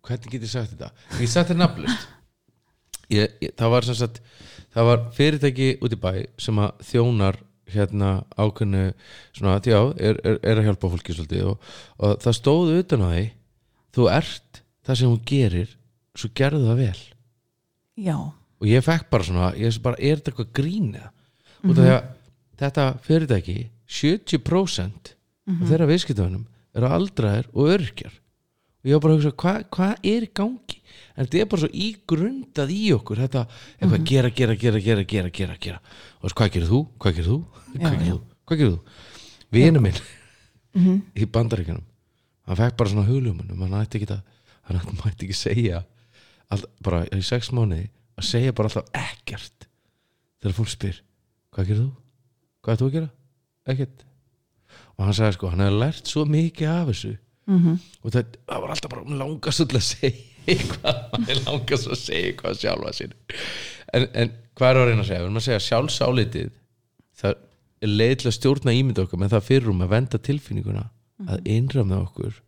hvernig 0.05 0.35
get 0.35 0.45
ég 0.45 0.53
sagt 0.53 0.75
þetta? 0.75 0.91
Ég 1.17 1.33
sagt 1.33 1.49
þetta 1.49 1.63
nafnlust 1.65 2.11
það 3.09 3.73
var 3.75 3.87
sem 3.87 3.99
sagt 3.99 4.21
það 4.75 4.89
var 4.89 5.03
fyrirtæki 5.17 5.69
út 5.85 5.95
í 5.95 6.01
bæ 6.01 6.13
sem 6.41 6.59
að 6.59 6.87
þjónar 6.89 7.41
hérna 7.75 8.11
ákveðnu 8.37 8.85
svona, 9.33 9.61
já, 9.65 9.79
er, 9.97 10.19
er, 10.25 10.39
er 10.43 10.61
að 10.61 10.69
hjálpa 10.69 10.91
fólki 10.93 11.17
svolítið 11.17 11.55
og, 11.55 11.71
og 11.99 12.19
það 12.23 12.37
stóð 12.39 12.75
utan 12.79 13.05
á 13.05 13.09
því 13.15 13.25
þú 13.97 14.09
ert 14.13 14.61
það 14.85 15.01
sem 15.01 15.11
hún 15.11 15.23
gerir 15.29 15.77
svo 16.15 16.31
gerðu 16.37 16.69
það 16.69 16.81
vel. 16.83 17.03
Já, 18.05 18.17
og 18.61 18.69
ég 18.69 18.85
fekk 18.85 19.09
bara 19.13 19.27
svona, 19.27 19.53
ég 19.59 19.79
bara, 19.83 19.99
er 19.99 20.21
þetta 20.21 20.33
eitthvað 20.33 20.51
út 21.65 21.79
af 21.79 21.85
því 21.85 21.93
að 21.95 22.11
þetta 22.61 22.85
fyrirtæki 23.05 23.57
70% 23.89 25.15
af 25.49 25.65
þeirra 25.69 25.89
viðskiptöfunum 25.91 26.45
eru 26.75 26.91
aldraðir 26.91 27.49
og 27.53 27.71
örkjar 27.75 28.15
og 28.15 28.91
ég 28.91 28.97
var 28.97 29.03
bara 29.05 29.15
að 29.15 29.21
hugsa, 29.21 29.37
hvað 29.41 29.63
hva 29.73 29.89
er 30.05 30.27
í 30.27 30.31
gangi? 30.37 30.81
En 31.15 31.25
þetta 31.25 31.41
er 31.41 31.49
bara 31.49 31.63
svo 31.63 31.71
ígrundað 31.73 32.73
í 32.75 32.83
okkur 32.93 33.23
þetta, 33.23 33.45
eitthvað 33.79 34.05
gera, 34.11 34.31
gera, 34.35 34.57
gera, 34.61 34.83
gera, 34.85 35.05
gera, 35.09 35.31
gera, 35.33 35.57
gera. 35.57 35.79
Og 36.21 36.27
veist, 36.27 36.37
hvað 36.37 36.53
gerir 36.57 36.69
þú, 36.69 36.81
hvað 37.01 37.17
gerir 37.17 37.31
þú? 37.31 37.39
Já, 37.65 37.81
hvað 37.81 37.97
gerir 37.97 38.11
þú, 38.11 38.19
hvað 38.45 38.61
gerir 38.61 38.75
þú? 38.75 39.01
Vinu 39.55 39.83
minn 39.85 40.01
í 41.23 41.29
bandaríkjanum 41.31 41.85
hann 42.45 42.59
fekk 42.59 42.77
bara 42.77 42.93
svona 42.93 43.07
huglumunum 43.09 43.63
hann 43.65 43.77
ætti 43.81 44.01
ekki 44.01 44.11
að, 44.13 44.25
hann 44.69 44.79
ætti- 44.81 44.97
mætti 45.05 45.27
ekki 45.29 45.37
segja 45.39 45.83
all, 46.53 46.65
bara 46.85 47.05
í 47.13 47.23
sex 47.25 47.51
mánuði 47.55 47.89
að 48.21 48.29
segja 48.31 48.53
bara 48.57 48.71
alltaf 48.71 48.91
ekkert 49.01 49.69
þegar 50.43 50.57
fólk 50.59 50.73
spyr 50.73 51.01
hvað 51.55 51.69
gerir 51.71 51.83
þú? 51.85 51.91
hvað 52.65 52.73
ert 52.75 52.83
þú 52.85 52.89
að 52.91 52.97
gera? 52.99 53.11
ekkert 53.75 54.05
og 54.95 55.05
hann 55.05 55.17
sagði 55.19 55.37
sko, 55.39 55.51
hann 55.53 55.65
hefði 55.65 55.81
lært 55.83 56.11
svo 56.11 56.25
mikið 56.31 56.71
af 56.75 56.89
þessu 56.93 57.13
mm 57.51 57.75
og 58.05 58.13
það, 58.15 58.37
það 58.49 58.61
var 58.65 58.71
alltaf 58.75 58.91
bara 58.95 59.03
hún 59.05 59.19
langast 59.21 59.61
öll 59.65 59.77
að 59.81 59.85
segja 59.89 60.31
eitthvað 60.55 61.01
hann 61.15 61.29
er 61.33 61.41
langast 61.47 61.89
að 61.91 61.99
segja 62.01 62.31
eitthvað 62.31 62.59
sjálfa 62.61 62.93
sín 62.99 63.13
en, 63.95 64.07
en 64.13 64.33
hvað 64.57 64.71
er 64.71 64.81
að 64.81 64.89
reyna 64.91 65.03
að 65.05 65.09
segja? 65.11 65.21
við 65.21 65.27
erum 65.29 65.41
að 65.41 65.47
segja 65.49 65.65
sjálfsálitið 65.67 66.51
það 67.21 67.35
er 67.85 67.93
leið 67.93 68.15
til 68.23 68.29
að 68.31 68.37
stjórna 68.39 68.75
ímynda 68.79 69.05
okkur 69.05 69.21
með 69.21 69.35
það 69.35 69.47
fyrirum 69.51 69.83
að 69.85 69.93
venda 69.93 70.21
tilfinninguna 70.29 70.85
að 71.35 71.49
innramna 71.57 71.99
okkur 72.07 72.39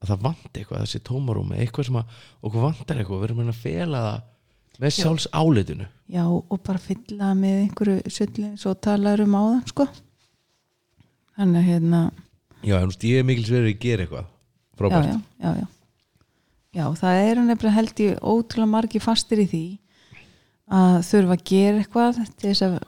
að 0.00 0.12
það 0.12 0.22
vanti 0.24 0.62
eitthvað, 0.62 0.84
þessi 0.84 1.02
tómarúmi 1.04 1.58
eitthvað 1.60 1.88
sem 1.90 1.98
að 2.00 2.20
okkur 2.40 2.64
vantar 2.64 3.00
eitthvað 3.00 3.20
við 3.20 3.28
erum 3.28 3.50
að 3.50 3.58
fela 3.60 4.04
það 4.06 4.28
með 4.80 4.94
sjálfsálitinu 4.96 5.88
Já, 6.10 6.22
og 6.26 6.62
bara 6.66 6.80
fylla 6.82 7.34
með 7.38 7.58
einhverju 7.66 8.12
söllu 8.14 8.52
svo 8.58 8.72
talar 8.82 9.20
um 9.22 9.36
áðan 9.36 9.66
sko. 9.68 9.86
Þannig 11.36 11.60
að 11.60 11.68
hérna 11.68 12.00
já, 12.64 12.78
veist, 12.78 13.04
ég 13.06 13.20
er 13.20 13.28
mikil 13.28 13.44
sverið 13.46 13.74
að 13.74 13.84
gera 13.84 14.06
eitthvað 14.06 14.24
já, 14.24 14.32
frábært 14.80 15.10
já, 15.10 15.20
já, 15.44 15.52
já. 15.60 15.68
já, 16.80 16.84
það 17.02 17.22
eru 17.28 17.46
nefnilega 17.46 17.76
held 17.76 18.02
ég 18.06 18.24
ótrúlega 18.24 18.72
margi 18.72 19.02
fastir 19.04 19.44
í 19.44 19.48
því 19.52 19.64
að 20.80 20.96
þurfa 21.10 21.36
að 21.36 21.46
gera 21.52 21.84
eitthvað 21.84 22.20
til 22.30 22.48
þess 22.48 22.66
að 22.66 22.78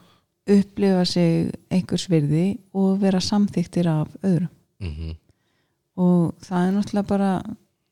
upplifa 0.53 1.03
sig 1.07 1.51
einhvers 1.71 2.09
virði 2.11 2.47
og 2.75 2.97
vera 2.99 3.21
samþyktir 3.23 3.87
af 3.91 4.09
öðrum. 4.23 4.51
Mm 4.83 5.19
og 5.99 6.33
það 6.43 6.67
er 6.67 6.73
náttúrulega 6.75 7.09
bara 7.09 7.31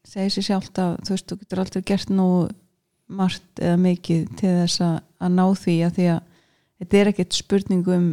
segir 0.08 0.34
sér 0.34 0.48
sjálft 0.48 0.82
að 0.82 0.98
þú 1.06 1.16
veist, 1.16 1.28
þú 1.30 1.40
getur 1.42 1.64
aldrei 1.64 1.82
gert 1.86 2.14
nú 2.14 2.28
margt 3.12 3.62
eða 3.62 3.80
mikið 3.82 4.30
til 4.40 4.54
þess 4.62 4.84
að, 4.86 4.96
að 5.22 5.34
ná 5.38 5.44
því 5.62 5.76
að 5.86 5.98
því 5.98 6.08
að 6.14 6.22
þetta 6.82 7.02
er 7.02 7.12
ekkert 7.12 7.38
spurning 7.38 7.92
um 7.92 8.08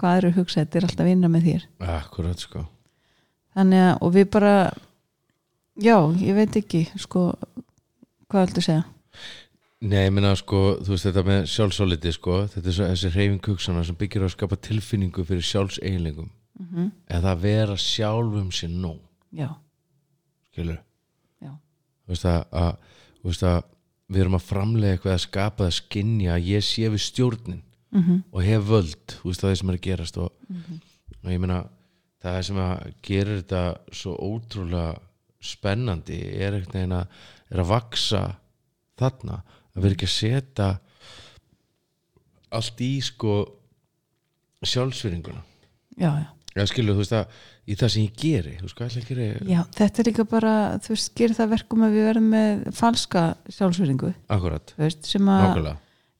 hvað 0.00 0.16
eru 0.18 0.32
hugsa, 0.38 0.64
þetta 0.64 0.78
er 0.78 0.86
alltaf 0.88 1.06
vinna 1.06 1.28
með 1.30 1.44
þér. 1.48 1.66
Akkurat 1.92 2.42
sko. 2.42 2.64
Þannig 3.54 3.84
að, 3.84 3.92
og 4.02 4.14
við 4.16 4.26
bara 4.32 4.54
já, 5.78 5.96
ég 6.18 6.34
veit 6.40 6.58
ekki 6.58 6.82
sko, 6.98 7.28
hvað 8.32 8.48
ættu 8.48 8.62
að 8.62 8.66
segja? 8.66 8.82
Nei, 9.82 10.04
ég 10.06 10.12
meina 10.14 10.32
sko, 10.38 10.62
þú 10.82 10.94
veist 10.94 11.06
þetta 11.08 11.24
með 11.26 11.46
sjálfsáliti 11.52 12.12
sko, 12.14 12.42
þetta 12.50 12.68
er 12.70 12.76
svo 12.76 12.90
þessi 12.90 13.12
reyfing 13.14 13.48
hugsana 13.50 13.82
sem 13.86 13.98
byggir 13.98 14.22
á 14.22 14.26
að 14.26 14.34
skapa 14.36 14.58
tilfinningu 14.62 15.24
fyrir 15.26 15.46
sjálfseiginlegum 15.46 16.28
mm 16.30 16.68
-hmm. 16.68 16.90
eða 17.18 17.32
að 17.34 17.42
vera 17.46 17.76
sjálfum 17.76 18.50
sér 18.54 18.70
nóg 18.70 19.00
já, 19.32 19.48
skilur, 20.52 20.80
já, 21.42 21.52
þú 22.04 22.14
veist 22.14 22.26
að, 22.28 22.40
að, 22.62 22.72
þú 23.20 23.30
veist 23.30 23.44
að 23.48 23.60
við 24.12 24.24
erum 24.24 24.36
að 24.36 24.48
framlega 24.48 24.96
eitthvað 24.96 25.14
að 25.16 25.22
skapa 25.26 25.68
að 25.68 25.76
skinja 25.78 26.34
að 26.36 26.48
ég 26.52 26.66
sé 26.66 26.88
við 26.92 27.06
stjórnin 27.08 27.62
mm 27.92 28.18
og 28.32 28.42
hef 28.44 28.66
völd, 28.68 29.16
þú 29.20 29.30
veist 29.30 29.44
það 29.44 29.50
er 29.50 29.58
sem 29.60 29.70
er 29.70 29.78
að 29.78 29.86
gerast 29.86 30.18
og, 30.20 30.30
og 31.22 31.30
ég 31.32 31.40
meina 31.40 31.62
það 32.22 32.38
sem 32.46 32.60
að 32.62 32.92
gerir 33.02 33.40
þetta 33.42 33.62
svo 33.92 34.14
ótrúlega 34.16 34.92
spennandi 35.42 36.20
er 36.38 36.60
veginn 36.60 36.94
að 36.94 37.06
er 37.50 37.62
að 37.62 37.72
vaksa 37.72 38.22
þarna 39.00 39.40
að 39.74 39.82
vera 39.82 39.96
ekki 39.96 40.08
að 40.08 40.14
setja 40.14 40.68
allt 42.52 42.82
í 42.84 42.92
sko 43.02 43.34
sjálfsviringuna 44.62 45.42
já, 45.98 46.10
já. 46.22 46.28
Eða 46.52 46.68
skilur 46.68 46.96
þú 46.96 47.02
veist 47.02 47.16
að 47.16 47.36
í 47.62 47.76
það 47.78 47.92
sem 47.94 48.06
ég 48.06 48.16
geri 48.18 48.54
þú 48.58 48.70
ætla 48.72 48.88
að 48.88 49.08
gera 49.08 49.26
Já, 49.52 49.60
þetta 49.78 50.02
er 50.02 50.08
líka 50.10 50.24
bara, 50.32 50.54
þú 50.82 50.94
veist, 50.96 51.12
gerir 51.18 51.36
það 51.38 51.52
verkum 51.54 51.84
að 51.86 51.96
við 51.96 52.06
verðum 52.08 52.30
með 52.32 52.64
falska 52.78 53.24
sjálfsveringu, 53.54 54.12
akkurat, 54.34 54.74
veist, 54.80 55.06
sem 55.06 55.30
að 55.30 55.44
nákvæmlega. 55.46 55.76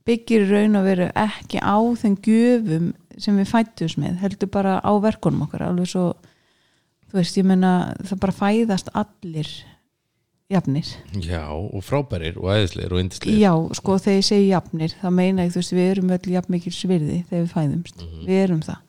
byggir 0.07 0.47
raun 0.53 0.79
og 0.79 0.87
veru 0.87 1.09
ekki 1.25 1.63
á 1.63 1.77
þeim 2.03 2.17
gjöfum 2.27 2.93
sem 3.19 3.41
við 3.43 3.51
fættumst 3.51 3.99
með, 4.01 4.21
heldur 4.23 4.53
bara 4.55 4.79
á 4.79 4.93
verkunum 5.03 5.45
okkar, 5.49 5.67
alveg 5.67 5.91
svo 5.91 6.07
þú 7.11 7.19
veist, 7.19 7.37
ég 7.37 7.49
meina, 7.51 7.73
það 8.07 8.23
bara 8.23 8.39
fæðast 8.39 8.95
allir 8.97 9.51
jafnir. 10.53 10.89
Já 11.25 11.43
og 11.49 11.83
frábærir 11.85 12.39
og 12.39 12.51
æðisleir 12.53 12.93
og 12.93 13.03
yndisleir 13.03 13.39
Já, 13.41 13.53
sko, 13.79 13.99
þegar 13.99 14.19
ég 14.19 14.27
segi 14.29 14.49
jafnir 14.51 14.95
þá 15.01 15.07
meina 15.11 15.47
ég, 15.47 15.53
þú 15.55 15.63
veist, 15.63 15.75
við 15.75 15.91
erum 15.91 16.15
öll 16.17 16.33
jafn 16.37 16.55
mikil 16.55 16.73
svirði 16.77 17.21
þegar 17.31 17.45
við 17.47 17.53
fæðumst, 17.57 18.03
við 18.29 18.43
erum 18.47 18.65
það 18.67 18.81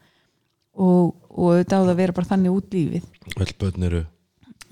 og, 0.73 1.13
og 1.29 1.53
auðvitað 1.53 1.77
á 1.77 1.83
það 1.83 1.93
að 1.93 2.01
vera 2.01 2.17
bara 2.17 2.31
þannig 2.31 2.57
út 2.57 2.75
lífið, 2.77 3.07
öll 3.37 3.53
börn 3.61 3.87
eru 3.89 4.03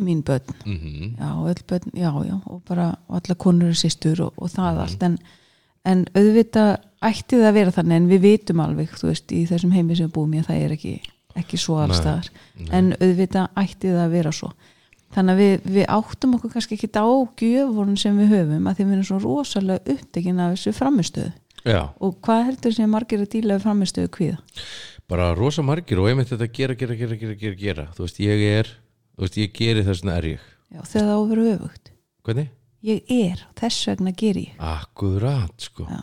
mín 0.02 0.24
börn. 0.26 0.42
Mm 0.66 1.16
já, 1.20 1.30
öll 1.48 1.64
börn, 1.68 1.92
já, 1.94 2.12
já 2.26 2.42
og 2.46 2.62
bara, 2.68 2.96
alla 3.08 3.36
konur 3.36 3.70
og 3.70 3.78
systur 3.78 4.22
og, 4.22 4.34
og 4.38 4.50
það 4.50 4.82
allt, 4.86 5.04
en, 5.04 5.18
en 5.86 6.06
auðvitað 6.16 6.78
ætti 7.02 7.38
það 7.38 7.48
að 7.48 7.58
vera 7.60 7.72
þannig, 7.78 7.96
en 7.96 8.10
við 8.10 8.22
vitum 8.26 8.62
alveg, 8.64 8.94
þú 8.98 9.10
veist, 9.12 9.32
í 9.32 9.46
þessum 9.50 9.74
heimi 9.76 9.96
sem 9.96 10.10
við 10.10 10.14
búum 10.18 10.34
í 10.34 10.42
að 10.42 10.50
það 10.50 10.66
er 10.66 10.76
ekki, 10.78 10.94
ekki 11.42 11.58
svo 11.62 11.80
allstaðar 11.82 12.30
en 12.72 12.94
auðvitað 13.00 13.62
ætti 13.64 13.94
það 13.94 14.06
að 14.06 14.16
vera 14.18 14.36
svo. 14.36 14.52
Þannig 15.12 15.34
að 15.34 15.42
við, 15.42 15.64
við 15.76 15.88
áttum 15.92 16.36
okkur 16.38 16.54
kannski 16.54 16.78
ekki 16.78 16.90
á 16.96 17.08
gjöfurinn 17.42 17.98
sem 18.00 18.20
við 18.22 18.30
höfum 18.32 18.68
að 18.70 18.78
því 18.78 18.86
við 18.86 18.94
erum 18.96 19.08
svo 19.10 19.18
rosalega 19.20 19.96
upptekinn 19.96 20.40
af 20.40 20.54
þessu 20.54 20.72
framistöðu 20.78 21.34
já, 21.68 21.82
og 22.00 22.16
hvað 22.24 22.46
heldur 22.48 22.76
sem 22.78 22.90
margir 22.90 23.26
að 23.26 23.34
díla 23.34 23.58
við 23.58 23.66
framistöðu 23.66 24.12
kvíða? 24.16 24.38
Bara 25.10 25.32
rosa 25.38 25.64
margir 25.66 26.00
og 26.02 26.10
einmitt 26.12 26.30
þetta 26.32 26.50
gera, 26.54 26.78
gera, 26.78 26.98
gera, 27.00 27.18
gera, 27.20 27.36
gera, 27.40 27.60
gera. 27.60 27.86
Þú 27.98 28.06
veist, 28.06 28.20
ég 28.24 28.48
er, 28.60 28.72
þú 29.16 29.26
veist, 29.26 29.38
ég 29.42 29.54
geri 29.56 29.86
þess 29.88 30.04
vegna 30.04 30.18
er 30.18 30.30
ég. 30.36 30.50
Já, 30.72 30.82
þegar 30.82 31.08
það 31.12 31.30
vera 31.32 31.48
öfugt. 31.56 31.94
Hvernig? 32.28 32.52
ég 32.86 33.12
er, 33.14 33.44
þess 33.60 33.90
vegna 33.90 34.14
ger 34.18 34.40
ég. 34.42 34.54
Akkurat, 34.58 35.54
sko. 35.62 35.86
Já. 35.90 36.02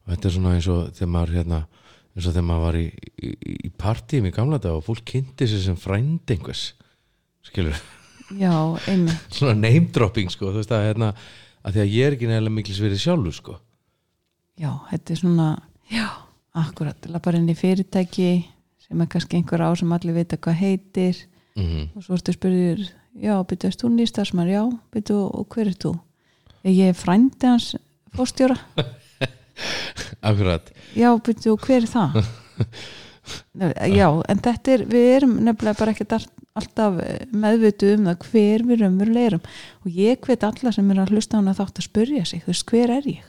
og 0.00 0.14
þetta 0.14 0.28
er 0.28 0.34
svona 0.34 0.54
eins 0.56 0.68
og 0.70 0.90
þegar 0.96 1.12
maður 1.14 1.36
hérna, 1.38 1.60
eins 2.16 2.26
og 2.26 2.34
þegar 2.34 2.46
maður 2.48 2.64
var 2.66 2.78
í, 2.80 2.86
í, 3.14 3.30
í 3.68 3.70
partíum 3.78 4.26
í 4.26 4.32
gamla 4.34 4.58
dag 4.62 4.78
og 4.78 4.86
fólk 4.86 5.04
kynnti 5.06 5.46
sér 5.50 5.62
sem 5.68 5.78
frænd 5.78 6.32
einhvers 6.34 6.64
skilur, 7.46 7.78
já, 8.34 8.54
einmitt. 8.90 9.28
Svona 9.36 9.54
name 9.58 9.86
dropping 9.94 10.32
sko, 10.32 10.50
þú 10.50 10.62
veist 10.62 10.74
að 10.74 10.88
hérna 10.88 11.12
að 11.60 11.76
því 11.76 11.82
að 11.84 11.94
ég 11.94 12.08
er 12.08 12.16
ekki 12.16 12.30
nefnilega 12.30 12.56
mikils 12.56 12.82
verið 12.82 13.04
sjálfur 13.04 13.36
sko. 13.36 13.56
Já, 14.60 14.72
þetta 14.90 15.14
er 15.14 15.20
svona 15.20 15.48
já, 15.92 16.06
akkurat, 16.56 17.06
lappar 17.10 17.38
inn 17.38 17.50
í 17.50 17.56
fyrirtæki 17.58 18.30
sem 18.82 19.02
er 19.02 19.10
kannski 19.10 19.38
einhver 19.38 19.62
á 19.62 19.70
sem 19.78 19.92
allir 19.94 20.16
vita 20.16 20.38
hvað 20.40 20.62
heitir 20.64 21.20
mm 21.58 21.90
og 21.94 22.04
svo 22.04 22.16
ertu 22.16 22.34
spurður 22.34 22.82
já, 23.18 23.34
byrju, 23.42 23.68
erst 23.68 23.82
þú 23.82 23.90
nýstasmar, 23.94 24.50
já, 24.50 24.62
byrju 24.94 25.18
og 25.18 25.46
hver 25.54 25.70
er 25.70 25.76
þú? 25.82 25.94
Ég 26.66 26.92
er 26.92 26.96
frændi 26.96 27.46
hans 27.46 27.74
fórstjóra, 28.16 28.56
akkurat, 30.30 30.70
já, 30.96 31.10
byrju 31.14 31.54
og 31.54 31.66
hver 31.66 31.84
er 31.84 31.90
það? 31.90 32.20
já, 33.98 34.08
en 34.30 34.44
þetta 34.44 34.74
er 34.74 34.84
við 34.90 35.08
erum 35.16 35.34
nefnilega 35.40 35.78
bara 35.78 35.94
ekkert 35.94 36.16
all, 36.16 36.28
alltaf 36.58 37.00
meðvitu 37.30 37.94
um 37.96 38.08
það 38.10 38.26
hver 38.30 38.66
við 38.68 38.82
raunverulega 38.82 39.32
erum 39.32 39.44
og 39.84 40.00
ég 40.00 40.22
hvet 40.26 40.46
alla 40.46 40.72
sem 40.74 40.90
er 40.90 41.02
að 41.02 41.14
hlusta 41.14 41.38
á 41.38 41.40
hana 41.40 41.56
þátt 41.58 41.82
að 41.82 41.88
spurja 41.90 42.24
sig, 42.26 42.44
þú 42.44 42.54
veist, 42.54 42.66
hver 42.70 42.94
er 42.98 43.10
ég? 43.10 43.22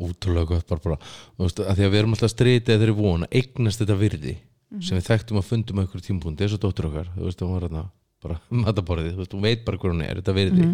Ótrúlega 0.00 0.48
gott 0.54 0.68
bara, 0.70 0.82
bara 0.84 0.98
veist, 1.40 1.60
að 1.60 1.78
því 1.78 1.86
að 1.86 1.94
við 1.94 2.00
erum 2.00 2.16
alltaf 2.16 2.32
strítið 2.32 2.74
eða 2.74 2.82
þeirri 2.84 2.98
von 2.98 3.26
að 3.26 3.38
eignast 3.40 3.82
þetta 3.82 3.96
virði 4.00 4.36
sem 4.80 4.98
við 4.98 5.08
þekktum 5.08 5.40
að 5.40 5.48
fundum 5.48 5.80
á 5.80 5.82
einhverjum 5.82 6.20
eins 6.30 6.54
og 6.54 6.62
dóttur 6.62 6.90
okkar, 6.90 7.10
þú 7.16 7.26
veist, 7.26 7.42
hún 7.42 7.56
var 7.56 7.66
hérna 7.66 7.84
bara 8.20 8.36
mataborðið, 8.64 9.14
þú 9.16 9.22
veist, 9.22 9.34
hún 9.34 9.44
veit 9.46 9.64
bara 9.66 9.80
hver 9.80 9.94
hún 9.94 10.02
er 10.04 10.20
þetta 10.20 10.34
virði, 10.36 10.66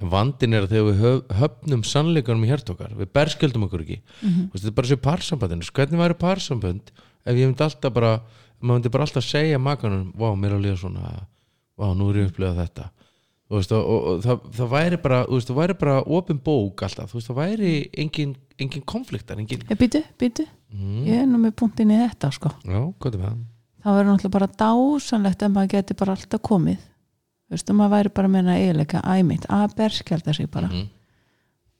en 0.00 0.12
vandin 0.12 0.56
er 0.56 0.66
að 0.66 0.74
þegar 0.74 0.86
við 0.88 1.02
höf, 1.04 1.22
höfnum 1.40 1.82
sannleikanum 1.90 2.46
í 2.46 2.50
hjart 2.50 2.72
okkar 2.74 2.94
við 2.96 3.10
berskjöldum 3.18 3.66
okkur 3.66 3.84
ekki 3.84 3.98
þú 4.20 4.52
veist, 4.54 4.62
þetta 4.62 4.70
er 4.70 4.78
bara 4.78 4.90
svo 4.90 5.00
parsambandinu, 5.06 5.68
hvernig 5.76 6.02
væri 6.04 6.18
parsamband 6.20 6.92
ef 6.94 7.34
ég 7.34 7.50
myndi 7.50 7.66
alltaf 7.66 7.96
bara 7.96 8.14
maður 8.60 8.78
myndi 8.78 8.94
bara 8.94 9.08
alltaf 9.08 9.26
segja 9.26 9.60
makanum 9.60 10.08
vá, 10.14 10.30
mér 10.38 10.54
er 10.54 10.58
að 10.60 10.64
líða 10.68 10.80
svona, 10.84 11.12
vá, 11.76 11.86
nú 11.98 12.08
er 12.12 12.22
ég 12.22 12.30
upplegað 12.30 12.62
þetta 12.62 12.88
veist, 13.58 13.72
og, 13.72 13.86
og, 13.90 14.04
og 14.10 14.20
það, 14.22 14.42
það 14.58 14.68
væri 14.70 14.98
bara 15.02 15.20
þú 15.26 15.34
veist, 15.38 15.48
það 15.50 15.56
væri 15.60 15.74
bara 15.80 15.94
opin 16.18 16.38
bók 16.44 16.82
alltaf. 16.86 17.10
Þú 17.10 17.18
veist, 17.18 17.30
það 17.30 17.38
væri 17.40 17.72
engin, 18.04 18.36
engin 18.62 18.84
konfliktar 18.86 19.38
engin, 19.42 19.64
býtu, 19.80 20.02
býtu, 20.20 20.46
ég 21.06 21.16
er 21.22 21.26
nú 21.26 21.40
með 21.42 21.56
punktin 21.58 21.90
í 21.90 21.98
þetta 21.98 22.30
sko. 22.36 22.52
Já, 22.64 22.78
er 23.16 23.18
með 23.18 23.26
það. 23.26 23.40
Verður 23.84 24.10
náttúrulega 24.10 24.36
bara 24.36 24.50
dásanlegt 24.60 25.42
ef 25.42 25.50
maður 25.54 25.72
geti 25.74 25.94
bara 25.98 26.14
alltaf 26.14 26.42
komið. 26.46 26.78
Þú 27.48 27.56
veist, 27.56 27.70
maður 27.74 27.94
væri 27.96 28.12
bara 28.14 28.28
að 28.52 28.60
eiginleika 28.60 29.00
æmitt, 29.16 29.46
að 29.50 29.74
berskjálta 29.76 30.34
sig 30.36 30.50
bara. 30.50 30.68
Mhm. 30.68 30.88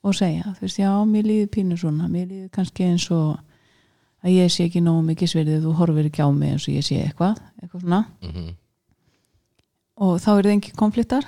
og 0.03 0.15
segja, 0.17 0.55
þú 0.57 0.61
veist, 0.65 0.79
já, 0.81 0.91
mér 1.05 1.27
líður 1.29 1.49
pínu 1.53 1.77
svona. 1.77 2.07
Mér 2.09 2.27
líður 2.31 2.51
kannski 2.51 2.85
eins 2.89 3.11
og 3.13 3.37
að 4.25 4.31
ég 4.33 4.49
sé 4.49 4.65
ekki 4.65 4.81
nógu 4.81 5.03
mikið 5.05 5.29
sverðið 5.29 5.67
þú 5.67 5.75
horfir 5.77 6.07
ekki 6.09 6.25
á 6.25 6.29
mig 6.33 6.53
eins 6.55 6.65
og 6.69 6.75
ég 6.75 6.87
sé 6.87 6.97
eitthvað 7.05 7.37
eitthvað 7.61 7.81
svona, 7.85 8.07
Mhm. 8.23 8.49
og 10.01 10.19
þá 10.21 10.29
eru 10.39 10.49
það 10.49 10.55
engin 10.57 10.77
konfliktar 10.81 11.25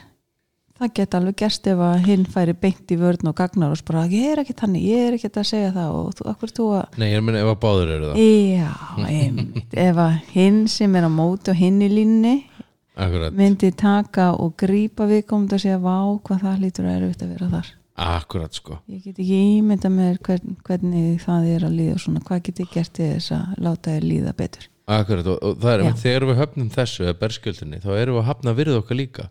það 0.83 0.95
geta 0.99 1.19
alveg 1.19 1.37
gerst 1.43 1.67
ef 1.71 1.83
að 1.83 2.07
hinn 2.09 2.25
færi 2.31 2.55
beint 2.59 2.93
í 2.93 2.99
vörn 3.01 3.31
og 3.31 3.37
gagnar 3.39 3.75
og 3.75 3.81
spara, 3.81 4.05
ég 4.11 4.33
er 4.33 4.43
ekki 4.43 4.57
þannig, 4.59 4.87
ég 4.91 5.09
er 5.09 5.17
ekki 5.17 5.31
að 5.31 5.49
segja 5.49 5.73
það 5.75 5.99
og 5.99 6.09
þú, 6.19 6.27
akkur 6.33 6.55
þú 6.57 6.69
að 6.79 6.97
Nei, 7.03 7.09
ég 7.13 7.27
meina 7.27 7.43
ef 7.43 7.51
að 7.53 7.61
báður 7.63 7.93
eru 7.97 8.09
það. 8.11 8.23
Já, 8.53 8.73
einmitt. 9.09 9.77
Ef 9.85 10.01
að 10.07 10.17
hinn 10.33 10.65
sem 10.73 10.99
er 10.99 11.07
á 11.07 11.11
móti 11.13 11.53
og 11.53 11.61
hinn 11.61 11.79
í 11.83 11.91
línni 11.93 12.35
Akkurat, 12.93 13.33
myndi 13.37 13.71
taka 13.73 14.33
og 14.37 14.57
grípa 14.61 15.07
viðkomandi 15.09 15.57
og 15.57 15.63
segja 15.63 15.79
vá 15.81 15.97
hvað 16.27 16.43
það 16.43 16.67
lítur 16.67 16.89
að 16.91 16.99
erfitt 16.99 17.25
að 17.25 17.33
vera 17.37 17.53
þar. 17.55 17.71
Akkurat 18.03 18.57
sko. 18.57 18.77
Ég 18.89 19.07
get 19.07 19.21
ekki 19.21 19.39
ímynda 19.61 19.89
með 19.93 20.19
hvern, 20.27 20.59
hvernig 20.67 21.23
það 21.23 21.49
er 21.55 21.65
að 21.69 21.79
líða 21.79 21.97
og 21.97 22.05
svona, 22.05 22.23
hvað 22.27 22.45
get 22.49 22.63
ég 22.63 22.71
gert 22.73 22.93
til 22.97 23.09
þess 23.15 23.35
að 23.37 23.65
láta 23.65 23.95
þér 23.95 24.07
líða 24.09 24.37
betur? 24.37 24.69
Akkurat, 24.93 25.29
og, 25.31 25.39
og 25.47 25.61
það 25.63 25.73
er 25.73 25.85
Já. 25.87 25.93
þegar 26.03 26.27
við 26.29 26.41
höfnum 26.41 26.71
þessu 26.75 27.11
þá 27.13 27.91
erum 27.97 28.17
við 28.17 28.23
að 28.23 28.29
hafna 28.29 28.55
virð 28.59 28.79
okkar 28.81 28.99
líka 28.99 29.29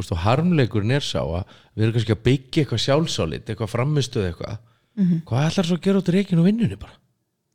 veist, 0.00 0.12
og 0.14 0.22
harmleikurinn 0.24 0.94
er 0.96 1.04
sá 1.04 1.20
að 1.22 1.44
við 1.74 1.84
erum 1.86 1.94
kannski 1.96 2.14
að 2.16 2.24
byggja 2.28 2.62
eitthvað 2.64 2.82
sjálfsálit 2.86 3.50
eitthvað 3.52 3.72
framistuð 3.72 4.26
eitthvað. 4.30 4.58
Mhm. 4.96 5.22
hvað 5.28 5.46
ætlar 5.50 5.66
svo 5.68 5.76
að 5.76 5.84
gera 5.84 6.00
út 6.00 6.08
í 6.08 6.14
reikinu 6.16 6.40
og 6.40 6.46
vinnunni 6.48 6.76
bara? 6.80 6.94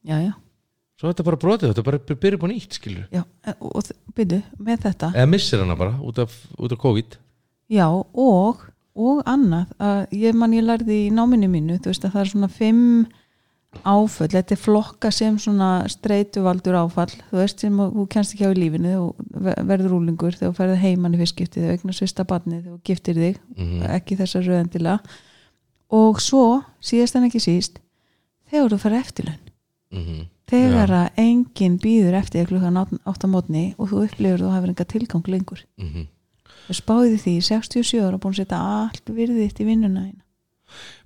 Já, 0.06 0.18
já, 0.22 0.34
svo 1.00 1.10
þetta 1.10 1.24
bara 1.26 1.38
brotið, 1.42 1.72
þetta 1.72 1.86
bara 1.86 2.00
byrja 2.00 2.38
á 2.38 2.48
nýtt 2.52 2.78
skilur, 2.78 3.08
já 3.12 3.24
e- 3.46 3.56
og 3.60 3.92
byrju, 4.16 4.42
með 4.60 4.84
þetta. 4.86 5.14
Eða 5.16 5.30
missir 5.30 5.60
hana 5.60 5.76
bara 5.76 5.98
út 6.02 6.20
af, 6.22 6.36
út 6.58 6.72
af 6.72 6.78
COVID. 6.78 7.18
Já, 7.72 7.88
og, 7.88 8.62
og 8.96 9.24
annað 9.26 9.72
að 9.80 10.12
ég 10.12 10.36
man 10.36 10.54
ég 10.54 10.66
lærði 10.66 11.08
í 11.08 11.12
náminu 11.14 11.50
mínu 11.50 11.80
þú 11.80 11.94
veist 11.94 12.06
að 12.06 12.12
það 12.12 12.22
er 12.22 12.32
svona 12.34 12.52
fimm 12.52 13.08
áföll, 13.88 14.28
þetta 14.30 14.52
er 14.56 14.60
flokka 14.60 15.10
sem 15.16 15.38
svona 15.40 15.88
streituvaldur 15.90 16.76
áfall 16.76 17.14
þú 17.32 17.38
veist 17.40 17.60
sem 17.64 17.78
þú 17.80 18.04
kennst 18.12 18.34
ekki 18.36 18.46
á 18.46 18.52
í 18.52 18.58
lífinu 18.60 18.92
og 19.00 19.16
verður 19.66 19.96
úlingur 19.98 20.36
þú 20.38 20.52
ferður 20.58 20.82
heimann 20.84 21.16
í 21.16 21.22
fyrstskipti 21.22 21.62
þegar 21.64 21.78
eignast 21.78 22.00
svista 22.04 22.26
barni 22.28 22.60
þegar 22.62 22.76
þú 22.76 22.82
giftir 22.90 23.16
þig 23.16 23.40
Mhm. 23.58 23.86
ekki 23.96 24.18
þessar 24.20 24.44
rauðendila 24.46 25.00
og 25.92 26.20
svo, 26.22 26.64
síðast 26.82 27.16
en 27.16 27.24
ekki 27.30 27.40
síst 27.40 27.80
þegar 28.52 28.70
þú 28.76 28.80
ferð 28.84 29.00
eftirlaun 29.00 29.40
mm 29.92 30.28
þegar 30.52 30.90
að 30.92 31.10
enginn 31.18 31.78
býður 31.80 32.14
eftir 32.20 32.46
klukkan 32.46 32.76
átt 33.08 33.24
á 33.24 33.28
mótni 33.32 33.74
og 33.80 33.88
þú 33.90 34.04
upplifur 34.04 34.42
þú 34.44 34.50
hafur 34.52 34.70
enga 34.70 34.84
tilgang 34.86 35.28
lengur 35.28 35.64
-hmm. 35.80 36.08
þú 36.68 36.74
spáði 36.76 37.16
því 37.24 37.38
í 37.38 37.42
67 37.42 38.04
ára 38.04 38.18
búin 38.20 38.34
að 38.34 38.42
setja 38.44 38.58
allt 38.60 39.06
virðið 39.08 39.48
þitt 39.48 39.60
í 39.62 39.66
vinnuna 39.66 40.02
þína. 40.02 40.22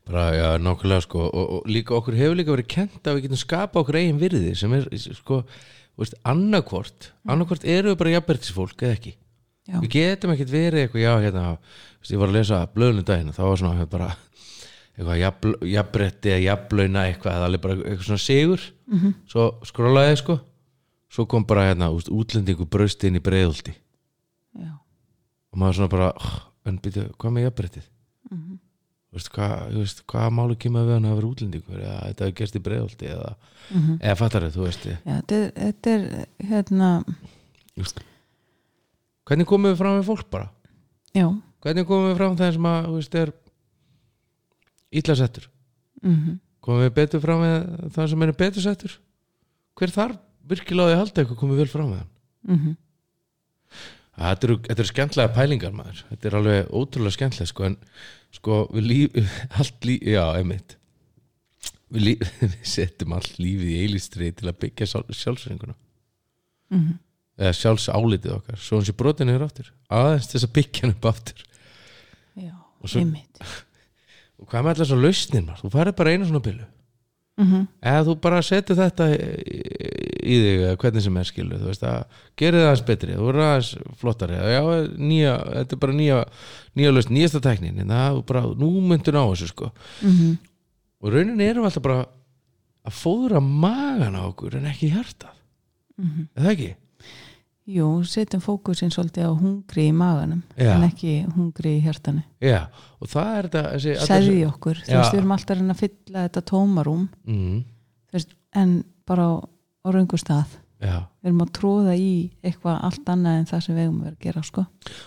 Bara, 0.05 0.23
já, 0.37 0.47
nákvæmlega 0.61 1.01
sko 1.05 1.23
og, 1.25 1.45
og 1.57 1.69
líka 1.71 1.95
okkur 1.97 2.15
hefur 2.19 2.37
líka 2.37 2.53
verið 2.53 2.67
kent 2.75 3.07
að 3.09 3.17
við 3.17 3.23
getum 3.27 3.41
skapa 3.41 3.81
okkur 3.81 3.97
eigin 4.01 4.19
virði 4.21 4.51
sem 4.59 4.73
er 4.77 4.85
sko, 5.17 5.39
veist, 5.97 6.17
annarkvort 6.23 7.11
annarkvort 7.25 7.65
eru 7.65 7.93
við 7.93 7.97
bara 8.03 8.13
jafnbertisfólk 8.17 8.83
eða 8.85 8.97
ekki 8.99 9.15
Já. 9.65 9.79
við 9.81 9.89
getum 9.95 10.31
ekkert 10.35 10.51
verið 10.53 10.83
eitthvað, 10.83 11.01
já, 11.01 11.13
hérna 11.25 11.45
veist, 11.57 12.11
ég 12.13 12.19
var 12.21 12.29
að 12.29 12.37
lesa 12.37 12.59
blöðlum 12.75 13.05
daginn 13.07 13.33
þá 13.33 13.41
var 13.47 13.57
svona 13.63 13.87
bara 13.89 14.09
eitthvað 14.95 15.17
jafn- 15.23 15.63
jafnbretti 15.73 16.29
eða 16.35 16.43
jafnlauna 16.45 17.07
eitthvað 17.09 17.39
eða 17.39 17.47
alveg 17.49 17.63
bara 17.65 17.77
eitthvað 17.79 18.05
svona 18.11 18.21
sigur 18.21 18.61
-hmm. 18.93 19.15
svo 19.27 19.47
skrólaði 19.65 20.19
sko 20.21 20.37
svo 21.09 21.25
kom 21.25 21.43
bara 21.49 21.65
hérna 21.71 21.89
úst, 21.89 22.09
útlendingu 22.13 22.65
braust 22.69 23.03
inn 23.03 23.15
í 23.17 23.23
breiðulti 23.25 23.73
og 25.51 25.57
maður 25.59 25.75
svona 25.79 25.89
bara 25.89 26.13
"Oh, 26.13 26.39
en 26.65 26.77
byrju, 26.79 27.09
hvað 27.17 27.31
með 27.31 27.43
jafnbrettið. 27.45 27.83
Þú 27.83 27.94
veist, 29.16 29.30
hvað, 29.36 29.53
veist, 29.80 30.01
hvað 30.11 30.34
máli 30.38 30.57
kemur 30.61 30.86
við 30.88 30.97
hann 30.97 31.07
að 31.09 31.16
vera 31.20 31.30
útlendingur? 31.32 31.80
Eða 31.82 31.99
þetta 32.09 32.26
hefur 32.28 32.38
gerst 32.41 32.57
í 32.59 32.63
breiðolti 32.66 33.09
eða, 33.11 33.32
Mhm. 33.72 33.95
eða 34.01 34.16
fattar 34.20 34.45
þau, 34.45 34.51
þú 34.55 34.66
veist 34.68 34.84
Já, 34.86 34.95
þetta 35.05 35.39
þetta 35.55 35.93
er 35.95 36.28
hérna, 36.51 36.89
just, 37.76 37.99
hvernig 39.26 39.47
komum 39.49 39.72
við 39.72 39.78
fram 39.82 39.99
við 39.99 40.05
fólk 40.11 40.30
bara? 40.30 40.49
Já. 41.16 41.28
Hvernig 41.66 41.88
komum 41.89 42.11
við 42.11 42.18
fram 42.20 42.36
þeim 42.38 42.53
sem 42.53 42.70
að 42.70 42.89
veist, 42.93 43.16
er 43.16 43.34
illa 44.91 45.16
settur? 45.16 45.47
Mm 46.03 46.39
komum 46.66 46.82
við 46.82 46.93
betur 46.97 47.22
fram 47.22 47.41
við 47.45 47.91
það 47.93 48.07
sem 48.09 48.24
er 48.26 48.32
betur 48.34 48.61
settur? 48.66 48.93
Hver 49.78 49.91
þarf 49.93 50.18
virkilega 50.49 50.95
að 50.95 50.97
halda 50.97 51.22
eitthvað 51.22 51.38
komum 51.38 51.55
við 51.55 51.61
vel 51.61 51.68
fram 51.74 51.91
við 51.91 51.99
hann? 51.99 52.09
-hmm. 52.59 52.76
Þetta 54.16 54.47
eru, 54.47 54.55
þetta 54.63 54.80
eru 54.82 54.89
skemmtlega 54.91 55.34
pælingar 55.36 55.74
maður. 55.76 56.01
Þetta 56.09 56.28
er 56.30 56.36
alveg 56.39 56.70
ótrúlega 56.80 57.16
skemmtlega 57.18 57.49
sko, 57.51 57.66
en 57.68 57.78
sko 58.38 58.59
við 58.72 58.86
líf 58.89 59.18
allt 59.59 59.88
líf, 59.89 60.05
já, 60.07 60.24
einmitt. 60.39 60.78
Við, 61.91 62.01
líf, 62.07 62.30
við 62.45 62.53
setjum 62.76 63.16
allt 63.18 63.36
lífið 63.41 63.74
í 63.74 63.80
eilistri 63.84 64.30
til 64.36 64.47
að 64.51 64.59
byggja 64.63 64.88
sjálf, 64.93 65.11
sjálfsreinguna 65.24 65.76
Mhm. 66.74 66.95
eða 67.38 67.51
sjálfsálitið 67.59 68.32
okkar. 68.39 68.57
Svo 68.57 68.80
hann 68.80 68.86
sé 68.88 68.93
brotin 68.97 69.30
yfir 69.30 69.43
aftur. 69.45 69.68
Aðeins 69.93 70.32
þess 70.32 70.47
að 70.47 70.53
byggja 70.55 70.82
hann 70.88 70.95
upp 70.95 71.05
aftur. 71.11 71.43
Já, 72.41 72.55
svo- 72.89 73.03
einmitt. 73.03 73.43
Og 74.41 74.47
hvað 74.49 74.63
með 74.66 74.72
allar 74.74 74.89
svo 74.89 74.97
lausnir 74.99 75.43
maður? 75.45 75.61
Þú 75.61 75.70
færið 75.76 75.95
bara 75.99 76.16
einu 76.16 76.26
svona 76.32 76.41
pillu. 76.47 76.66
Mm 77.36 77.68
eða 77.84 78.01
þú 78.07 78.13
bara 78.24 78.39
setur 78.47 78.78
þetta 78.80 79.05
í, 80.26 80.36
þig 80.45 80.65
hvernig 80.82 81.05
sem 81.05 81.19
er 81.21 81.30
skilu 81.30 81.59
þú 81.61 81.69
veist 81.69 81.86
að 81.88 82.19
gerir 82.41 82.59
það 82.63 82.67
aðeins 82.71 82.86
betri 82.89 83.15
þú 83.15 83.28
verður 83.30 83.45
aðeins 83.45 83.71
flottari 84.01 84.39
já, 84.41 84.61
nýja, 84.97 85.36
þetta 85.53 85.78
er 85.78 85.82
bara 85.86 85.97
nýja, 86.01 86.19
nýja 86.76 86.93
lausn, 86.95 87.13
nýjasta 87.15 87.43
tæknin 87.45 87.80
en 87.86 87.93
það 87.95 88.19
er 88.19 88.21
bara, 88.34 88.43
nú 88.65 88.71
myndur 88.82 89.19
á 89.21 89.23
þessu 89.32 89.47
sko 89.53 89.71
-hmm. 90.01 90.38
og 91.01 91.13
rauninni 91.13 91.49
erum 91.49 91.63
við 91.63 91.69
alltaf 91.71 91.84
bara 91.84 92.05
að 92.86 92.97
fóðra 93.03 93.39
magan 93.41 94.15
á 94.19 94.21
okkur 94.30 94.55
en 94.57 94.65
ekki 94.65 94.91
hjartað 94.93 95.34
Mhm. 95.97 96.28
er 96.36 96.43
það 96.43 96.51
ekki? 96.51 96.76
Jú, 97.65 97.86
setjum 98.05 98.41
fókusin 98.45 98.91
svolítið 98.93 99.26
á 99.26 99.32
hungri 99.34 99.88
í 99.89 99.93
maganum 99.95 100.43
Já. 100.53 100.76
en 100.76 100.84
ekki 100.86 101.26
hungri 101.34 101.80
í 101.80 101.82
hjartanu 101.82 102.21
Já, 102.43 102.67
og 103.01 103.07
það 103.09 103.38
er 103.38 103.47
þetta 103.49 104.05
Sæði 104.05 104.36
okkur, 104.45 104.82
þú 104.86 104.99
veist, 104.99 105.13
við 105.13 105.17
erum 105.17 105.32
alltaf 105.32 105.63
að 105.63 105.80
fylla 105.80 106.28
þetta 106.28 106.43
tómarúm 106.51 107.07
mm, 107.26 107.63
veist, 108.13 108.36
en 108.53 108.84
bara 109.07 109.41
á, 109.86 109.88
raungu 109.93 110.17
stað. 110.17 110.61
Já. 110.83 111.05
Við 111.23 111.29
erum 111.29 111.41
að 111.45 111.51
tróða 111.55 111.93
í 111.97 112.09
eitthvað 112.43 112.81
allt 112.83 113.07
annað 113.09 113.38
en 113.39 113.45
það 113.47 113.61
sem 113.63 113.75
við 113.77 113.83
eigum 113.86 113.99
að 114.01 114.03
vera 114.05 114.15
að 114.17 114.25
gera 114.25 114.41
sko. 114.43 114.63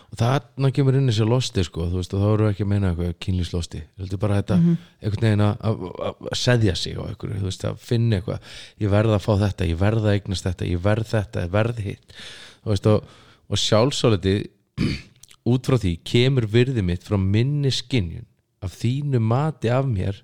og 0.09 0.17
þarna 0.19 0.71
kemur 0.75 0.97
inn 0.97 1.11
þessi 1.11 1.27
losti 1.29 1.65
sko, 1.67 1.85
þú 1.91 1.99
veist, 2.01 2.15
þá 2.17 2.25
erum 2.31 2.47
við 2.47 2.53
ekki 2.55 2.65
að 2.65 2.71
meina 2.73 2.89
eitthvað 2.95 3.13
kynlíslosti, 3.27 3.83
þú 3.99 4.03
veist, 4.07 4.17
bara 4.23 4.39
þetta 4.41 4.57
einhvern 4.59 5.27
veginn 5.27 5.45
að- 5.45 5.61
að 6.09 6.33
seðja 6.41 6.75
sig 6.75 6.97
á 6.97 7.03
einhverju, 7.05 7.37
þú 7.43 7.49
veist, 7.51 7.65
að 7.69 7.77
finna 7.85 8.17
eitthvað. 8.17 8.41
Ég 8.81 8.91
verð 8.91 9.13
að 9.19 9.25
fá 9.27 9.33
þetta, 9.45 9.69
ég 9.69 9.79
verð 9.79 10.09
að 10.09 10.15
eignast 10.17 10.45
þetta 10.49 10.71
ég 10.73 10.81
verð 10.89 11.07
þetta, 11.13 11.45
ég 11.45 11.51
verð 11.59 11.79
hitt. 11.85 12.17
Þú 12.65 12.73
veist, 12.73 12.87
og, 12.87 13.05
og 13.51 13.57
sjálfsáliti 13.67 14.35
út 15.53 15.69
frá 15.69 15.77
því 15.79 15.93
kemur 16.03 16.47
virði 16.49 16.83
mitt 16.83 17.05
frá 17.05 17.19
minni 17.21 17.71
skinjun 17.71 18.25
af 18.65 18.73
þínu 18.81 19.21
mati 19.21 19.69
af 19.71 19.85
mér 19.87 20.17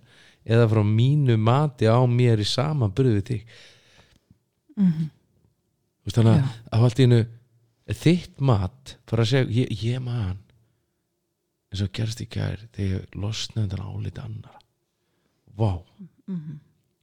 eða 0.44 0.66
frá 0.72 0.82
mínu 0.84 1.36
mati 1.38 1.86
á 1.86 2.00
mér 2.09 2.40
í 2.42 2.48
samanburði 2.48 3.14
við 3.20 3.28
þig 3.30 3.46
þú 4.74 6.08
veist, 6.08 6.16
þannig 6.18 6.34
að 6.34 6.78
að 6.78 6.86
allt 6.88 6.98
í 6.98 7.06
hennu 7.06 7.20
þitt 8.00 8.40
mat 8.40 8.96
fara 9.10 9.22
að 9.24 9.30
segja, 9.30 9.50
ég, 9.60 9.84
ég 9.84 10.00
man 10.02 10.38
eins 11.72 11.82
og 11.84 11.92
gerst 11.92 12.20
í 12.22 12.26
gær 12.30 12.60
þegar 12.74 12.90
ég 13.00 13.16
losnaði 13.18 13.70
þannig 13.74 13.94
áliti 13.94 14.20
annara 14.24 14.60
vá. 15.58 15.70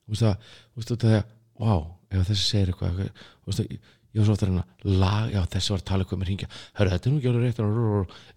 Þú 0.05 0.11
veist 0.15 0.24
það, 0.26 0.36
þú 0.74 0.82
veist 0.82 0.93
það 1.05 1.24
vá, 1.61 1.74
ef 2.11 2.28
þessi 2.32 2.45
segir 2.47 2.72
eitthvað 2.74 3.01
veist 3.47 3.59
það, 3.61 3.76
ég 4.11 4.19
var 4.19 4.26
svo 4.28 4.36
reyna 4.49 4.63
að 4.65 4.97
lag, 4.99 5.30
já 5.32 5.41
þessi 5.53 5.72
var 5.72 5.82
að 5.82 5.86
tala 5.88 6.03
eitthvað 6.03 6.19
með 6.19 6.28
hringja. 6.32 6.47
Hörru, 6.76 6.91
þetta 6.91 7.07
er 7.07 7.13
nú 7.13 7.19
ekki 7.22 7.30
alveg 7.32 7.43
rétt 7.45 7.61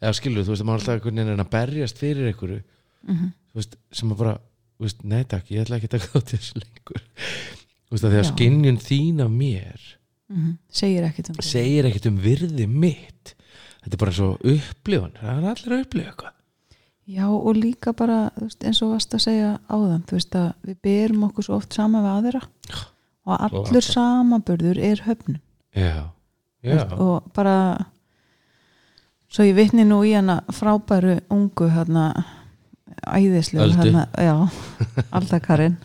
eða 0.05 0.13
skilur, 0.19 0.45
þú 0.47 0.53
veist, 0.55 0.65
maður 0.69 0.81
alltaf 0.81 0.95
einhvern 0.95 1.23
veginn 1.25 1.45
að 1.45 1.51
berjast 1.55 1.99
fyrir 1.99 2.29
einhverju 2.31 2.61
þú 3.51 3.59
veist, 3.59 3.77
sem 3.93 4.13
að 4.15 4.21
bara, 4.23 4.35
veist, 4.85 5.03
nei 5.05 5.25
takk 5.25 5.51
ég 5.51 5.65
ætla 5.65 5.77
ekki 5.81 5.91
að 5.91 5.97
taka 5.97 6.13
þátt 6.13 6.31
þessu 6.35 6.61
lengur 6.63 7.03
veist 7.95 8.07
þegar 8.07 8.25
Já. 8.25 8.31
skinjun 8.33 8.81
þín 8.83 9.25
af 9.25 9.31
mér 9.33 9.91
mm 10.33 10.53
segir 10.75 11.05
ekkert 11.07 11.31
um 11.31 11.43
segir 11.45 11.87
ekkert 11.89 12.07
um 12.11 12.17
virði 12.19 12.65
mitt. 12.67 13.35
Þetta 13.85 13.95
er 13.95 14.01
bara 14.01 14.15
svo 14.17 14.31
upplifun. 14.41 15.13
Það 15.21 15.37
er 15.37 15.49
allir 15.51 15.75
að 15.77 15.83
upplifa 15.85 16.11
eitthvað. 16.11 16.35
Já 17.15 17.27
og 17.29 17.57
líka 17.59 17.93
bara 17.93 18.19
veist, 18.41 18.65
eins 18.65 18.81
og 18.83 18.95
varst 18.95 19.13
að 19.15 19.25
segja 19.27 19.51
áðan 19.69 20.05
þú 20.09 20.17
veist 20.17 20.37
að 20.41 20.47
við 20.65 20.79
berum 20.89 21.27
okkur 21.29 21.45
svo 21.45 21.59
oft 21.61 21.77
saman 21.77 22.05
við 22.07 22.15
aðra. 22.15 22.41
Og 23.25 23.35
allur 23.37 23.69
Glata. 23.71 23.93
samanburður 23.93 24.81
er 24.85 25.03
höfnum 25.05 25.41
já, 25.75 26.11
já, 26.65 26.83
og 26.97 27.29
bara 27.37 27.57
svo 29.33 29.45
ég 29.45 29.57
vitni 29.57 29.85
nú 29.89 30.03
í 30.05 30.13
hana 30.17 30.43
frábæru 30.53 31.19
ungu 31.33 31.69
hérna 31.73 32.11
æðislu 33.05 33.61
Öldu. 33.65 33.79
hérna, 33.81 34.07
já, 34.17 34.35
Aldakarinn 35.17 35.77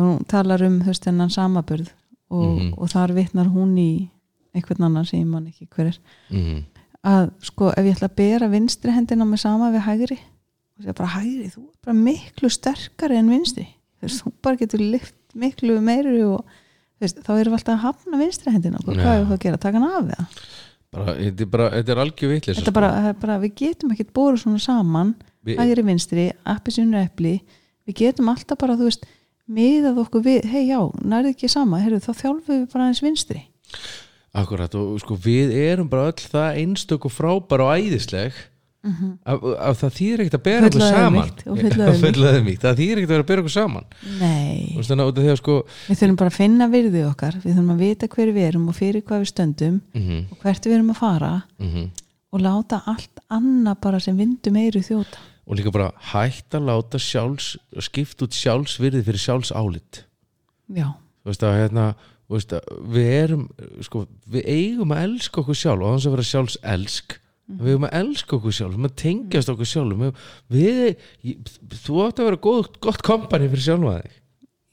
hún 0.00 0.24
talar 0.26 0.62
um 0.66 0.80
hennan 0.82 1.30
samaburð 1.30 1.90
og, 2.30 2.56
Mhm. 2.58 2.74
og 2.78 2.88
þar 2.88 3.14
vitnar 3.14 3.46
hún 3.52 3.76
í 3.78 4.08
einhvern 4.54 4.84
annan 4.84 5.04
sem 5.04 5.20
ég 5.20 5.26
man 5.26 5.46
ekki 5.46 5.68
hver 5.68 5.86
er. 5.86 5.98
Mm, 6.30 6.64
að 7.04 7.30
sko 7.42 7.68
ef 7.70 7.84
ég 7.84 7.96
ætla 7.96 8.08
að 8.08 8.16
bera 8.16 8.48
vinstri 8.48 8.90
hendina 8.92 9.24
með 9.24 9.38
sama 9.40 9.70
við 9.70 9.82
hægri 9.86 10.18
og 10.18 10.82
segja 10.82 10.94
bara 10.94 11.08
hægri, 11.08 11.50
þú 11.52 11.58
er 11.62 11.78
bara 11.84 11.96
miklu 11.96 12.50
sterkari 12.50 13.16
en 13.16 13.28
vinstri. 13.28 13.66
Þú 14.00 14.02
veist, 14.08 14.22
þú 14.24 14.32
bara 14.42 14.56
getur 14.56 14.78
lyft 14.80 15.14
miklu 15.34 15.80
meiri 15.80 16.22
og 16.24 16.44
veist, 17.00 17.18
þá 17.22 17.30
erum 17.40 17.52
við 17.54 17.58
alltaf 17.58 17.74
að 17.78 17.84
hafna 17.84 18.18
vinstri 18.18 18.52
hendina 18.52 18.78
og 18.78 18.94
hvað 18.94 19.20
er 19.20 19.24
það 19.26 19.32
að 19.32 19.40
gera, 19.40 19.56
taka 19.58 19.78
hann 19.78 19.90
af 19.90 20.04
það? 20.04 20.26
Bara, 20.94 21.14
þetta 21.18 21.40
er 21.40 21.46
bara 21.50 21.70
þetta 21.70 21.88
er 21.90 22.00
algjör 22.04 22.28
vitlis 22.30 22.56
þetta 22.58 22.68
er 22.70 22.72
bara, 22.78 22.90
það 22.94 23.08
er 23.08 23.20
bara, 23.20 23.38
við 23.42 23.54
getum 23.56 23.90
ekkert 23.90 24.12
bóru 24.14 24.38
svona 24.38 24.60
saman 24.62 25.14
Við- 25.44 25.58
hægri 25.58 25.82
vinstri, 25.84 26.32
appi 26.46 26.70
sinu 26.70 26.96
epli. 27.02 27.42
Við 27.86 27.94
getum 27.96 28.28
alltaf 28.30 28.56
bara, 28.58 28.76
þú 28.76 28.86
veist 28.88 29.04
miðað 29.50 30.00
okkur 30.04 30.24
við, 30.24 30.48
hei 30.48 30.64
já, 30.70 30.80
nærði 31.04 31.34
ekki 31.34 31.50
sama 31.52 31.82
heyrðu, 31.82 32.00
þá 32.06 32.12
þjálfum 32.22 32.48
við 32.48 32.64
bara 32.72 32.88
eins 32.88 33.02
vinstri. 33.04 33.44
Akkurat 34.34 34.74
og 34.78 34.96
sko 35.02 35.16
við 35.20 35.52
erum 35.54 35.90
bara 35.90 36.10
öll 36.10 36.26
það 36.26 36.58
einstök 36.62 37.06
og 37.06 37.14
frábær 37.14 37.62
og 37.62 37.76
æðisleg 37.78 38.34
af, 38.84 39.44
af 39.68 39.78
það 39.80 39.92
þýðir 39.98 40.22
ekkert 40.24 40.36
að 40.38 40.44
bera 40.44 40.68
okkur 40.68 40.84
saman. 40.84 41.28
auðmýkt. 41.46 42.62
það 42.64 42.80
þýðir 42.80 43.00
ekkert 43.00 43.10
að 43.10 43.14
vera 43.14 43.24
að 43.24 43.28
bera 43.30 43.44
okkur 43.44 43.54
saman. 43.54 43.86
Nei, 44.20 44.74
að 44.76 45.20
því 45.20 45.28
að 45.32 45.38
sko 45.40 45.58
við 45.64 46.00
þurfum 46.00 46.18
bara 46.22 46.32
að 46.32 46.38
finna 46.38 46.68
virði 46.72 47.04
okkar 47.08 47.38
við 47.40 47.52
þurfum 47.52 47.74
að 47.74 47.84
vita 47.84 48.08
hver 48.14 48.32
við 48.34 48.48
erum 48.48 48.66
og 48.72 48.78
fyrir 48.78 49.04
hvað 49.04 49.22
við 49.24 49.30
stöndum 49.32 49.78
mm 49.94 50.24
og 50.34 50.42
hvert 50.42 50.66
við 50.66 50.76
erum 50.78 50.90
að 50.92 51.00
fara 51.00 51.32
-hmm. 51.60 51.86
og 52.34 52.44
láta 52.44 52.82
allt 52.90 53.24
annað 53.28 53.80
bara 53.80 54.00
sem 54.00 54.16
vindum 54.16 54.56
eiru 54.56 54.82
þjóta 54.82 55.22
og 55.44 55.58
líka 55.58 55.72
bara 55.74 55.92
hægt 56.12 56.56
að 56.56 56.68
láta 56.70 57.00
sjálfs 57.00 57.54
skipt 57.84 58.22
út 58.24 58.36
sjálfsvirði 58.36 59.04
fyrir 59.06 59.24
sjálfsálit. 59.24 60.04
Já, 60.72 60.94
að 61.28 61.58
hérna 61.60 61.88
að 62.32 62.70
við 62.94 63.10
erum 63.12 63.44
sko, 63.84 64.06
við 64.26 64.48
eigum 64.48 64.94
að 64.94 65.04
elska 65.08 65.42
okkur 65.42 65.58
sjálf 65.60 65.84
og 65.84 65.92
þannig 65.92 66.08
að 66.08 66.16
vera 66.16 66.30
sjálfs 66.30 66.58
elsk 66.62 67.18
við 67.44 67.74
eigum 67.74 67.88
að 67.88 67.96
elska 67.98 68.36
okkur 68.38 68.54
sjálf, 68.56 68.72
við 68.72 68.78
eigum 68.78 68.88
að 68.88 68.96
tengjast 69.02 69.50
okkur 69.52 69.68
sjálf. 69.68 69.98
Við, 70.00 70.22
við 70.54 70.78
ég, 71.28 71.50
þú 71.84 71.98
átt 72.06 72.22
að 72.22 72.30
vera 72.30 72.40
góð, 72.46 72.70
gott 72.86 73.04
kompani 73.04 73.50
fyrir 73.52 73.66
sjálfa 73.66 73.98
þig. 73.98 74.14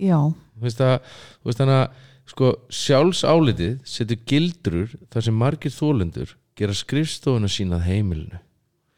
Já, 0.02 0.20
þú 0.32 0.68
veist 0.68 0.86
að 0.86 1.18
þannig 1.60 1.82
að 1.82 2.06
sko, 2.32 2.54
sjálfsálitið 2.72 3.74
setur 3.92 4.22
gildrur 4.30 4.96
þar 5.12 5.28
sem 5.28 5.44
margir 5.44 5.76
þólendur 5.76 6.38
gera 6.58 6.78
skrifstofuna 6.78 7.50
sína 7.52 7.80
að 7.80 7.90
heimilinu 7.90 8.40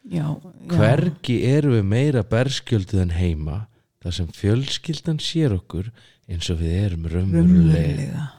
já, 0.03 0.25
já. 0.25 0.75
hvergi 0.75 1.37
erum 1.47 1.77
við 1.77 1.85
meira 1.91 2.23
berskjölduð 2.27 3.03
en 3.05 3.15
heima 3.17 3.59
þar 4.03 4.17
sem 4.17 4.31
fjölskyldan 4.35 5.19
sér 5.23 5.55
okkur 5.57 5.91
eins 6.31 6.49
og 6.51 6.59
við 6.61 6.77
erum 6.79 7.07
raunverulega. 7.11 8.29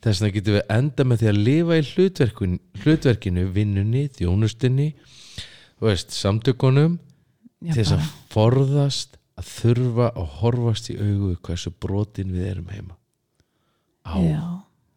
Þess 0.00 0.22
vegna 0.22 0.34
getum 0.34 0.56
við 0.56 0.64
enda 0.76 1.06
með 1.06 1.22
því 1.22 1.30
að 1.30 1.40
lifa 1.48 1.76
í 1.76 1.84
hlutverkun, 1.90 2.56
hlutverkinu 2.82 3.46
vinnunni, 3.54 4.06
þjónustinni 4.16 4.88
veist, 5.80 6.14
samtökunum 6.16 6.98
já, 7.60 7.74
til 7.74 7.82
þess 7.82 7.96
að 7.96 8.08
forðast 8.32 9.20
að 9.40 9.50
þurfa 9.50 10.08
að 10.14 10.32
horfast 10.40 10.90
í 10.92 10.96
augu 11.00 11.34
hversu 11.44 11.72
brotin 11.72 12.32
við 12.34 12.50
erum 12.54 12.72
heima. 12.72 12.96
Á, 14.04 14.16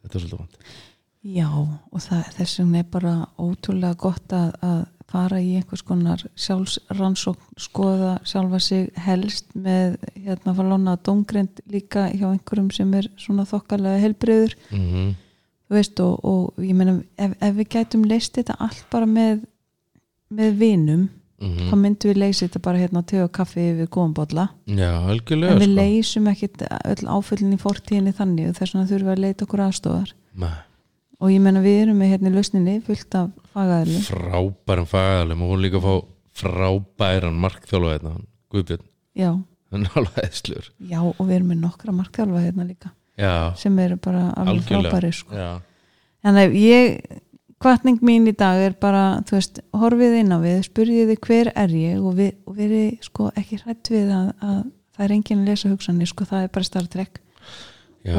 þetta 0.04 0.20
er 0.20 0.26
svolítið 0.26 0.42
vant 0.42 0.58
já 1.24 1.50
og 1.50 2.02
það, 2.04 2.26
þess 2.38 2.60
vegna 2.60 2.82
er 2.82 2.90
bara 2.92 3.14
ótrúlega 3.40 4.00
gott 4.00 4.36
að, 4.36 4.52
að 4.62 4.82
fara 5.14 5.40
í 5.44 5.56
einhvers 5.60 5.84
konar 5.86 6.24
sjálfsrannsókn 6.40 7.60
skoða 7.62 8.16
sjálfa 8.28 8.60
sig 8.64 8.88
helst 9.06 9.52
með 9.54 9.98
hérna 10.16 10.56
falona 10.58 10.96
dómgrind 11.06 11.62
líka 11.70 12.08
hjá 12.12 12.28
einhverjum 12.32 12.72
sem 12.74 12.94
er 12.98 13.10
svona 13.22 13.46
þokkalega 13.50 14.02
helbriður 14.04 14.58
mm 14.72 15.14
þú 15.74 15.80
veist 15.80 16.00
og, 16.04 16.20
og 16.28 16.62
ég 16.62 16.76
meina 16.78 17.00
ef, 17.18 17.34
ef 17.40 17.58
við 17.58 17.70
gætum 17.74 18.06
leist 18.06 18.36
þetta 18.38 18.58
allt 18.62 18.86
bara 18.92 19.08
með 19.10 19.46
með 20.34 20.58
vinum 20.60 21.06
-hmm. 21.40 21.70
þá 21.70 21.76
myndum 21.78 22.12
við 22.12 22.20
leysa 22.22 22.46
þetta 22.48 22.60
bara 22.68 22.82
hérna 22.82 23.04
te 23.06 23.24
og 23.24 23.32
kaffi 23.32 23.70
yfir 23.72 23.90
algjörlega 25.14 25.54
en 25.54 25.60
við 25.62 25.72
sko. 25.72 25.80
leysum 25.82 26.28
ekkit 26.28 26.62
öll 26.86 27.08
áföllin 27.08 27.56
í 27.56 27.62
fortíðinni 27.62 28.14
þannig 28.14 28.50
og 28.50 28.56
þess 28.60 28.74
vegna 28.74 28.90
þurfum 28.92 29.10
við 29.10 29.16
að 29.16 29.24
leita 29.26 29.46
okkur 29.46 29.66
aðstofar 29.68 30.14
Nei. 30.34 30.56
Og 31.20 31.32
ég 31.32 31.42
meina 31.44 31.62
við 31.64 31.80
erum 31.86 32.02
með 32.02 32.14
hérna 32.14 32.32
í 32.32 32.36
lausninni 32.38 32.76
fullt 32.86 33.18
af 33.20 33.32
fagaðli 33.54 34.02
frábæran 34.08 34.90
fagalum 34.90 35.44
og 35.46 35.54
hún 35.54 35.64
líka 35.66 35.82
að 35.82 35.88
fá 35.88 35.96
frábæran 36.44 37.42
markþjálfa 37.44 37.92
hérna, 37.94 38.16
Guðbjörn, 38.54 38.86
já, 39.18 39.30
já 40.90 41.00
og 41.02 41.22
við 41.22 41.36
erum 41.38 41.52
með 41.54 41.62
nokkra 41.68 41.94
markþjálfa 41.94 42.42
hérna 42.48 42.66
líka. 42.68 42.94
Já, 43.18 43.54
sem 43.58 43.78
eru 43.80 44.00
bara 44.02 44.32
alveg 44.42 44.66
frábæri 44.66 45.12
sko. 45.14 45.38
en 46.24 46.40
ef 46.42 46.56
ég 46.58 46.98
kvartning 47.64 48.02
mín 48.04 48.28
í 48.28 48.34
dag 48.36 48.60
er 48.60 48.76
bara 48.80 49.22
þú 49.28 49.38
veist, 49.38 49.60
horfið 49.72 50.16
inn 50.20 50.34
á 50.36 50.38
við, 50.44 50.64
spurðið 50.68 51.12
þið 51.14 51.20
hver 51.28 51.52
er 51.64 51.76
ég 51.78 52.00
og, 52.02 52.16
við, 52.18 52.32
og 52.48 52.58
verið 52.58 52.88
sko 53.06 53.30
ekki 53.40 53.60
hrætt 53.62 53.92
við 53.94 54.12
að, 54.12 54.32
að 54.42 54.58
það 54.94 55.06
er 55.06 55.16
enginn 55.18 55.44
að 55.44 55.52
lesa 55.52 55.72
hugsanir 55.72 56.10
sko, 56.10 56.28
það 56.30 56.48
er 56.48 56.54
bara 56.58 56.70
starftrekk 56.70 57.22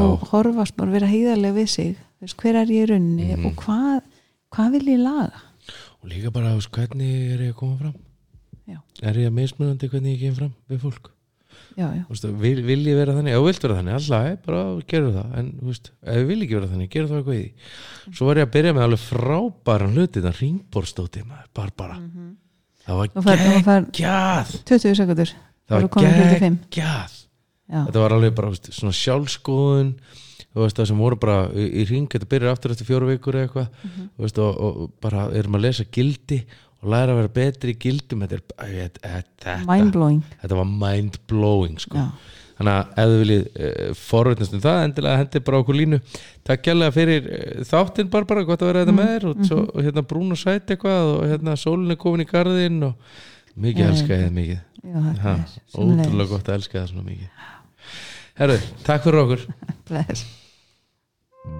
og 0.01 0.25
horfast 0.31 0.77
bara 0.79 0.95
vera 0.95 1.11
heiðarlega 1.11 1.59
við 1.59 1.69
sig 1.69 1.97
veist, 2.27 2.37
hver 2.43 2.61
er 2.63 2.67
ég 2.73 2.85
í 2.87 2.91
rauninni 2.93 3.31
Mhm. 3.37 3.47
og 3.47 3.57
hvað, 3.65 4.03
hvað 4.55 4.71
vil 4.79 4.87
ég 4.95 5.03
laga? 5.05 5.43
Og 6.03 6.11
líka 6.13 6.31
bara, 6.33 6.55
veist, 6.59 6.71
hvernig 6.75 7.33
er 7.35 7.41
ég 7.49 7.53
að 7.55 7.59
koma 7.63 7.77
fram? 7.81 7.95
Já. 8.69 8.79
er 9.03 9.15
ég 9.21 9.29
að 9.29 9.35
mismunandi 9.37 9.89
hvernig 9.93 10.15
ég 10.17 10.21
kem 10.25 10.35
fram 10.39 10.55
við 10.71 10.81
fólk? 10.81 11.11
Já, 11.77 11.89
já, 11.91 12.05
veist, 12.09 12.25
vil, 12.41 12.63
vil 12.63 12.85
ég 12.87 12.95
vera 12.97 13.13
þannig, 13.17 13.35
þú 13.35 13.45
vilt 13.49 13.63
vera 13.65 13.77
þannig 13.81 13.95
alltaf, 13.99 14.45
bara 14.47 14.61
gerðu 14.87 15.11
það. 15.15 15.33
En 15.39 15.47
ef 15.65 16.17
ég 16.17 16.27
vil 16.29 16.39
ekki 16.45 16.55
vera 16.55 16.69
þannig, 16.71 16.91
gerðu 16.93 17.09
það 17.11 17.19
eitthvað 17.19 17.35
í 17.35 17.43
því. 17.43 18.15
Svo 18.15 18.27
var 18.29 18.37
ég 18.41 18.47
að 18.47 18.53
byrja 18.55 18.75
með 18.77 18.85
alveg 18.87 19.03
frábæran 19.05 19.95
hluti 19.97 20.23
það 20.25 20.39
ringborðstóti 20.41 21.25
maður, 21.27 21.49
bara 21.55 21.73
bara 21.77 21.97
það 22.85 22.97
var 23.01 23.09
og 23.15 23.25
fær, 23.25 23.43
og 23.57 23.65
fær 23.65 23.87
geggjað. 23.91 24.55
20 24.71 24.95
sekundur 25.01 25.31
það 25.35 25.81
var 25.81 25.89
komin 25.89 26.15
45. 26.15 26.59
geggjað. 26.71 27.13
Já, 27.65 27.81
þetta 27.89 28.01
var 28.05 28.13
alveg 28.19 28.35
bara 28.35 28.51
svona 28.55 28.93
sjálfskoðun 28.93 29.95
þú 30.55 30.63
veist 30.63 30.79
það 30.79 30.91
sem 30.91 31.03
voru 31.03 31.19
bara 31.21 31.39
í, 31.51 31.65
í 31.83 31.87
ring 31.91 32.07
þetta 32.11 32.31
byrjar 32.31 32.55
aftur 32.55 32.75
eftir 32.75 32.89
fjóru 32.89 33.11
vikur 33.11 33.39
eða 33.39 33.49
eitthvað. 33.49 33.81
Mhm. 33.83 34.07
þú 34.15 34.27
veist 34.29 34.39
og, 34.45 34.63
og 34.69 34.95
bara 35.03 35.27
erum 35.35 35.59
að 35.59 35.67
lesa 35.67 35.89
gildi 35.91 36.45
og 36.85 36.93
læra 36.93 37.15
að 37.15 37.21
vera 37.23 37.35
betri 37.41 37.75
í 37.75 37.81
gildum 37.81 38.25
þetta 38.25 38.37
er 38.37 38.43
þetta, 39.01 39.59
þetta, 40.43 40.57
var 40.59 40.69
mind 40.69 41.19
blowing 41.31 41.81
sko. 41.81 41.97
já, 41.97 42.43
þannig 42.59 42.75
að 42.75 43.01
ef 43.03 43.13
þið 43.13 43.23
viljið 43.23 43.47
uh, 43.49 43.95
forvitnast 43.99 44.57
um 44.57 44.63
það, 44.65 44.81
endilega 44.89 45.23
hendi 45.23 45.43
bara 45.49 45.63
okkur 45.63 45.79
línu. 45.81 46.01
Takk 46.47 46.65
kjærlega 46.69 46.95
fyrir 46.95 47.27
uh, 47.31 47.65
þáttinn 47.71 48.13
Barbara, 48.13 48.45
gott 48.47 48.63
að 48.63 48.71
vera 48.71 48.85
þetta 48.85 48.97
með 48.99 49.11
þér. 49.15 49.27
Og, 49.31 49.43
svo, 49.49 49.65
og 49.73 49.89
hérna 49.89 50.07
brún 50.13 50.37
og 50.37 50.41
sæt 50.41 50.71
eitthvað 50.77 51.11
og 51.17 51.27
hérna 51.33 51.57
sólin 51.61 51.97
er 51.97 52.01
komin 52.05 52.27
í 52.27 52.29
garðinn 52.31 52.79
og 52.91 53.19
mikið 53.65 53.91
elska 53.91 54.15
ég 54.15 54.25
það 54.29 54.39
mikið. 54.39 54.63
Já, 54.85 54.97
þetta 55.09 55.35
er 55.35 55.59
ótrúlega 55.81 56.31
gott 56.37 56.49
að 56.49 56.61
elska 56.61 56.81
það 56.81 56.89
svona 56.93 57.11
mikið. 57.11 57.45
Herru, 58.39 58.63
takk 58.87 59.07
fyrir 59.09 59.23
okkur. 59.25 59.47
Bless. 59.91 60.27
Við 61.45 61.53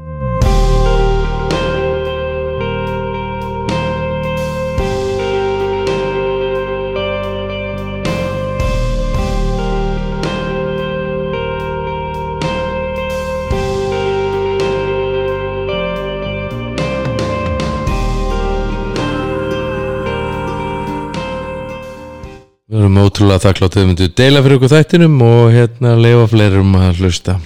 erum 22.81 22.97
ótrúlega 23.05 23.39
þakklátt 23.45 23.75
að 23.77 23.77
þið 23.77 23.91
myndu 23.91 24.07
deila 24.17 24.41
fyrir 24.43 24.57
okkur 24.57 24.73
þættinum 24.73 25.21
og 25.23 25.43
hérna 25.53 25.93
leifa 26.01 26.31
fleirum 26.33 26.73
að 26.81 27.05
hlusta 27.05 27.37